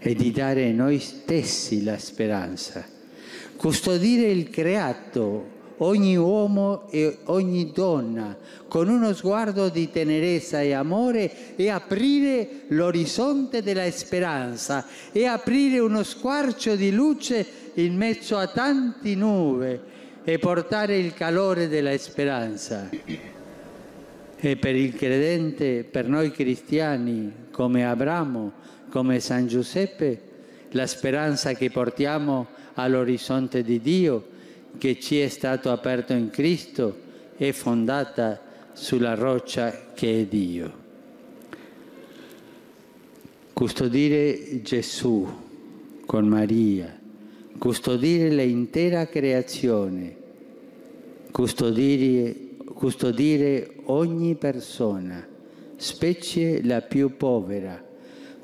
e 0.06 0.14
di 0.14 0.30
dare 0.30 0.70
noi 0.70 1.00
stessi 1.00 1.82
la 1.82 1.98
speranza. 1.98 2.86
Custodire 3.56 4.30
il 4.30 4.48
creato 4.50 5.54
ogni 5.78 6.16
uomo 6.16 6.88
e 6.90 7.18
ogni 7.24 7.72
donna 7.74 8.38
con 8.68 8.88
uno 8.88 9.12
sguardo 9.14 9.68
di 9.68 9.90
tenerezza 9.90 10.60
e 10.60 10.74
amore 10.74 11.56
e 11.56 11.70
aprire 11.70 12.48
l'orizzonte 12.68 13.64
della 13.64 13.90
speranza 13.90 14.86
e 15.10 15.26
aprire 15.26 15.80
uno 15.80 16.04
squarcio 16.04 16.76
di 16.76 16.92
luce 16.92 17.44
in 17.74 17.96
mezzo 17.96 18.36
a 18.36 18.46
tanti 18.46 19.16
nube 19.16 19.80
e 20.22 20.38
portare 20.38 20.98
il 20.98 21.14
calore 21.14 21.66
della 21.66 21.98
speranza. 21.98 22.88
E 24.38 24.56
per 24.56 24.76
il 24.76 24.94
credente, 24.94 25.82
per 25.82 26.06
noi 26.06 26.30
cristiani, 26.30 27.32
come 27.50 27.84
Abramo, 27.84 28.52
come 28.96 29.20
San 29.20 29.46
Giuseppe, 29.46 30.20
la 30.70 30.86
speranza 30.86 31.52
che 31.52 31.68
portiamo 31.68 32.46
all'orizzonte 32.76 33.62
di 33.62 33.78
Dio 33.78 34.24
che 34.78 34.98
ci 34.98 35.20
è 35.20 35.28
stato 35.28 35.70
aperto 35.70 36.14
in 36.14 36.30
Cristo 36.30 36.96
è 37.36 37.52
fondata 37.52 38.40
sulla 38.72 39.12
roccia 39.12 39.90
che 39.92 40.20
è 40.22 40.24
Dio. 40.24 40.72
Custodire 43.52 44.62
Gesù 44.62 45.28
con 46.06 46.26
Maria, 46.26 46.98
custodire 47.58 48.30
l'intera 48.30 49.08
creazione, 49.08 50.16
custodire, 51.30 52.34
custodire 52.72 53.74
ogni 53.84 54.36
persona, 54.36 55.28
specie 55.76 56.64
la 56.64 56.80
più 56.80 57.14
povera, 57.18 57.85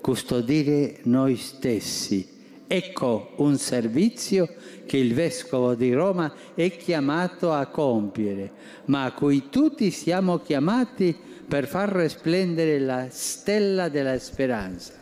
custodire 0.03 0.99
noi 1.05 1.37
stessi. 1.37 2.29
Ecco 2.67 3.33
un 3.37 3.57
servizio 3.57 4.49
che 4.85 4.97
il 4.97 5.15
Vescovo 5.15 5.75
di 5.75 5.93
Roma 5.93 6.33
è 6.55 6.77
chiamato 6.77 7.53
a 7.53 7.67
compiere, 7.67 8.51
ma 8.87 9.05
a 9.05 9.13
cui 9.13 9.49
tutti 9.49 9.91
siamo 9.91 10.39
chiamati 10.41 11.17
per 11.47 11.67
far 11.67 11.91
risplendere 11.91 12.79
la 12.79 13.07
stella 13.11 13.89
della 13.89 14.19
speranza. 14.19 14.95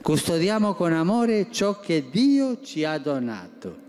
Custodiamo 0.00 0.74
con 0.74 0.92
amore 0.92 1.48
ciò 1.50 1.78
che 1.78 2.04
Dio 2.10 2.60
ci 2.62 2.84
ha 2.84 2.96
donato. 2.98 3.86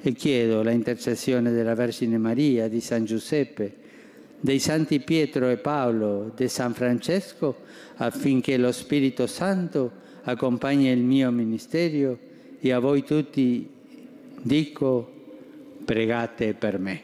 E 0.00 0.12
chiedo 0.12 0.62
la 0.62 0.70
intercessione 0.70 1.50
della 1.50 1.74
Vergine 1.74 2.18
Maria, 2.18 2.68
di 2.68 2.80
San 2.80 3.04
Giuseppe, 3.04 3.86
dei 4.40 4.58
Santi 4.58 5.00
Pietro 5.00 5.48
e 5.48 5.56
Paolo, 5.56 6.32
di 6.34 6.48
San 6.48 6.72
Francesco, 6.72 7.62
affinché 7.98 8.56
lo 8.56 8.72
Spirito 8.72 9.26
Santo 9.26 10.06
accompagni 10.22 10.88
il 10.88 11.02
mio 11.02 11.30
ministero 11.30 12.18
e 12.58 12.72
a 12.72 12.78
voi 12.78 13.04
tutti 13.04 13.68
dico 14.42 15.12
pregate 15.84 16.54
per 16.54 16.78
me. 16.78 17.02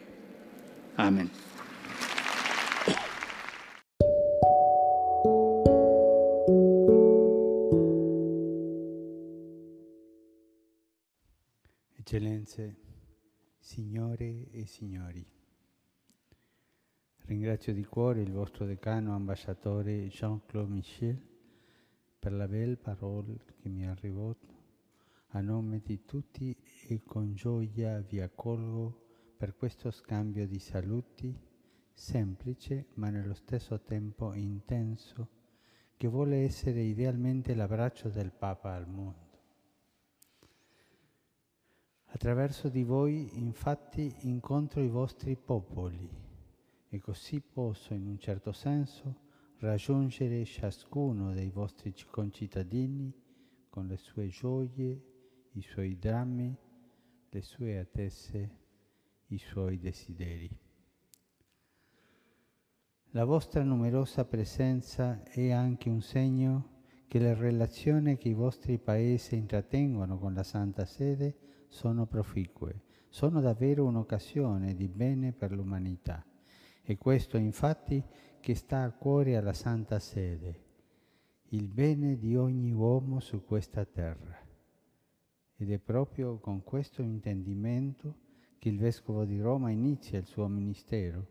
Amen. 0.95 1.29
Eccellenze, 11.97 12.75
signore 13.59 14.47
e 14.51 14.65
signori, 14.67 15.25
ringrazio 17.25 17.73
di 17.73 17.83
cuore 17.83 18.21
il 18.21 18.31
vostro 18.31 18.65
decano 18.65 19.15
ambasciatore 19.15 20.07
Jean-Claude 20.07 20.71
Michel 20.71 21.19
per 22.19 22.33
la 22.33 22.47
bella 22.47 22.77
parola 22.77 23.33
che 23.61 23.67
mi 23.67 23.87
ha 23.87 23.95
rivolto. 23.95 24.53
A 25.29 25.41
nome 25.41 25.81
di 25.83 26.05
tutti 26.05 26.55
e 26.87 27.01
con 27.03 27.33
gioia 27.33 27.99
vi 27.99 28.21
accolgo 28.21 29.33
per 29.37 29.55
questo 29.55 29.89
scambio 29.89 30.47
di 30.47 30.59
saluti 30.59 31.35
semplice 31.91 32.87
ma 32.95 33.09
nello 33.09 33.33
stesso 33.33 33.81
tempo 33.81 34.33
intenso 34.33 35.29
che 35.97 36.07
vuole 36.07 36.43
essere 36.43 36.81
idealmente 36.81 37.55
l'abbraccio 37.55 38.09
del 38.09 38.31
Papa 38.31 38.73
al 38.73 38.87
mondo. 38.87 39.23
Attraverso 42.05 42.69
di 42.69 42.83
voi 42.83 43.39
infatti 43.39 44.15
incontro 44.21 44.81
i 44.81 44.89
vostri 44.89 45.35
popoli 45.35 46.24
e 46.95 47.01
così 47.01 47.41
posso 47.41 47.93
in 47.93 48.07
un 48.07 48.17
certo 48.17 48.53
senso 48.53 49.23
raggiungere 49.57 50.45
ciascuno 50.45 51.33
dei 51.33 51.49
vostri 51.49 51.93
concittadini 52.09 53.13
con 53.69 53.87
le 53.87 53.97
sue 53.97 54.29
gioie, 54.29 55.01
i 55.51 55.61
suoi 55.61 55.99
drammi, 55.99 56.55
le 57.29 57.41
sue 57.41 57.79
attese, 57.79 58.49
i 59.27 59.37
suoi 59.37 59.77
desideri. 59.77 60.49
La 63.09 63.25
vostra 63.25 63.61
numerosa 63.61 64.23
presenza 64.23 65.21
è 65.23 65.51
anche 65.51 65.89
un 65.89 66.01
segno 66.01 66.83
che 67.09 67.19
le 67.19 67.33
relazioni 67.33 68.15
che 68.15 68.29
i 68.29 68.33
vostri 68.33 68.77
paesi 68.77 69.35
intrattengono 69.35 70.17
con 70.17 70.33
la 70.33 70.43
Santa 70.43 70.85
Sede 70.85 71.65
sono 71.67 72.05
proficue, 72.05 72.83
sono 73.09 73.41
davvero 73.41 73.83
un'occasione 73.83 74.73
di 74.75 74.87
bene 74.87 75.33
per 75.33 75.51
l'umanità. 75.51 76.25
E 76.87 76.97
questo 76.99 77.37
infatti 77.37 78.03
che 78.39 78.53
sta 78.53 78.83
a 78.83 78.91
cuore 78.91 79.37
alla 79.37 79.53
Santa 79.53 79.97
Sede, 79.97 80.63
il 81.49 81.67
bene 81.67 82.15
di 82.15 82.35
ogni 82.35 82.71
uomo 82.71 83.19
su 83.19 83.43
questa 83.43 83.85
terra. 83.85 84.37
Ed 85.55 85.71
è 85.71 85.79
proprio 85.79 86.37
con 86.37 86.63
questo 86.63 87.01
intendimento 87.01 88.17
che 88.59 88.69
il 88.69 88.77
Vescovo 88.77 89.25
di 89.25 89.39
Roma 89.39 89.71
inizia 89.71 90.19
il 90.19 90.25
suo 90.25 90.47
ministero, 90.47 91.25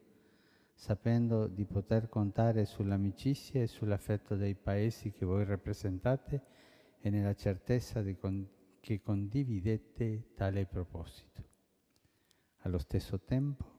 sapendo 0.75 1.47
di 1.47 1.65
poter 1.65 2.09
contare 2.09 2.65
sull'amicizia 2.65 3.63
e 3.63 3.69
sull'affetto 3.69 4.35
dei 4.35 4.57
paesi 4.57 5.13
che 5.13 5.25
voi 5.25 5.45
rappresentate 5.45 6.43
e 6.99 7.11
nella 7.11 7.35
certezza 7.35 8.03
con- 8.15 8.49
che 8.81 9.01
condividete 9.01 10.33
tale 10.35 10.67
proposito. 10.67 11.43
Allo 12.63 12.79
stesso 12.79 13.21
tempo, 13.21 13.74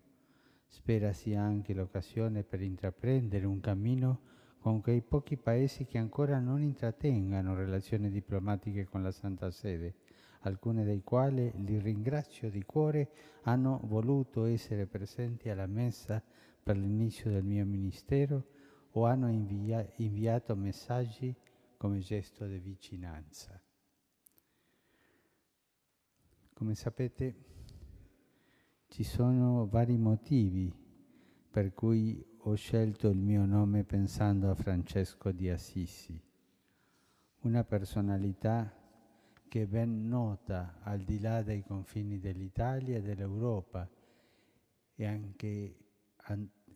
spera 0.68 1.14
sia 1.14 1.42
anche 1.42 1.74
l'occasione 1.74 2.44
per 2.44 2.62
intraprendere 2.62 3.46
un 3.46 3.60
cammino 3.60 4.20
con 4.60 4.82
quei 4.82 5.02
pochi 5.02 5.38
paesi 5.38 5.86
che 5.86 5.98
ancora 6.00 6.40
non 6.40 6.62
intrattengano 6.62 7.54
relazioni 7.54 8.10
diplomatiche 8.10 8.86
con 8.86 9.04
la 9.04 9.12
Santa 9.12 9.52
Sede, 9.52 9.96
alcuni 10.42 10.84
dei 10.84 11.04
quali, 11.04 11.52
li 11.64 11.78
ringrazio 11.78 12.50
di 12.50 12.64
cuore, 12.64 13.10
hanno 13.44 13.80
voluto 13.84 14.46
essere 14.46 14.88
presenti 14.88 15.50
alla 15.50 15.68
messa 15.68 16.24
per 16.64 16.78
l'inizio 16.78 17.30
del 17.30 17.44
mio 17.44 17.64
ministero 17.64 18.48
o 18.92 19.06
hanno 19.06 19.30
invia- 19.30 19.88
inviato 19.98 20.56
messaggi 20.56 21.36
come 21.78 22.00
gesto 22.00 22.48
di 22.48 22.58
vicinanza. 22.58 23.62
Come 26.54 26.74
sapete 26.74 27.36
ci 28.96 29.04
sono 29.04 29.68
vari 29.68 29.98
motivi 29.98 30.74
per 31.52 31.74
cui 31.74 32.26
ho 32.38 32.56
scelto 32.56 33.10
il 33.10 33.18
mio 33.18 33.46
nome 33.46 33.84
pensando 33.84 34.50
a 34.50 34.56
Francesco 34.56 35.34
di 35.34 35.50
Assisi, 35.50 36.18
una 37.42 37.66
personalità 37.66 38.74
che 39.50 39.64
è 39.64 39.66
ben 39.66 40.08
nota 40.08 40.80
al 40.82 41.02
di 41.02 41.20
là 41.20 41.44
dei 41.44 41.62
confini 41.62 42.20
dell'Italia 42.20 42.96
e 42.96 43.02
dell'Europa 43.02 43.86
e 44.96 45.06
anche, 45.06 45.76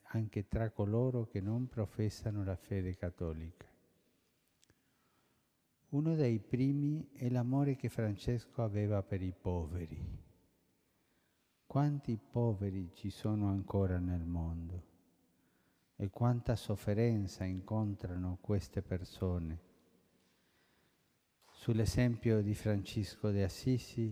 anche 0.02 0.48
tra 0.50 0.72
coloro 0.72 1.26
che 1.26 1.40
non 1.40 1.70
professano 1.70 2.44
la 2.44 2.58
fede 2.58 2.98
cattolica. 2.98 3.66
Uno 5.92 6.16
dei 6.16 6.40
primi 6.40 7.12
è 7.14 7.30
l'amore 7.30 7.78
che 7.78 7.88
Francesco 7.88 8.62
aveva 8.62 9.02
per 9.04 9.22
i 9.22 9.32
poveri. 9.32 10.19
Quanti 11.70 12.18
poveri 12.18 12.90
ci 12.96 13.12
sono 13.12 13.48
ancora 13.48 14.00
nel 14.00 14.26
mondo 14.26 14.84
e 15.98 16.10
quanta 16.10 16.56
sofferenza 16.56 17.44
incontrano 17.44 18.40
queste 18.42 18.82
persone. 18.82 19.60
Sull'esempio 21.52 22.42
di 22.42 22.56
Francesco 22.56 23.30
de 23.30 23.44
Assisi, 23.44 24.12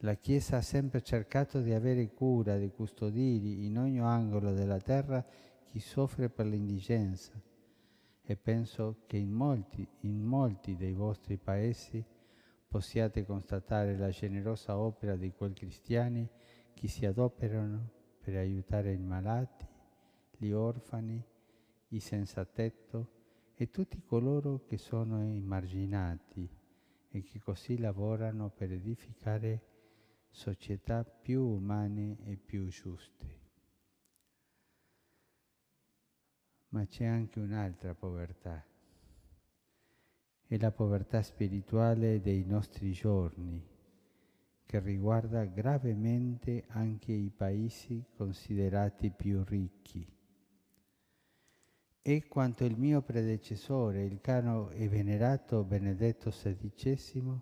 la 0.00 0.12
Chiesa 0.16 0.58
ha 0.58 0.60
sempre 0.60 1.00
cercato 1.00 1.62
di 1.62 1.72
avere 1.72 2.12
cura, 2.12 2.58
di 2.58 2.70
custodire 2.70 3.48
in 3.48 3.78
ogni 3.78 4.00
angolo 4.00 4.52
della 4.52 4.78
terra 4.78 5.24
chi 5.70 5.80
soffre 5.80 6.28
per 6.28 6.44
l'indigenza 6.44 7.32
e 8.20 8.36
penso 8.36 9.04
che 9.06 9.16
in 9.16 9.32
molti, 9.32 9.88
in 10.00 10.20
molti 10.20 10.76
dei 10.76 10.92
vostri 10.92 11.38
paesi 11.38 12.04
possiate 12.68 13.24
constatare 13.24 13.96
la 13.96 14.10
generosa 14.10 14.76
opera 14.76 15.16
di 15.16 15.32
quei 15.32 15.54
cristiani 15.54 16.28
che 16.80 16.88
si 16.88 17.04
adoperano 17.04 17.90
per 18.22 18.36
aiutare 18.36 18.94
i 18.94 18.96
malati, 18.96 19.66
gli 20.38 20.50
orfani, 20.50 21.22
i 21.88 22.00
senza 22.00 22.42
tetto 22.46 23.52
e 23.54 23.70
tutti 23.70 24.00
coloro 24.00 24.64
che 24.64 24.78
sono 24.78 25.20
emarginati 25.20 26.48
e 27.10 27.22
che 27.22 27.38
così 27.38 27.76
lavorano 27.76 28.48
per 28.48 28.72
edificare 28.72 29.60
società 30.30 31.04
più 31.04 31.44
umane 31.44 32.16
e 32.24 32.38
più 32.38 32.66
giuste. 32.68 33.36
ma 36.70 36.86
c'è 36.86 37.04
anche 37.04 37.40
un'altra 37.40 37.96
povertà. 37.96 38.64
È 40.46 40.56
la 40.56 40.70
povertà 40.70 41.20
spirituale 41.20 42.20
dei 42.20 42.44
nostri 42.44 42.92
giorni, 42.92 43.69
che 44.70 44.78
riguarda 44.78 45.46
gravemente 45.46 46.62
anche 46.68 47.10
i 47.10 47.32
paesi 47.36 48.06
considerati 48.14 49.10
più 49.10 49.42
ricchi. 49.42 50.06
È 52.00 52.26
quanto 52.28 52.64
il 52.64 52.78
mio 52.78 53.02
predecessore, 53.02 54.04
il 54.04 54.20
caro 54.20 54.70
e 54.70 54.88
venerato 54.88 55.64
Benedetto 55.64 56.30
XVI, 56.30 57.40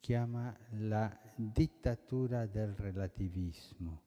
chiama 0.00 0.54
la 0.80 1.18
dittatura 1.34 2.44
del 2.44 2.74
relativismo 2.74 4.02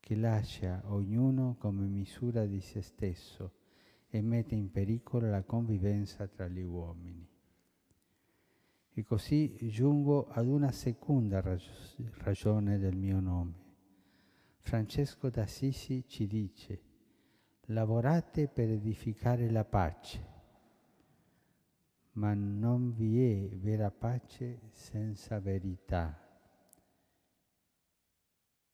che 0.00 0.16
lascia 0.16 0.80
ognuno 0.86 1.56
come 1.58 1.84
misura 1.88 2.46
di 2.46 2.62
se 2.62 2.80
stesso 2.80 3.52
e 4.08 4.22
mette 4.22 4.54
in 4.54 4.70
pericolo 4.70 5.28
la 5.28 5.42
convivenza 5.42 6.26
tra 6.26 6.48
gli 6.48 6.62
uomini. 6.62 7.27
E 8.98 9.04
così 9.04 9.54
giungo 9.70 10.26
ad 10.26 10.48
una 10.48 10.72
seconda 10.72 11.40
ragione 12.14 12.78
del 12.78 12.96
mio 12.96 13.20
nome. 13.20 13.54
Francesco 14.58 15.30
d'Assisi 15.30 16.04
ci 16.08 16.26
dice, 16.26 16.82
lavorate 17.66 18.48
per 18.48 18.68
edificare 18.68 19.48
la 19.50 19.64
pace, 19.64 20.26
ma 22.14 22.34
non 22.34 22.92
vi 22.92 23.22
è 23.22 23.48
vera 23.54 23.92
pace 23.92 24.62
senza 24.72 25.38
verità. 25.38 26.20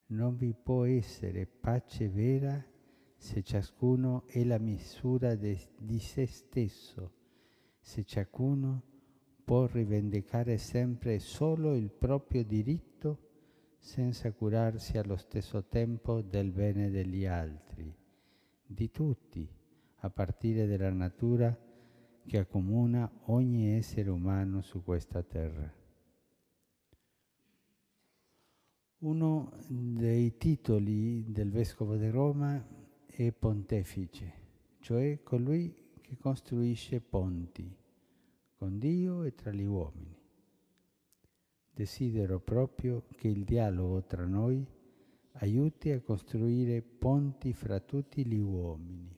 Non 0.06 0.36
vi 0.36 0.54
può 0.54 0.86
essere 0.86 1.44
pace 1.44 2.08
vera 2.08 2.64
se 3.14 3.42
ciascuno 3.42 4.26
è 4.28 4.42
la 4.42 4.58
misura 4.58 5.34
de, 5.34 5.60
di 5.76 5.98
se 5.98 6.24
stesso, 6.24 7.12
se 7.78 8.04
ciascuno 8.04 8.92
può 9.44 9.66
rivendicare 9.66 10.56
sempre 10.56 11.18
solo 11.18 11.74
il 11.74 11.90
proprio 11.90 12.42
diritto 12.42 13.18
senza 13.78 14.32
curarsi 14.32 14.96
allo 14.96 15.16
stesso 15.16 15.64
tempo 15.64 16.22
del 16.22 16.50
bene 16.50 16.90
degli 16.90 17.26
altri, 17.26 17.94
di 18.64 18.90
tutti, 18.90 19.46
a 19.96 20.08
partire 20.08 20.66
dalla 20.66 20.90
natura 20.90 21.56
che 22.26 22.38
accomuna 22.38 23.10
ogni 23.26 23.74
essere 23.74 24.08
umano 24.08 24.62
su 24.62 24.82
questa 24.82 25.22
terra. 25.22 25.70
Uno 29.00 29.52
dei 29.68 30.38
titoli 30.38 31.30
del 31.30 31.50
Vescovo 31.50 31.96
di 31.96 32.08
Roma 32.08 32.66
è 33.04 33.30
pontefice, 33.32 34.32
cioè 34.80 35.22
colui 35.22 35.74
che 36.00 36.16
costruisce 36.16 37.02
ponti 37.02 37.82
con 38.64 38.78
Dio 38.78 39.24
e 39.24 39.34
tra 39.34 39.50
gli 39.50 39.66
uomini. 39.66 40.18
Desidero 41.70 42.40
proprio 42.40 43.04
che 43.14 43.28
il 43.28 43.44
dialogo 43.44 44.02
tra 44.04 44.24
noi 44.24 44.66
aiuti 45.32 45.90
a 45.90 46.00
costruire 46.00 46.80
ponti 46.80 47.52
fra 47.52 47.78
tutti 47.80 48.24
gli 48.24 48.38
uomini, 48.38 49.14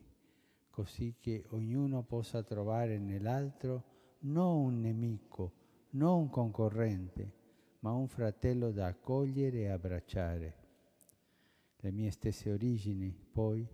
così 0.69 1.15
che 1.17 1.45
ognuno 1.51 2.03
possa 2.03 2.43
trovare 2.43 2.99
nell'altro 2.99 4.17
non 4.23 4.65
un 4.65 4.81
nemico, 4.81 5.53
non 5.91 6.23
un 6.23 6.29
concorrente, 6.29 7.31
ma 7.79 7.93
un 7.93 8.09
fratello 8.09 8.71
da 8.71 8.87
accogliere 8.87 9.59
e 9.59 9.69
abbracciare. 9.69 10.57
Le 11.77 11.91
mie 11.91 12.11
stesse 12.11 12.51
origini, 12.51 13.17
poi, 13.31 13.65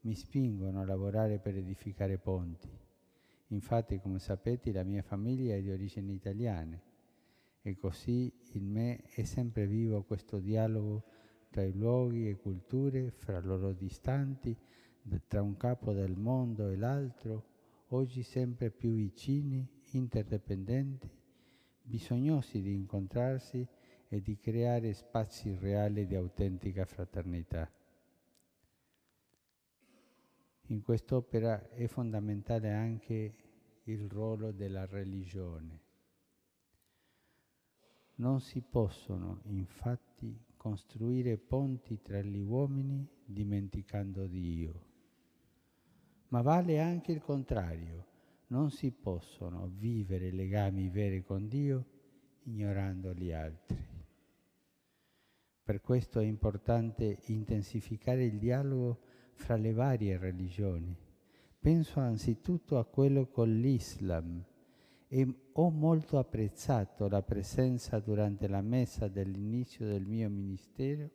mi 0.00 0.14
spingono 0.14 0.78
a 0.78 0.84
lavorare 0.84 1.38
per 1.38 1.56
edificare 1.56 2.18
ponti 2.18 2.81
Infatti, 3.52 4.00
come 4.00 4.18
sapete, 4.18 4.72
la 4.72 4.82
mia 4.82 5.02
famiglia 5.02 5.54
è 5.54 5.60
di 5.60 5.70
origini 5.70 6.14
italiane 6.14 6.82
e 7.60 7.76
così 7.76 8.32
in 8.52 8.66
me 8.70 9.02
è 9.14 9.24
sempre 9.24 9.66
vivo 9.66 10.02
questo 10.04 10.38
dialogo 10.38 11.04
tra 11.50 11.62
i 11.62 11.72
luoghi 11.72 12.28
e 12.28 12.38
culture, 12.38 13.10
fra 13.10 13.38
loro 13.40 13.72
distanti, 13.72 14.56
tra 15.26 15.42
un 15.42 15.56
capo 15.58 15.92
del 15.92 16.16
mondo 16.16 16.70
e 16.70 16.76
l'altro, 16.76 17.44
oggi 17.88 18.22
sempre 18.22 18.70
più 18.70 18.94
vicini, 18.94 19.68
interdipendenti, 19.90 21.10
bisognosi 21.82 22.62
di 22.62 22.72
incontrarsi 22.72 23.68
e 24.08 24.22
di 24.22 24.38
creare 24.38 24.94
spazi 24.94 25.54
reali 25.60 26.06
di 26.06 26.14
autentica 26.14 26.86
fraternità. 26.86 27.70
In 30.66 30.82
quest'opera 30.82 31.68
è 31.70 31.86
fondamentale 31.86 32.72
anche 32.72 33.34
il 33.84 34.08
ruolo 34.08 34.52
della 34.52 34.86
religione. 34.86 35.80
Non 38.16 38.40
si 38.40 38.60
possono 38.62 39.40
infatti 39.44 40.44
costruire 40.56 41.36
ponti 41.38 42.00
tra 42.00 42.20
gli 42.22 42.38
uomini 42.38 43.06
dimenticando 43.24 44.26
Dio, 44.26 44.84
ma 46.28 46.40
vale 46.40 46.80
anche 46.80 47.10
il 47.10 47.20
contrario, 47.20 48.06
non 48.48 48.70
si 48.70 48.92
possono 48.92 49.68
vivere 49.74 50.30
legami 50.30 50.88
veri 50.88 51.22
con 51.22 51.48
Dio 51.48 51.86
ignorando 52.44 53.12
gli 53.12 53.32
altri. 53.32 53.90
Per 55.64 55.80
questo 55.80 56.20
è 56.20 56.24
importante 56.24 57.20
intensificare 57.26 58.24
il 58.24 58.38
dialogo 58.38 59.00
fra 59.34 59.56
le 59.56 59.72
varie 59.72 60.16
religioni 60.16 61.10
Penso 61.62 62.00
anzitutto 62.00 62.76
a 62.76 62.84
quello 62.84 63.28
con 63.28 63.48
l'Islam 63.48 64.44
e 65.06 65.34
ho 65.52 65.70
molto 65.70 66.18
apprezzato 66.18 67.06
la 67.06 67.22
presenza 67.22 68.00
durante 68.00 68.48
la 68.48 68.62
messa 68.62 69.06
dell'inizio 69.06 69.86
del 69.86 70.04
mio 70.04 70.28
ministero 70.28 71.08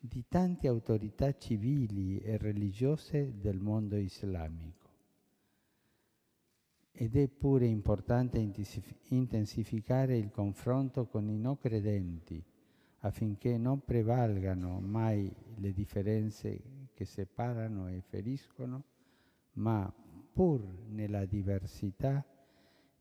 di 0.00 0.24
tante 0.26 0.68
autorità 0.68 1.36
civili 1.36 2.18
e 2.18 2.38
religiose 2.38 3.38
del 3.38 3.60
mondo 3.60 3.96
islamico. 3.96 4.88
Ed 6.90 7.14
è 7.14 7.28
pure 7.28 7.66
importante 7.66 8.38
intensificare 9.08 10.16
il 10.16 10.30
confronto 10.30 11.08
con 11.08 11.28
i 11.28 11.38
non 11.38 11.58
credenti 11.58 12.42
affinché 13.00 13.58
non 13.58 13.84
prevalgano 13.84 14.80
mai 14.80 15.30
le 15.56 15.72
differenze 15.74 16.77
che 16.98 17.04
separano 17.04 17.88
e 17.88 18.00
feriscono 18.00 18.82
ma 19.52 19.88
pur 20.32 20.66
nella 20.88 21.26
diversità 21.26 22.26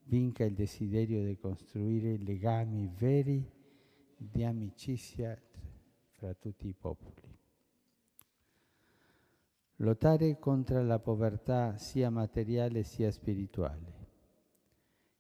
vinca 0.04 0.44
il 0.44 0.54
desiderio 0.54 1.26
di 1.26 1.36
costruire 1.36 2.16
legami 2.18 2.88
veri 2.96 3.44
di 4.16 4.44
amicizia 4.44 5.36
fra 6.12 6.32
tutti 6.36 6.68
i 6.68 6.76
popoli. 6.76 7.36
Lottare 9.78 10.38
contro 10.38 10.84
la 10.84 11.00
povertà 11.00 11.76
sia 11.78 12.12
materiale 12.12 12.84
sia 12.84 13.10
spirituale, 13.10 14.10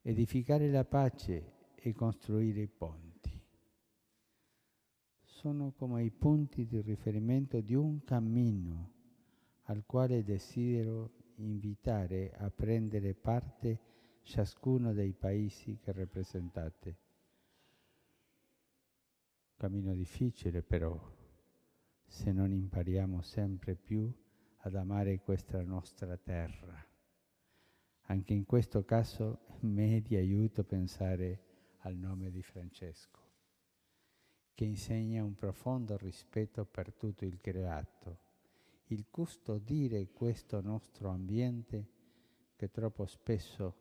edificare 0.03 0.69
la 0.69 0.85
pace 0.85 1.53
e 1.73 1.93
costruire 1.93 2.67
ponti. 2.67 3.06
Sono 5.37 5.71
come 5.71 6.03
i 6.03 6.09
punti 6.09 6.65
di 6.65 6.81
riferimento 6.81 7.61
di 7.61 7.75
un 7.75 8.03
cammino 8.03 8.91
al 9.65 9.83
quale 9.85 10.23
desidero 10.23 11.11
invitare 11.35 12.33
a 12.37 12.49
prendere 12.49 13.13
parte 13.13 13.79
ciascuno 14.23 14.93
dei 14.93 15.13
paesi 15.13 15.77
che 15.77 15.91
rappresentate. 15.91 16.97
Cammino 19.57 19.93
difficile 19.93 20.63
però, 20.63 20.99
se 22.03 22.31
non 22.31 22.51
impariamo 22.51 23.21
sempre 23.21 23.75
più 23.75 24.11
ad 24.61 24.73
amare 24.73 25.19
questa 25.19 25.61
nostra 25.61 26.17
terra. 26.17 26.83
Anche 28.07 28.33
in 28.33 28.43
questo 28.43 28.83
caso 28.83 29.41
me 29.59 30.01
di 30.01 30.15
aiuto 30.15 30.63
pensare 30.63 31.41
al 31.81 31.95
nome 31.95 32.31
di 32.31 32.41
Francesco, 32.41 33.26
che 34.57 34.65
insegna 34.65 35.23
un 35.23 35.35
profondo 35.35 35.97
rispetto 35.97 36.65
per 36.65 36.91
tutto 36.91 37.25
il 37.25 37.37
creato 37.39 38.25
il 38.87 39.05
custodire 39.11 40.09
questo 40.13 40.61
nostro 40.61 41.09
ambiente 41.09 41.87
che 42.55 42.71
troppo 42.71 43.05
spesso 43.05 43.75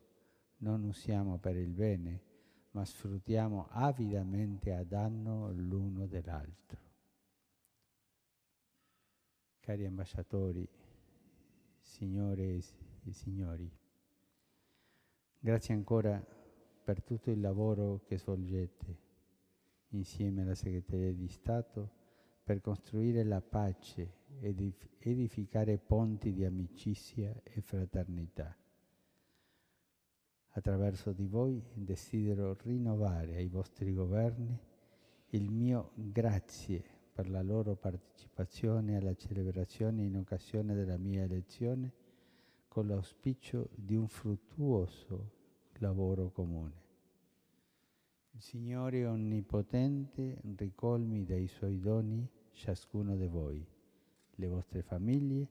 non 0.57 0.83
usiamo 0.83 1.39
per 1.39 1.55
il 1.55 1.73
bene, 1.73 2.21
ma 2.73 2.85
sfruttiamo 2.85 3.69
avidamente 3.71 4.71
a 4.71 4.83
danno 4.83 5.51
l'uno 5.51 6.05
dell'altro. 6.05 6.79
Cari 9.59 9.85
ambasciatori, 9.85 10.67
signore 11.79 12.61
e 13.03 13.11
signori, 13.13 13.67
grazie 15.39 15.73
ancora 15.73 16.23
per 16.83 17.01
tutto 17.01 17.31
il 17.31 17.39
lavoro 17.39 18.03
che 18.05 18.19
svolgete 18.19 19.06
insieme 19.89 20.41
alla 20.41 20.55
Segreteria 20.55 21.13
di 21.13 21.27
Stato 21.27 21.91
per 22.43 22.61
costruire 22.61 23.23
la 23.23 23.41
pace 23.41 24.25
ed 24.39 24.61
edificare 24.99 25.77
ponti 25.77 26.33
di 26.33 26.45
amicizia 26.45 27.33
e 27.43 27.61
fraternità. 27.61 28.55
Attraverso 30.49 31.11
di 31.11 31.27
voi 31.27 31.61
desidero 31.73 32.55
rinnovare 32.63 33.35
ai 33.35 33.47
vostri 33.47 33.93
governi 33.93 34.57
il 35.31 35.51
mio 35.51 35.91
grazie 35.93 36.83
per 37.11 37.29
la 37.29 37.41
loro 37.41 37.75
partecipazione 37.75 38.95
alla 38.95 39.13
celebrazione 39.13 40.03
in 40.03 40.17
occasione 40.17 40.73
della 40.73 40.97
mia 40.97 41.23
elezione 41.23 41.91
con 42.67 42.87
l'auspicio 42.87 43.69
di 43.75 43.95
un 43.95 44.07
fruttuoso 44.07 45.31
lavoro 45.79 46.29
comune. 46.29 46.86
Signore 48.39 49.03
Onnipotente, 49.05 50.39
ricolmi 50.55 51.25
dai 51.25 51.47
suoi 51.47 51.79
doni 51.79 52.29
ciascuno 52.51 53.15
di 53.15 53.25
voi, 53.25 53.65
le 54.35 54.47
vostre 54.47 54.83
famiglie 54.83 55.47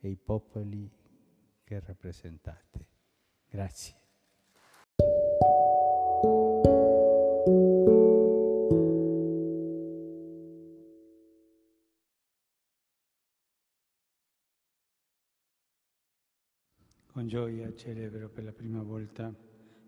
e 0.00 0.08
i 0.08 0.16
popoli 0.16 0.90
che 1.62 1.80
rappresentate. 1.80 2.86
Grazie. 3.48 4.02
Con 17.06 17.28
gioia 17.28 17.72
celebro 17.74 18.28
per 18.28 18.42
la 18.42 18.52
prima 18.52 18.82
volta 18.82 19.32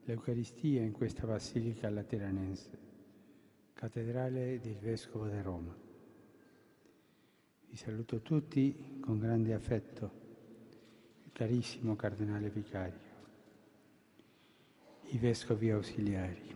l'Eucaristia 0.06 0.82
in 0.82 0.92
questa 0.92 1.26
Basilica 1.26 1.90
Lateranense, 1.90 2.78
cattedrale 3.72 4.60
del 4.60 4.76
Vescovo 4.76 5.26
di 5.26 5.40
Roma. 5.40 5.76
Vi 7.68 7.76
saluto 7.76 8.20
tutti 8.20 9.00
con 9.00 9.18
grande 9.18 9.52
affetto, 9.52 10.10
il 11.24 11.32
carissimo 11.32 11.96
Cardinale 11.96 12.50
Vicario, 12.50 13.14
i 15.08 15.18
Vescovi 15.18 15.70
ausiliari, 15.70 16.54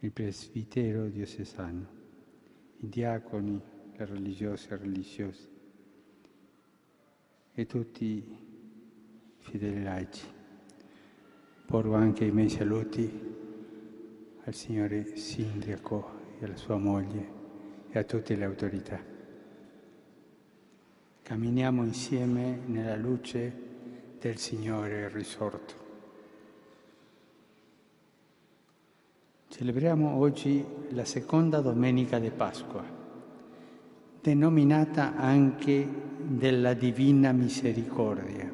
il 0.00 0.12
Presbitero 0.12 1.08
diocesano, 1.08 1.88
i 2.80 2.88
diaconi, 2.90 3.58
le 3.96 4.04
religiose 4.04 4.68
e 4.68 4.76
religiosi 4.76 5.48
e 7.54 7.66
tutti 7.66 8.04
i 8.04 8.36
fedeli 9.38 9.82
laici. 9.82 10.40
Porgo 11.72 11.94
anche 11.94 12.26
i 12.26 12.30
miei 12.30 12.50
saluti 12.50 13.10
al 14.44 14.52
signore 14.52 15.16
sindaco 15.16 16.10
e 16.38 16.44
alla 16.44 16.56
sua 16.56 16.76
moglie 16.76 17.26
e 17.88 17.98
a 17.98 18.04
tutte 18.04 18.36
le 18.36 18.44
autorità. 18.44 19.00
Camminiamo 21.22 21.82
insieme 21.82 22.60
nella 22.66 22.94
luce 22.96 23.50
del 24.20 24.36
Signore 24.36 25.08
risorto. 25.08 25.74
Celebriamo 29.48 30.16
oggi 30.16 30.62
la 30.90 31.06
seconda 31.06 31.62
domenica 31.62 32.18
di 32.18 32.30
Pasqua, 32.30 32.84
denominata 34.20 35.16
anche 35.16 35.88
della 36.18 36.74
Divina 36.74 37.32
Misericordia. 37.32 38.51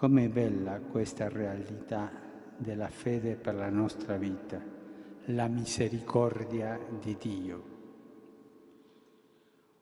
Com'è 0.00 0.30
bella 0.30 0.80
questa 0.80 1.28
realtà 1.28 2.10
della 2.56 2.88
fede 2.88 3.36
per 3.36 3.54
la 3.54 3.68
nostra 3.68 4.16
vita, 4.16 4.58
la 5.26 5.46
misericordia 5.46 6.80
di 6.98 7.18
Dio. 7.18 7.64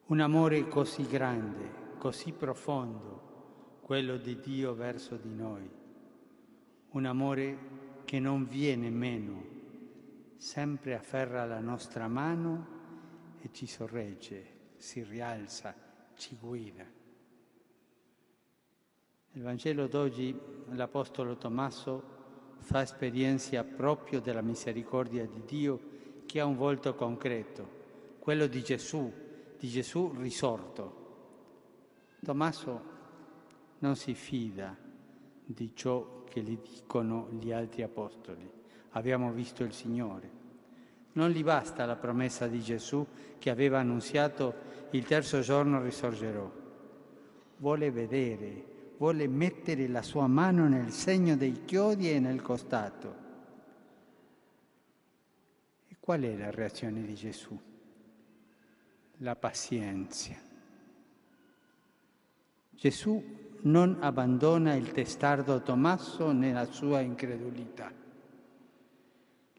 Un 0.07 0.19
amore 0.19 0.67
così 0.67 1.07
grande, 1.07 1.95
così 1.97 2.33
profondo, 2.33 3.77
quello 3.79 4.17
di 4.17 4.37
Dio 4.41 4.73
verso 4.73 5.15
di 5.15 5.33
noi. 5.33 5.71
Un 6.89 7.05
amore 7.05 7.57
che 8.03 8.19
non 8.19 8.45
viene 8.45 8.89
meno, 8.89 9.41
sempre 10.35 10.95
afferra 10.95 11.45
la 11.45 11.61
nostra 11.61 12.09
mano 12.09 12.67
e 13.39 13.51
ci 13.53 13.67
sorregge, 13.67 14.73
si 14.75 15.01
rialza, 15.01 15.73
ci 16.15 16.35
guida. 16.37 16.98
Nel 19.31 19.43
Vangelo 19.43 19.85
d'oggi 19.85 20.35
l'Apostolo 20.71 21.37
Tommaso 21.37 22.17
fa 22.57 22.81
esperienza 22.81 23.63
proprio 23.63 24.21
della 24.21 24.41
misericordia 24.41 25.23
di 25.27 25.43
Dio 25.45 25.79
che 26.25 26.39
ha 26.39 26.45
un 26.45 26.55
volto 26.55 26.95
concreto, 26.95 27.77
quello 28.17 28.47
di 28.47 28.63
Gesù, 28.63 29.11
di 29.57 29.67
Gesù 29.67 30.15
risorto. 30.17 30.97
Tommaso 32.23 32.81
non 33.79 33.95
si 33.95 34.15
fida 34.15 34.75
di 35.45 35.71
ciò 35.75 36.23
che 36.23 36.41
gli 36.41 36.57
dicono 36.57 37.27
gli 37.39 37.51
altri 37.51 37.83
apostoli. 37.83 38.49
Abbiamo 38.91 39.31
visto 39.31 39.63
il 39.63 39.73
Signore. 39.73 40.37
Non 41.13 41.29
gli 41.29 41.43
basta 41.43 41.85
la 41.85 41.95
promessa 41.95 42.47
di 42.47 42.61
Gesù 42.61 43.05
che 43.37 43.51
aveva 43.51 43.77
annunziato 43.77 44.87
il 44.91 45.05
terzo 45.05 45.41
giorno 45.41 45.81
risorgerò. 45.83 46.51
Vuole 47.57 47.91
vedere 47.91 48.77
vuole 48.99 49.29
mettere 49.29 49.87
la 49.87 50.01
sua 50.01 50.27
mano 50.27 50.67
nel 50.67 50.91
segno 50.91 51.37
dei 51.37 51.63
chiodi 51.63 52.11
e 52.11 52.19
nel 52.19 52.41
costato. 52.41 53.15
E 55.87 55.95
qual 56.01 56.21
è 56.21 56.35
la 56.35 56.51
reazione 56.51 57.03
di 57.03 57.15
Gesù? 57.15 57.57
La 59.19 59.37
pazienza. 59.37 60.35
Gesù 62.71 63.23
non 63.61 63.97
abbandona 64.01 64.73
il 64.73 64.91
testardo 64.91 65.61
Tommaso 65.61 66.33
nella 66.33 66.65
sua 66.65 66.99
incredulità. 66.99 67.89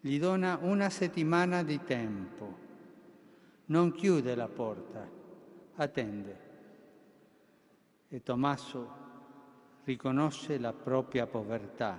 Gli 0.02 0.18
dona 0.18 0.58
una 0.60 0.90
settimana 0.90 1.62
di 1.62 1.82
tempo, 1.82 2.58
non 3.66 3.92
chiude 3.92 4.34
la 4.34 4.48
porta, 4.48 5.08
attende. 5.76 6.48
E 8.08 8.22
Tommaso 8.22 8.99
riconosce 9.84 10.58
la 10.58 10.72
propria 10.72 11.26
povertà, 11.26 11.98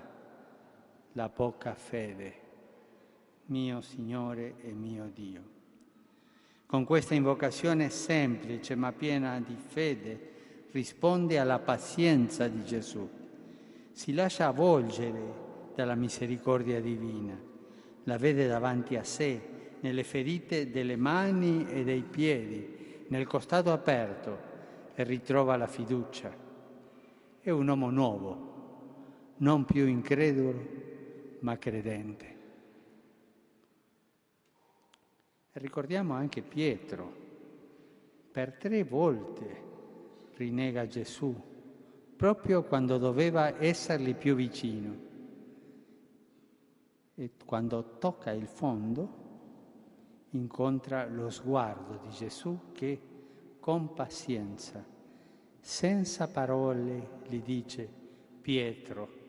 la 1.13 1.29
poca 1.29 1.73
fede, 1.73 2.39
mio 3.45 3.81
Signore 3.81 4.55
e 4.61 4.71
mio 4.71 5.09
Dio. 5.13 5.41
Con 6.65 6.85
questa 6.85 7.15
invocazione 7.15 7.89
semplice 7.89 8.75
ma 8.75 8.91
piena 8.91 9.39
di 9.41 9.55
fede 9.55 10.29
risponde 10.71 11.37
alla 11.37 11.59
pazienza 11.59 12.47
di 12.47 12.63
Gesù. 12.63 13.09
Si 13.91 14.13
lascia 14.13 14.47
avvolgere 14.47 15.49
dalla 15.75 15.95
misericordia 15.95 16.79
divina, 16.79 17.37
la 18.05 18.17
vede 18.17 18.47
davanti 18.47 18.95
a 18.95 19.03
sé, 19.03 19.49
nelle 19.81 20.03
ferite 20.03 20.69
delle 20.69 20.95
mani 20.95 21.67
e 21.67 21.83
dei 21.83 22.03
piedi, 22.03 23.05
nel 23.07 23.25
costato 23.25 23.71
aperto 23.73 24.49
e 24.93 25.03
ritrova 25.03 25.57
la 25.57 25.67
fiducia 25.67 26.40
è 27.41 27.49
un 27.49 27.67
uomo 27.67 27.89
nuovo, 27.89 28.49
non 29.37 29.65
più 29.65 29.87
incredulo, 29.87 30.79
ma 31.39 31.57
credente. 31.57 32.39
Ricordiamo 35.53 36.13
anche 36.13 36.43
Pietro, 36.43 37.19
per 38.31 38.53
tre 38.53 38.83
volte 38.83 39.69
rinega 40.35 40.85
Gesù, 40.85 41.35
proprio 42.15 42.63
quando 42.63 42.99
doveva 42.99 43.59
essergli 43.59 44.13
più 44.13 44.35
vicino. 44.35 45.09
E 47.15 47.31
quando 47.43 47.97
tocca 47.97 48.31
il 48.31 48.47
fondo, 48.47 49.19
incontra 50.29 51.07
lo 51.07 51.31
sguardo 51.31 51.99
di 52.03 52.09
Gesù 52.09 52.71
che 52.71 53.01
con 53.59 53.93
pazienza 53.93 54.90
senza 55.61 56.27
parole 56.27 57.19
gli 57.27 57.39
dice, 57.39 57.87
Pietro, 58.41 59.19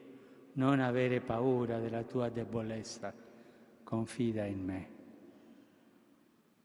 non 0.55 0.81
avere 0.81 1.21
paura 1.21 1.79
della 1.79 2.03
tua 2.03 2.31
debolezza, 2.31 3.15
confida 3.85 4.47
in 4.47 4.65
me. 4.65 4.89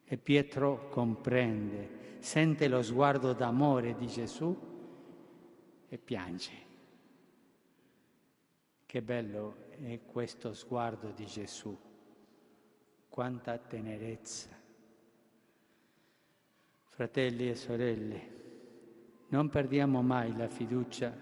E 0.06 0.18
Pietro 0.18 0.88
comprende, 0.88 2.16
sente 2.20 2.70
lo 2.70 2.82
sguardo 2.82 3.34
d'amore 3.34 3.96
di 3.96 4.08
Gesù 4.08 4.56
e 5.90 5.98
piange. 5.98 6.66
Che 8.86 9.02
bello 9.02 9.66
è 9.72 10.00
questo 10.06 10.54
sguardo 10.54 11.12
di 11.12 11.26
Gesù, 11.26 11.78
quanta 13.10 13.58
tenerezza. 13.58 14.50
Fratelli 16.86 17.50
e 17.50 17.56
sorelle, 17.56 18.47
non 19.30 19.50
perdiamo 19.50 20.02
mai 20.02 20.36
la 20.36 20.48
fiducia 20.48 21.14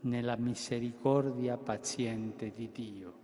nella 0.00 0.36
misericordia 0.36 1.56
paziente 1.56 2.52
di 2.52 2.70
Dio. 2.70 3.14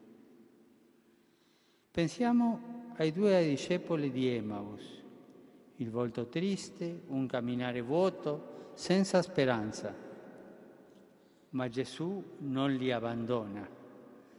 Pensiamo 1.90 2.90
ai 2.96 3.12
due 3.12 3.46
discepoli 3.46 4.10
di 4.10 4.28
Emmaus, 4.28 5.02
il 5.76 5.90
volto 5.90 6.26
triste, 6.26 7.02
un 7.08 7.26
camminare 7.26 7.80
vuoto, 7.80 8.70
senza 8.74 9.22
speranza. 9.22 9.94
Ma 11.50 11.68
Gesù 11.68 12.22
non 12.38 12.74
li 12.74 12.90
abbandona, 12.90 13.68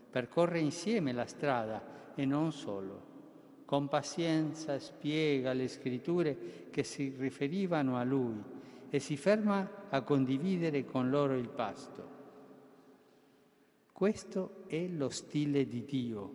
percorre 0.09 0.59
insieme 0.59 1.13
la 1.13 1.25
strada 1.25 2.11
e 2.15 2.25
non 2.25 2.51
solo. 2.51 3.11
Con 3.65 3.87
pazienza 3.87 4.77
spiega 4.77 5.53
le 5.53 5.67
scritture 5.67 6.67
che 6.69 6.83
si 6.83 7.13
riferivano 7.17 7.97
a 7.97 8.03
lui 8.03 8.52
e 8.93 8.99
si 8.99 9.17
ferma 9.17 9.87
a 9.89 10.03
condividere 10.03 10.85
con 10.85 11.09
loro 11.09 11.33
il 11.33 11.49
pasto. 11.49 12.07
Questo 13.91 14.65
è 14.67 14.85
lo 14.85 15.09
stile 15.09 15.65
di 15.65 15.83
Dio. 15.83 16.33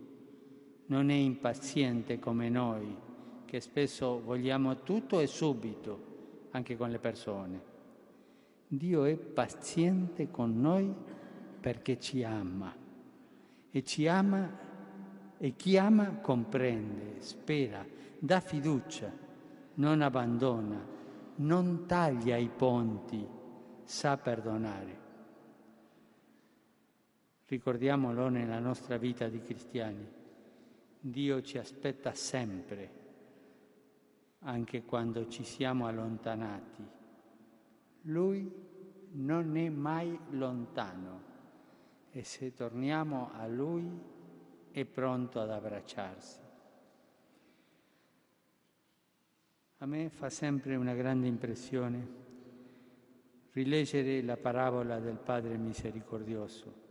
Non 0.87 1.09
è 1.09 1.15
impaziente 1.15 2.19
come 2.19 2.49
noi, 2.49 2.97
che 3.45 3.61
spesso 3.61 4.21
vogliamo 4.21 4.83
tutto 4.83 5.21
e 5.21 5.29
subito, 5.29 6.49
anche 6.51 6.77
con 6.77 6.91
le 6.91 6.99
persone. 6.99 7.63
Dio 8.67 9.05
è 9.05 9.15
paziente 9.15 10.29
con 10.29 10.61
noi 10.61 10.93
perché 11.61 12.01
ci 12.01 12.25
ama 12.25 12.75
e 13.71 13.85
ci 13.85 14.09
ama 14.09 14.59
e 15.39 15.55
chi 15.55 15.77
ama 15.77 16.17
comprende, 16.17 17.21
spera, 17.21 17.87
dà 18.19 18.41
fiducia, 18.41 19.17
non 19.75 20.03
abbandona 20.03 20.97
non 21.39 21.87
taglia 21.87 22.37
i 22.37 22.49
ponti, 22.49 23.27
sa 23.85 24.17
perdonare. 24.17 25.07
Ricordiamolo 27.47 28.29
nella 28.29 28.59
nostra 28.59 28.97
vita 28.97 29.29
di 29.29 29.41
cristiani. 29.41 30.07
Dio 31.01 31.41
ci 31.43 31.59
aspetta 31.59 32.13
sempre, 32.13 32.91
anche 34.41 34.85
quando 34.85 35.29
ci 35.29 35.45
siamo 35.45 35.87
allontanati. 35.87 36.87
Lui 38.03 38.53
non 39.13 39.57
è 39.57 39.69
mai 39.69 40.19
lontano 40.31 41.23
e 42.11 42.25
se 42.25 42.53
torniamo 42.53 43.31
a 43.33 43.47
Lui 43.47 43.89
è 44.71 44.85
pronto 44.85 45.41
ad 45.41 45.51
abbracciarsi. 45.51 46.48
A 49.81 49.87
me 49.87 50.09
fa 50.09 50.29
sempre 50.29 50.75
una 50.75 50.93
grande 50.93 51.29
impressione 51.29 52.07
rileggere 53.53 54.21
la 54.23 54.37
parabola 54.37 54.99
del 54.99 55.19
Padre 55.19 55.57
misericordioso. 55.57 56.87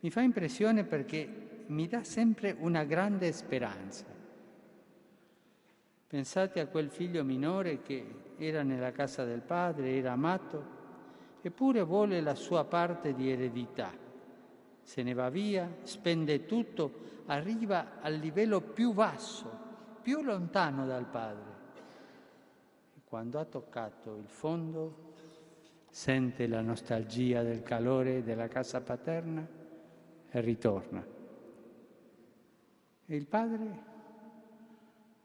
Mi 0.00 0.10
fa 0.10 0.20
impressione 0.20 0.82
perché 0.82 1.62
mi 1.68 1.86
dà 1.86 2.02
sempre 2.02 2.56
una 2.58 2.82
grande 2.82 3.30
speranza. 3.30 4.06
Pensate 6.08 6.58
a 6.58 6.66
quel 6.66 6.90
figlio 6.90 7.22
minore 7.22 7.82
che 7.82 8.04
era 8.36 8.64
nella 8.64 8.90
casa 8.90 9.24
del 9.24 9.40
padre, 9.40 9.94
era 9.94 10.10
amato, 10.10 10.66
eppure 11.40 11.82
vuole 11.82 12.20
la 12.20 12.34
sua 12.34 12.64
parte 12.64 13.14
di 13.14 13.30
eredità. 13.30 13.92
Se 14.82 15.02
ne 15.04 15.14
va 15.14 15.30
via, 15.30 15.72
spende 15.84 16.46
tutto, 16.46 17.22
arriva 17.26 18.00
al 18.00 18.14
livello 18.14 18.60
più 18.60 18.92
basso, 18.92 19.48
più 20.02 20.20
lontano 20.20 20.84
dal 20.84 21.06
padre 21.06 21.53
quando 23.14 23.38
ha 23.38 23.44
toccato 23.44 24.16
il 24.16 24.26
fondo, 24.26 25.12
sente 25.88 26.48
la 26.48 26.60
nostalgia 26.62 27.44
del 27.44 27.62
calore 27.62 28.24
della 28.24 28.48
casa 28.48 28.80
paterna 28.80 29.46
e 30.28 30.40
ritorna. 30.40 31.06
E 33.06 33.14
il 33.14 33.26
padre 33.28 33.82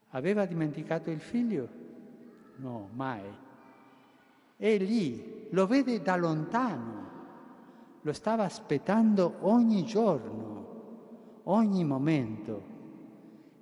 aveva 0.10 0.45
dimenticato 0.45 1.10
il 1.10 1.20
figlio? 1.20 1.68
No, 2.57 2.90
mai. 2.94 3.24
È 4.56 4.78
lì, 4.78 5.48
lo 5.49 5.66
vede 5.66 5.99
da 6.03 6.16
lontano, 6.16 7.10
lo 8.02 8.14
stava 8.14 8.44
aspettando 8.44 9.38
ogni 9.40 9.84
giorno, 9.84 11.40
ogni 11.45 11.84
momento. 11.84 12.64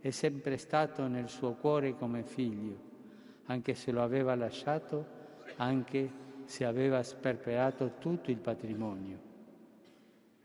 È 0.01 0.09
sempre 0.09 0.57
stato 0.57 1.07
nel 1.07 1.29
suo 1.29 1.53
cuore 1.53 1.95
come 1.95 2.23
figlio 2.23 2.86
anche 3.47 3.73
se 3.73 3.91
lo 3.91 4.01
aveva 4.01 4.35
lasciato, 4.35 5.15
anche 5.57 6.25
se 6.45 6.65
aveva 6.65 7.03
sperperato 7.03 7.93
tutto 7.99 8.31
il 8.31 8.37
patrimonio, 8.37 9.19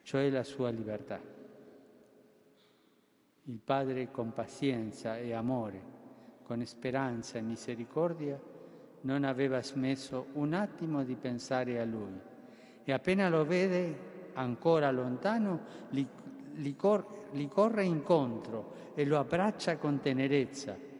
cioè 0.02 0.28
la 0.30 0.42
sua 0.42 0.70
libertà. 0.70 1.20
Il 3.44 3.58
Padre 3.58 4.10
con 4.10 4.32
pazienza 4.32 5.18
e 5.18 5.32
amore, 5.32 5.80
con 6.42 6.64
speranza 6.64 7.38
e 7.38 7.42
misericordia, 7.42 8.40
non 9.02 9.24
aveva 9.24 9.62
smesso 9.62 10.26
un 10.34 10.52
attimo 10.54 11.02
di 11.02 11.16
pensare 11.16 11.80
a 11.80 11.84
lui 11.84 12.20
e 12.84 12.92
appena 12.92 13.28
lo 13.28 13.44
vede 13.44 14.10
ancora 14.34 14.92
lontano, 14.92 15.60
gli, 15.90 16.06
gli, 16.54 16.74
cor- 16.76 17.26
gli 17.32 17.48
corre 17.48 17.84
incontro 17.84 18.92
e 18.94 19.04
lo 19.04 19.18
abbraccia 19.18 19.76
con 19.76 20.00
tenerezza 20.00 20.90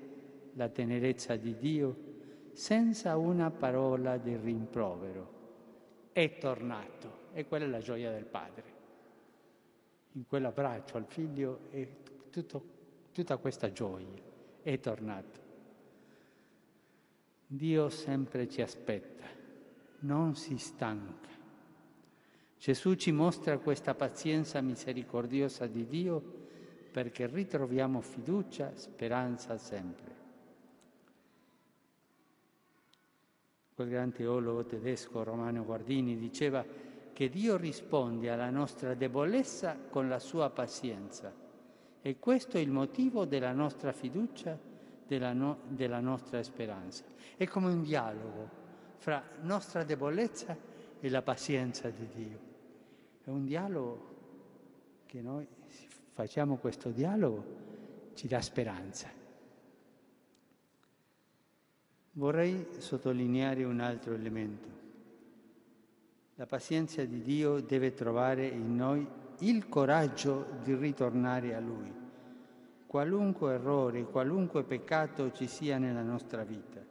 la 0.54 0.68
tenerezza 0.68 1.36
di 1.36 1.56
Dio 1.56 2.10
senza 2.52 3.16
una 3.16 3.50
parola 3.50 4.18
di 4.18 4.36
rimprovero. 4.36 5.40
È 6.12 6.38
tornato 6.38 7.20
e 7.32 7.46
quella 7.46 7.64
è 7.64 7.68
la 7.68 7.80
gioia 7.80 8.10
del 8.10 8.26
padre. 8.26 8.80
In 10.12 10.26
quell'abbraccio 10.26 10.98
al 10.98 11.06
figlio 11.06 11.60
è 11.70 11.86
tutto, 12.30 12.64
tutta 13.12 13.38
questa 13.38 13.72
gioia, 13.72 14.20
è 14.62 14.78
tornato. 14.78 15.40
Dio 17.46 17.88
sempre 17.88 18.48
ci 18.48 18.60
aspetta, 18.60 19.24
non 20.00 20.34
si 20.34 20.58
stanca. 20.58 21.28
Gesù 22.58 22.94
ci 22.94 23.10
mostra 23.10 23.58
questa 23.58 23.94
pazienza 23.94 24.60
misericordiosa 24.60 25.66
di 25.66 25.86
Dio 25.86 26.22
perché 26.92 27.26
ritroviamo 27.26 28.00
fiducia, 28.00 28.72
speranza 28.76 29.56
sempre. 29.56 30.11
Quel 33.82 33.94
gran 33.94 34.12
teologo 34.12 34.64
tedesco 34.64 35.24
Romano 35.24 35.64
Guardini 35.64 36.16
diceva 36.16 36.64
che 37.12 37.28
Dio 37.28 37.56
risponde 37.56 38.30
alla 38.30 38.48
nostra 38.48 38.94
debolezza 38.94 39.76
con 39.90 40.08
la 40.08 40.20
sua 40.20 40.50
pazienza 40.50 41.34
e 42.00 42.16
questo 42.20 42.58
è 42.58 42.60
il 42.60 42.70
motivo 42.70 43.24
della 43.24 43.50
nostra 43.50 43.90
fiducia, 43.90 44.56
della, 45.04 45.32
no, 45.32 45.62
della 45.66 45.98
nostra 45.98 46.40
speranza. 46.44 47.02
È 47.36 47.44
come 47.48 47.72
un 47.72 47.82
dialogo 47.82 48.48
fra 48.98 49.20
nostra 49.40 49.82
debolezza 49.82 50.56
e 51.00 51.10
la 51.10 51.22
pazienza 51.22 51.90
di 51.90 52.06
Dio. 52.14 52.38
È 53.24 53.30
un 53.30 53.44
dialogo 53.44 54.14
che 55.06 55.20
noi 55.20 55.44
facciamo 56.12 56.54
questo 56.58 56.90
dialogo, 56.90 57.44
ci 58.14 58.28
dà 58.28 58.40
speranza. 58.40 59.21
Vorrei 62.14 62.66
sottolineare 62.76 63.64
un 63.64 63.80
altro 63.80 64.12
elemento. 64.12 64.68
La 66.34 66.44
pazienza 66.44 67.02
di 67.04 67.22
Dio 67.22 67.60
deve 67.60 67.94
trovare 67.94 68.46
in 68.46 68.76
noi 68.76 69.06
il 69.38 69.66
coraggio 69.68 70.58
di 70.62 70.74
ritornare 70.74 71.54
a 71.54 71.60
Lui, 71.60 71.90
qualunque 72.86 73.54
errore, 73.54 74.04
qualunque 74.04 74.62
peccato 74.62 75.32
ci 75.32 75.46
sia 75.46 75.78
nella 75.78 76.02
nostra 76.02 76.44
vita. 76.44 76.84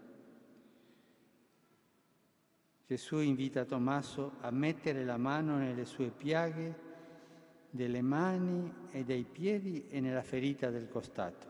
Gesù 2.88 3.20
invita 3.20 3.64
Tommaso 3.64 4.34
a 4.42 4.50
mettere 4.50 5.06
la 5.06 5.18
mano 5.18 5.56
nelle 5.58 5.86
sue 5.86 6.10
piaghe 6.10 6.90
delle 7.70 8.02
mani 8.02 8.74
e 8.92 9.04
dei 9.04 9.24
piedi 9.24 9.88
e 9.88 10.00
nella 10.00 10.24
ferita 10.24 10.70
del 10.72 10.90
costato. 10.90 11.48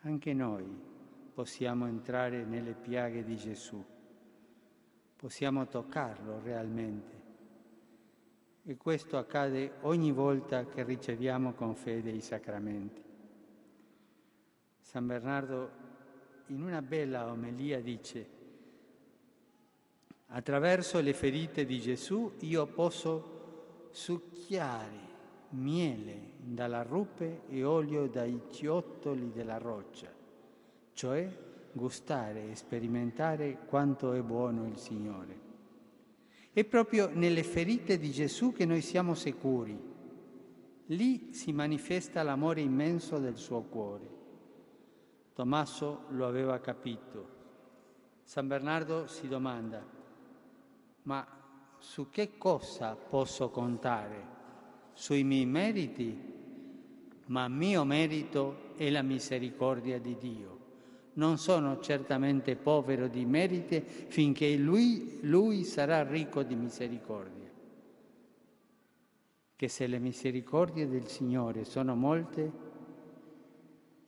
Anche 0.00 0.34
noi 0.34 0.92
possiamo 1.34 1.88
entrare 1.88 2.44
nelle 2.44 2.74
piaghe 2.74 3.24
di 3.24 3.36
Gesù, 3.36 3.84
possiamo 5.16 5.66
toccarlo 5.66 6.40
realmente. 6.40 7.22
E 8.62 8.76
questo 8.76 9.18
accade 9.18 9.72
ogni 9.80 10.12
volta 10.12 10.64
che 10.64 10.84
riceviamo 10.84 11.52
con 11.52 11.74
fede 11.74 12.10
i 12.10 12.20
sacramenti. 12.20 13.02
San 14.80 15.06
Bernardo 15.06 15.82
in 16.46 16.62
una 16.62 16.80
bella 16.80 17.28
omelia 17.28 17.80
dice, 17.80 18.28
attraverso 20.26 21.00
le 21.00 21.14
ferite 21.14 21.64
di 21.64 21.80
Gesù 21.80 22.32
io 22.40 22.66
posso 22.66 23.88
succhiare 23.90 25.12
miele 25.50 26.32
dalla 26.36 26.82
rupe 26.82 27.42
e 27.48 27.64
olio 27.64 28.06
dai 28.06 28.40
ciottoli 28.50 29.32
della 29.32 29.58
roccia 29.58 30.13
cioè 30.94 31.42
gustare 31.72 32.50
e 32.50 32.54
sperimentare 32.54 33.58
quanto 33.66 34.12
è 34.12 34.22
buono 34.22 34.66
il 34.66 34.78
Signore. 34.78 35.42
È 36.52 36.64
proprio 36.64 37.10
nelle 37.12 37.42
ferite 37.42 37.98
di 37.98 38.12
Gesù 38.12 38.52
che 38.52 38.64
noi 38.64 38.80
siamo 38.80 39.14
sicuri. 39.14 39.92
Lì 40.86 41.32
si 41.32 41.52
manifesta 41.52 42.22
l'amore 42.22 42.60
immenso 42.60 43.18
del 43.18 43.36
suo 43.36 43.62
cuore. 43.62 44.12
Tommaso 45.34 46.04
lo 46.10 46.26
aveva 46.26 46.60
capito. 46.60 47.32
San 48.22 48.46
Bernardo 48.46 49.08
si 49.08 49.26
domanda, 49.26 49.84
ma 51.02 51.26
su 51.78 52.08
che 52.08 52.38
cosa 52.38 52.94
posso 52.94 53.50
contare? 53.50 54.32
Sui 54.92 55.24
miei 55.24 55.44
meriti? 55.44 56.32
Ma 57.26 57.48
mio 57.48 57.84
merito 57.84 58.74
è 58.76 58.88
la 58.90 59.02
misericordia 59.02 59.98
di 59.98 60.16
Dio 60.16 60.53
non 61.14 61.38
sono 61.38 61.80
certamente 61.80 62.56
povero 62.56 63.08
di 63.08 63.24
meriti 63.24 63.80
finché 63.80 64.56
lui, 64.56 65.18
lui 65.22 65.64
sarà 65.64 66.02
ricco 66.02 66.42
di 66.42 66.54
misericordia. 66.54 67.50
Che 69.56 69.68
se 69.68 69.86
le 69.86 69.98
misericordie 69.98 70.88
del 70.88 71.06
Signore 71.06 71.64
sono 71.64 71.94
molte, 71.94 72.52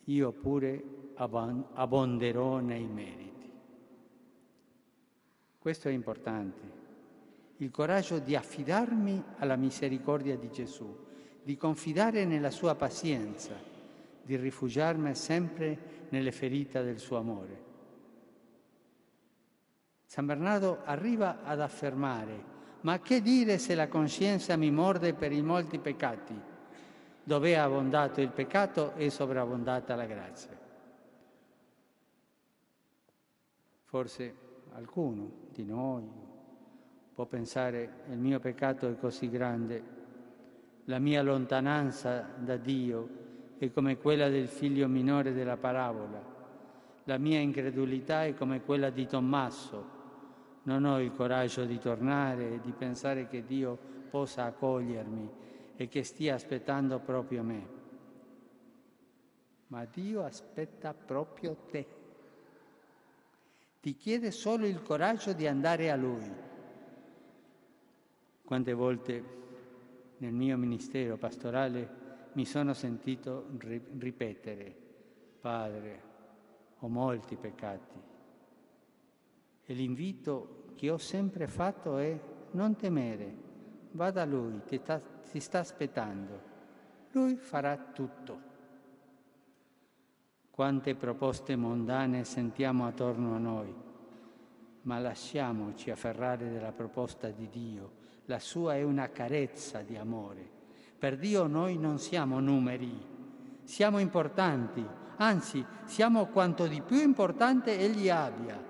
io 0.05 0.33
pure 0.33 0.85
abbonderò 1.15 2.59
nei 2.59 2.87
meriti. 2.87 3.51
Questo 5.59 5.89
è 5.89 5.93
importante, 5.93 6.85
il 7.59 7.71
coraggio 7.71 8.19
di 8.19 8.37
affidarmi 8.37 9.23
alla 9.39 9.57
misericordia 9.57 10.37
di 10.37 10.51
Gesù, 10.51 11.05
di 11.43 11.57
confidare 11.57 12.25
nella 12.25 12.51
sua 12.51 12.75
pazienza, 12.75 13.75
di 14.27 14.35
rifugiarmi 14.37 15.15
sempre 15.15 15.79
nelle 16.09 16.33
ferite 16.33 16.83
del 16.83 16.99
suo 16.99 17.17
amore. 17.17 17.65
San 20.05 20.27
Bernardo 20.27 20.81
arriva 20.85 21.45
ad 21.45 21.61
affermare, 21.61 22.55
ma 22.81 22.99
che 22.99 23.23
dire 23.23 23.59
se 23.59 23.77
la 23.77 23.87
coscienza 23.87 24.57
mi 24.57 24.71
morde 24.71 25.15
per 25.15 25.31
i 25.31 25.43
molti 25.43 25.79
peccati? 25.79 26.35
Dove 27.23 27.53
è 27.53 27.55
abbondato 27.55 28.21
il 28.21 28.31
peccato 28.31 28.95
è 28.95 29.09
sovrabbondata 29.09 29.95
la 29.95 30.07
grazia. 30.07 30.59
Forse 33.85 34.35
qualcuno 34.69 35.31
di 35.53 35.65
noi 35.65 36.09
può 37.15 37.27
pensare 37.27 38.03
il 38.11 38.19
mio 38.19 38.41
peccato 38.41 38.89
è 38.89 38.99
così 38.99 39.31
grande, 39.31 39.95
la 40.85 40.99
mia 40.99 41.23
lontananza 41.23 42.29
da 42.37 42.57
Dio 42.57 43.25
è 43.59 43.71
come 43.73 43.97
quella 43.99 44.29
del 44.29 44.49
figlio 44.49 44.89
minore 44.89 45.33
della 45.33 45.57
parabola 45.57 46.35
la 47.09 47.19
mia 47.19 47.39
incredulità 47.39 48.25
è 48.25 48.35
come 48.35 48.63
quella 48.63 48.91
di 48.91 49.07
Tommaso. 49.07 49.95
Non 50.65 50.85
ho 50.85 51.01
il 51.01 51.13
coraggio 51.13 51.65
di 51.65 51.79
tornare 51.79 52.55
e 52.55 52.61
di 52.61 52.73
pensare 52.73 53.29
che 53.29 53.45
Dio 53.45 53.79
possa 54.11 54.45
accogliermi 54.45 55.31
e 55.77 55.89
che 55.89 56.03
stia 56.03 56.35
aspettando 56.35 56.99
proprio 56.99 57.45
me. 57.45 57.69
Ma 59.69 59.85
Dio 59.85 60.25
aspetta 60.25 60.95
proprio 60.95 61.57
te. 61.71 61.87
Ti 63.81 63.95
chiede 63.95 64.33
solo 64.33 64.67
il 64.67 64.83
coraggio 64.83 65.33
di 65.33 65.47
andare 65.47 65.93
a 65.93 65.97
Lui. 65.97 66.29
Quante 68.45 68.73
volte 68.73 69.25
nel 70.17 70.33
mio 70.33 70.57
ministero 70.57 71.17
pastorale 71.17 72.06
mi 72.37 72.45
sono 72.45 72.75
sentito 72.75 73.47
ripetere, 73.99 74.75
Padre, 75.41 76.03
ho 76.81 76.89
molti 76.89 77.35
peccati. 77.35 77.99
E 79.65 79.75
l'invito 79.75 80.67
che 80.75 80.91
ho 80.91 80.99
sempre 80.99 81.47
fatto 81.47 81.97
è 81.97 82.19
non 82.51 82.77
temere, 82.77 83.35
va 83.93 84.11
da 84.11 84.27
Lui, 84.27 84.61
ti, 84.67 84.83
ta, 84.83 85.01
ti 85.01 85.41
sta 85.41 85.61
aspettando. 85.61 86.55
Lui 87.13 87.37
farà 87.37 87.75
tutto. 87.79 88.41
Quante 90.51 90.95
proposte 90.95 91.57
mondane 91.57 92.25
sentiamo 92.25 92.87
attorno 92.87 93.35
a 93.35 93.39
noi, 93.39 93.75
ma 94.83 94.99
lasciamoci 94.99 95.91
afferrare 95.91 96.51
della 96.51 96.73
proposta 96.73 97.31
di 97.31 97.49
Dio. 97.49 98.05
La 98.27 98.39
sua 98.39 98.75
è 98.75 98.83
una 98.83 99.09
carezza 99.09 99.81
di 99.81 99.97
amore. 99.97 100.56
Per 100.99 101.17
Dio 101.19 101.47
noi 101.47 101.77
non 101.77 101.99
siamo 101.99 102.41
numeri, 102.41 102.99
siamo 103.65 103.99
importanti, 103.99 104.85
anzi 105.17 105.65
siamo 105.85 106.27
quanto 106.27 106.67
di 106.67 106.81
più 106.81 107.01
importante 107.01 107.79
Egli 107.79 108.09
abbia, 108.09 108.63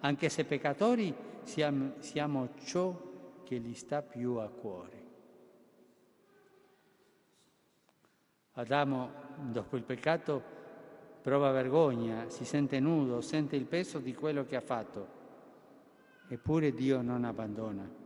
anche 0.00 0.28
se 0.28 0.44
peccatori 0.44 1.14
siamo, 1.42 1.92
siamo 1.98 2.50
ciò 2.64 3.42
che 3.44 3.58
gli 3.58 3.74
sta 3.74 4.02
più 4.02 4.34
a 4.36 4.48
cuore. 4.48 5.04
Adamo, 8.52 9.10
dopo 9.50 9.76
il 9.76 9.82
peccato, 9.82 10.42
prova 11.20 11.50
vergogna, 11.50 12.30
si 12.30 12.46
sente 12.46 12.80
nudo, 12.80 13.20
sente 13.20 13.54
il 13.54 13.66
peso 13.66 13.98
di 13.98 14.14
quello 14.14 14.46
che 14.46 14.56
ha 14.56 14.62
fatto, 14.62 15.08
eppure 16.28 16.72
Dio 16.72 17.02
non 17.02 17.24
abbandona. 17.24 18.04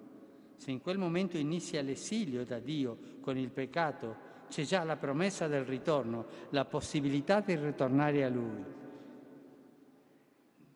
Se 0.61 0.71
in 0.71 0.83
quel 0.83 0.99
momento 0.99 1.39
inizia 1.39 1.81
l'esilio 1.81 2.45
da 2.45 2.59
Dio 2.59 2.99
con 3.23 3.39
il 3.39 3.49
peccato, 3.49 4.15
c'è 4.51 4.63
già 4.65 4.85
la 4.85 4.99
promessa 4.99 5.47
del 5.47 5.65
ritorno, 5.65 6.27
la 6.51 6.67
possibilità 6.67 7.41
di 7.41 7.57
ritornare 7.57 8.25
a 8.25 8.29
Lui. 8.29 8.63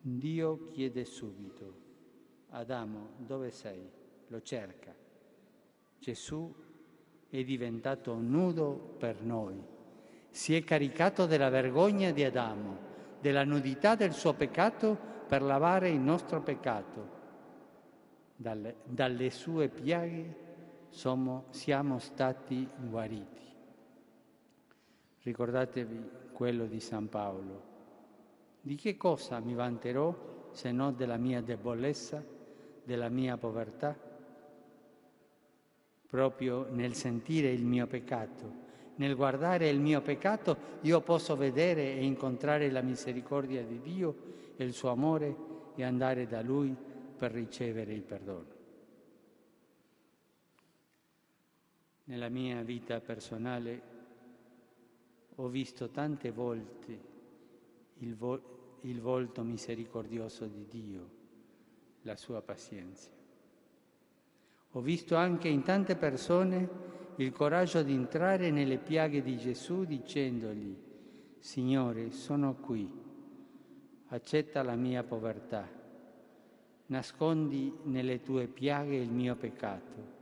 Dio 0.01 0.69
chiede 0.71 1.05
subito, 1.05 1.75
Adamo, 2.49 3.09
dove 3.17 3.51
sei? 3.51 3.87
Lo 4.29 4.41
cerca. 4.41 4.91
Gesù 5.99 6.51
è 7.29 7.43
diventato 7.43 8.15
nudo 8.15 8.95
per 8.97 9.21
noi. 9.21 9.61
Si 10.31 10.55
è 10.55 10.63
caricato 10.63 11.27
della 11.27 11.49
vergogna 11.49 12.09
di 12.09 12.23
Adamo, 12.23 12.79
della 13.21 13.43
nudità 13.43 13.93
del 13.93 14.13
suo 14.13 14.33
peccato 14.33 14.97
per 15.27 15.43
lavare 15.43 15.89
il 15.89 15.99
nostro 15.99 16.41
peccato. 16.41 17.14
Dalle, 18.37 18.75
dalle 18.83 19.29
sue 19.29 19.69
piaghe 19.69 20.43
siamo, 20.89 21.45
siamo 21.49 21.99
stati 21.99 22.67
guariti. 22.89 23.43
Ricordatevi 25.21 26.09
quello 26.33 26.65
di 26.65 26.79
San 26.79 27.09
Paolo. 27.09 27.73
Di 28.61 28.75
che 28.75 28.97
cosa 28.97 29.39
mi 29.39 29.53
vanterò 29.53 30.49
se 30.51 30.71
non 30.71 30.95
della 30.95 31.17
mia 31.17 31.41
debolezza, 31.41 32.23
della 32.83 33.09
mia 33.09 33.37
povertà? 33.37 33.97
Proprio 36.07 36.67
nel 36.71 36.93
sentire 36.93 37.51
il 37.51 37.65
mio 37.65 37.87
peccato, 37.87 38.63
nel 38.95 39.15
guardare 39.15 39.67
il 39.67 39.79
mio 39.79 40.01
peccato, 40.01 40.57
io 40.81 41.01
posso 41.01 41.35
vedere 41.35 41.93
e 41.93 42.03
incontrare 42.05 42.69
la 42.69 42.81
misericordia 42.81 43.63
di 43.63 43.81
Dio 43.81 44.15
e 44.55 44.63
il 44.63 44.73
suo 44.73 44.89
amore 44.89 45.35
e 45.75 45.83
andare 45.83 46.27
da 46.27 46.41
Lui 46.41 46.84
per 47.17 47.31
ricevere 47.31 47.93
il 47.93 48.01
perdono. 48.01 48.53
Nella 52.05 52.29
mia 52.29 52.61
vita 52.61 52.99
personale 52.99 53.93
ho 55.35 55.47
visto 55.47 55.89
tante 55.89 56.31
volte 56.31 56.99
il, 57.99 58.15
vo- 58.15 58.77
il 58.81 59.01
volto 59.01 59.41
misericordioso 59.43 60.45
di 60.45 60.65
Dio, 60.67 61.09
la 62.03 62.15
sua 62.15 62.41
pazienza. 62.41 63.09
Ho 64.71 64.81
visto 64.81 65.15
anche 65.15 65.47
in 65.47 65.63
tante 65.63 65.95
persone 65.95 66.93
il 67.17 67.31
coraggio 67.31 67.81
di 67.81 67.93
entrare 67.93 68.51
nelle 68.51 68.77
piaghe 68.77 69.21
di 69.21 69.37
Gesù 69.37 69.85
dicendogli, 69.85 70.75
Signore, 71.39 72.11
sono 72.11 72.55
qui, 72.55 72.91
accetta 74.07 74.63
la 74.63 74.75
mia 74.75 75.03
povertà, 75.03 75.67
nascondi 76.87 77.79
nelle 77.83 78.21
tue 78.21 78.47
piaghe 78.47 78.95
il 78.97 79.09
mio 79.09 79.35
peccato, 79.35 80.13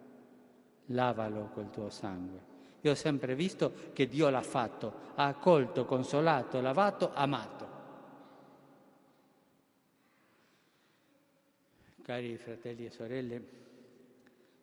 lavalo 0.87 1.49
col 1.53 1.69
tuo 1.69 1.89
sangue. 1.89 2.51
Io 2.81 2.91
ho 2.91 2.95
sempre 2.95 3.35
visto 3.35 3.91
che 3.93 4.07
Dio 4.07 4.29
l'ha 4.29 4.41
fatto, 4.41 5.11
ha 5.15 5.27
accolto, 5.27 5.85
consolato, 5.85 6.59
lavato, 6.59 7.13
amato. 7.13 7.71
Cari 12.01 12.35
fratelli 12.37 12.85
e 12.85 12.89
sorelle, 12.89 13.47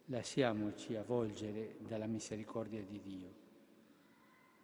lasciamoci 0.06 0.94
avvolgere 0.96 1.76
dalla 1.78 2.06
misericordia 2.06 2.82
di 2.82 3.00
Dio. 3.00 3.28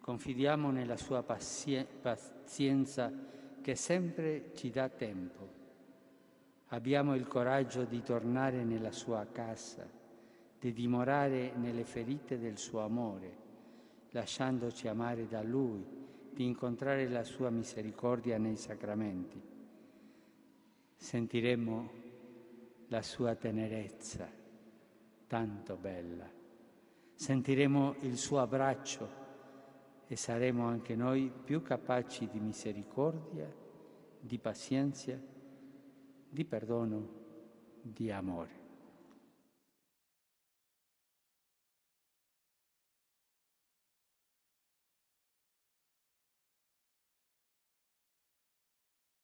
Confidiamo 0.01 0.69
nella 0.69 0.95
sua 0.95 1.23
pazienza 1.23 3.11
che 3.61 3.75
sempre 3.75 4.51
ci 4.53 4.69
dà 4.69 4.87
tempo. 4.87 5.56
Abbiamo 6.67 7.15
il 7.15 7.27
coraggio 7.27 7.85
di 7.85 8.01
tornare 8.01 8.63
nella 8.63 8.91
sua 8.91 9.25
casa, 9.31 9.87
di 10.59 10.73
dimorare 10.73 11.53
nelle 11.55 11.83
ferite 11.83 12.37
del 12.37 12.57
suo 12.57 12.81
amore 12.81 13.45
lasciandoci 14.11 14.87
amare 14.87 15.27
da 15.27 15.41
Lui, 15.41 15.85
di 16.31 16.45
incontrare 16.45 17.07
la 17.07 17.23
sua 17.23 17.49
misericordia 17.49 18.37
nei 18.37 18.55
sacramenti. 18.55 19.41
Sentiremo 20.95 21.91
la 22.87 23.01
sua 23.01 23.35
tenerezza, 23.35 24.27
tanto 25.27 25.77
bella. 25.77 26.29
Sentiremo 27.13 27.95
il 28.01 28.17
suo 28.17 28.39
abbraccio 28.39 29.25
e 30.07 30.15
saremo 30.15 30.65
anche 30.65 30.95
noi 30.95 31.31
più 31.43 31.61
capaci 31.61 32.27
di 32.27 32.39
misericordia, 32.39 33.51
di 34.19 34.39
pazienza, 34.39 35.19
di 36.37 36.45
perdono, 36.45 37.09
di 37.81 38.11
amore. 38.11 38.66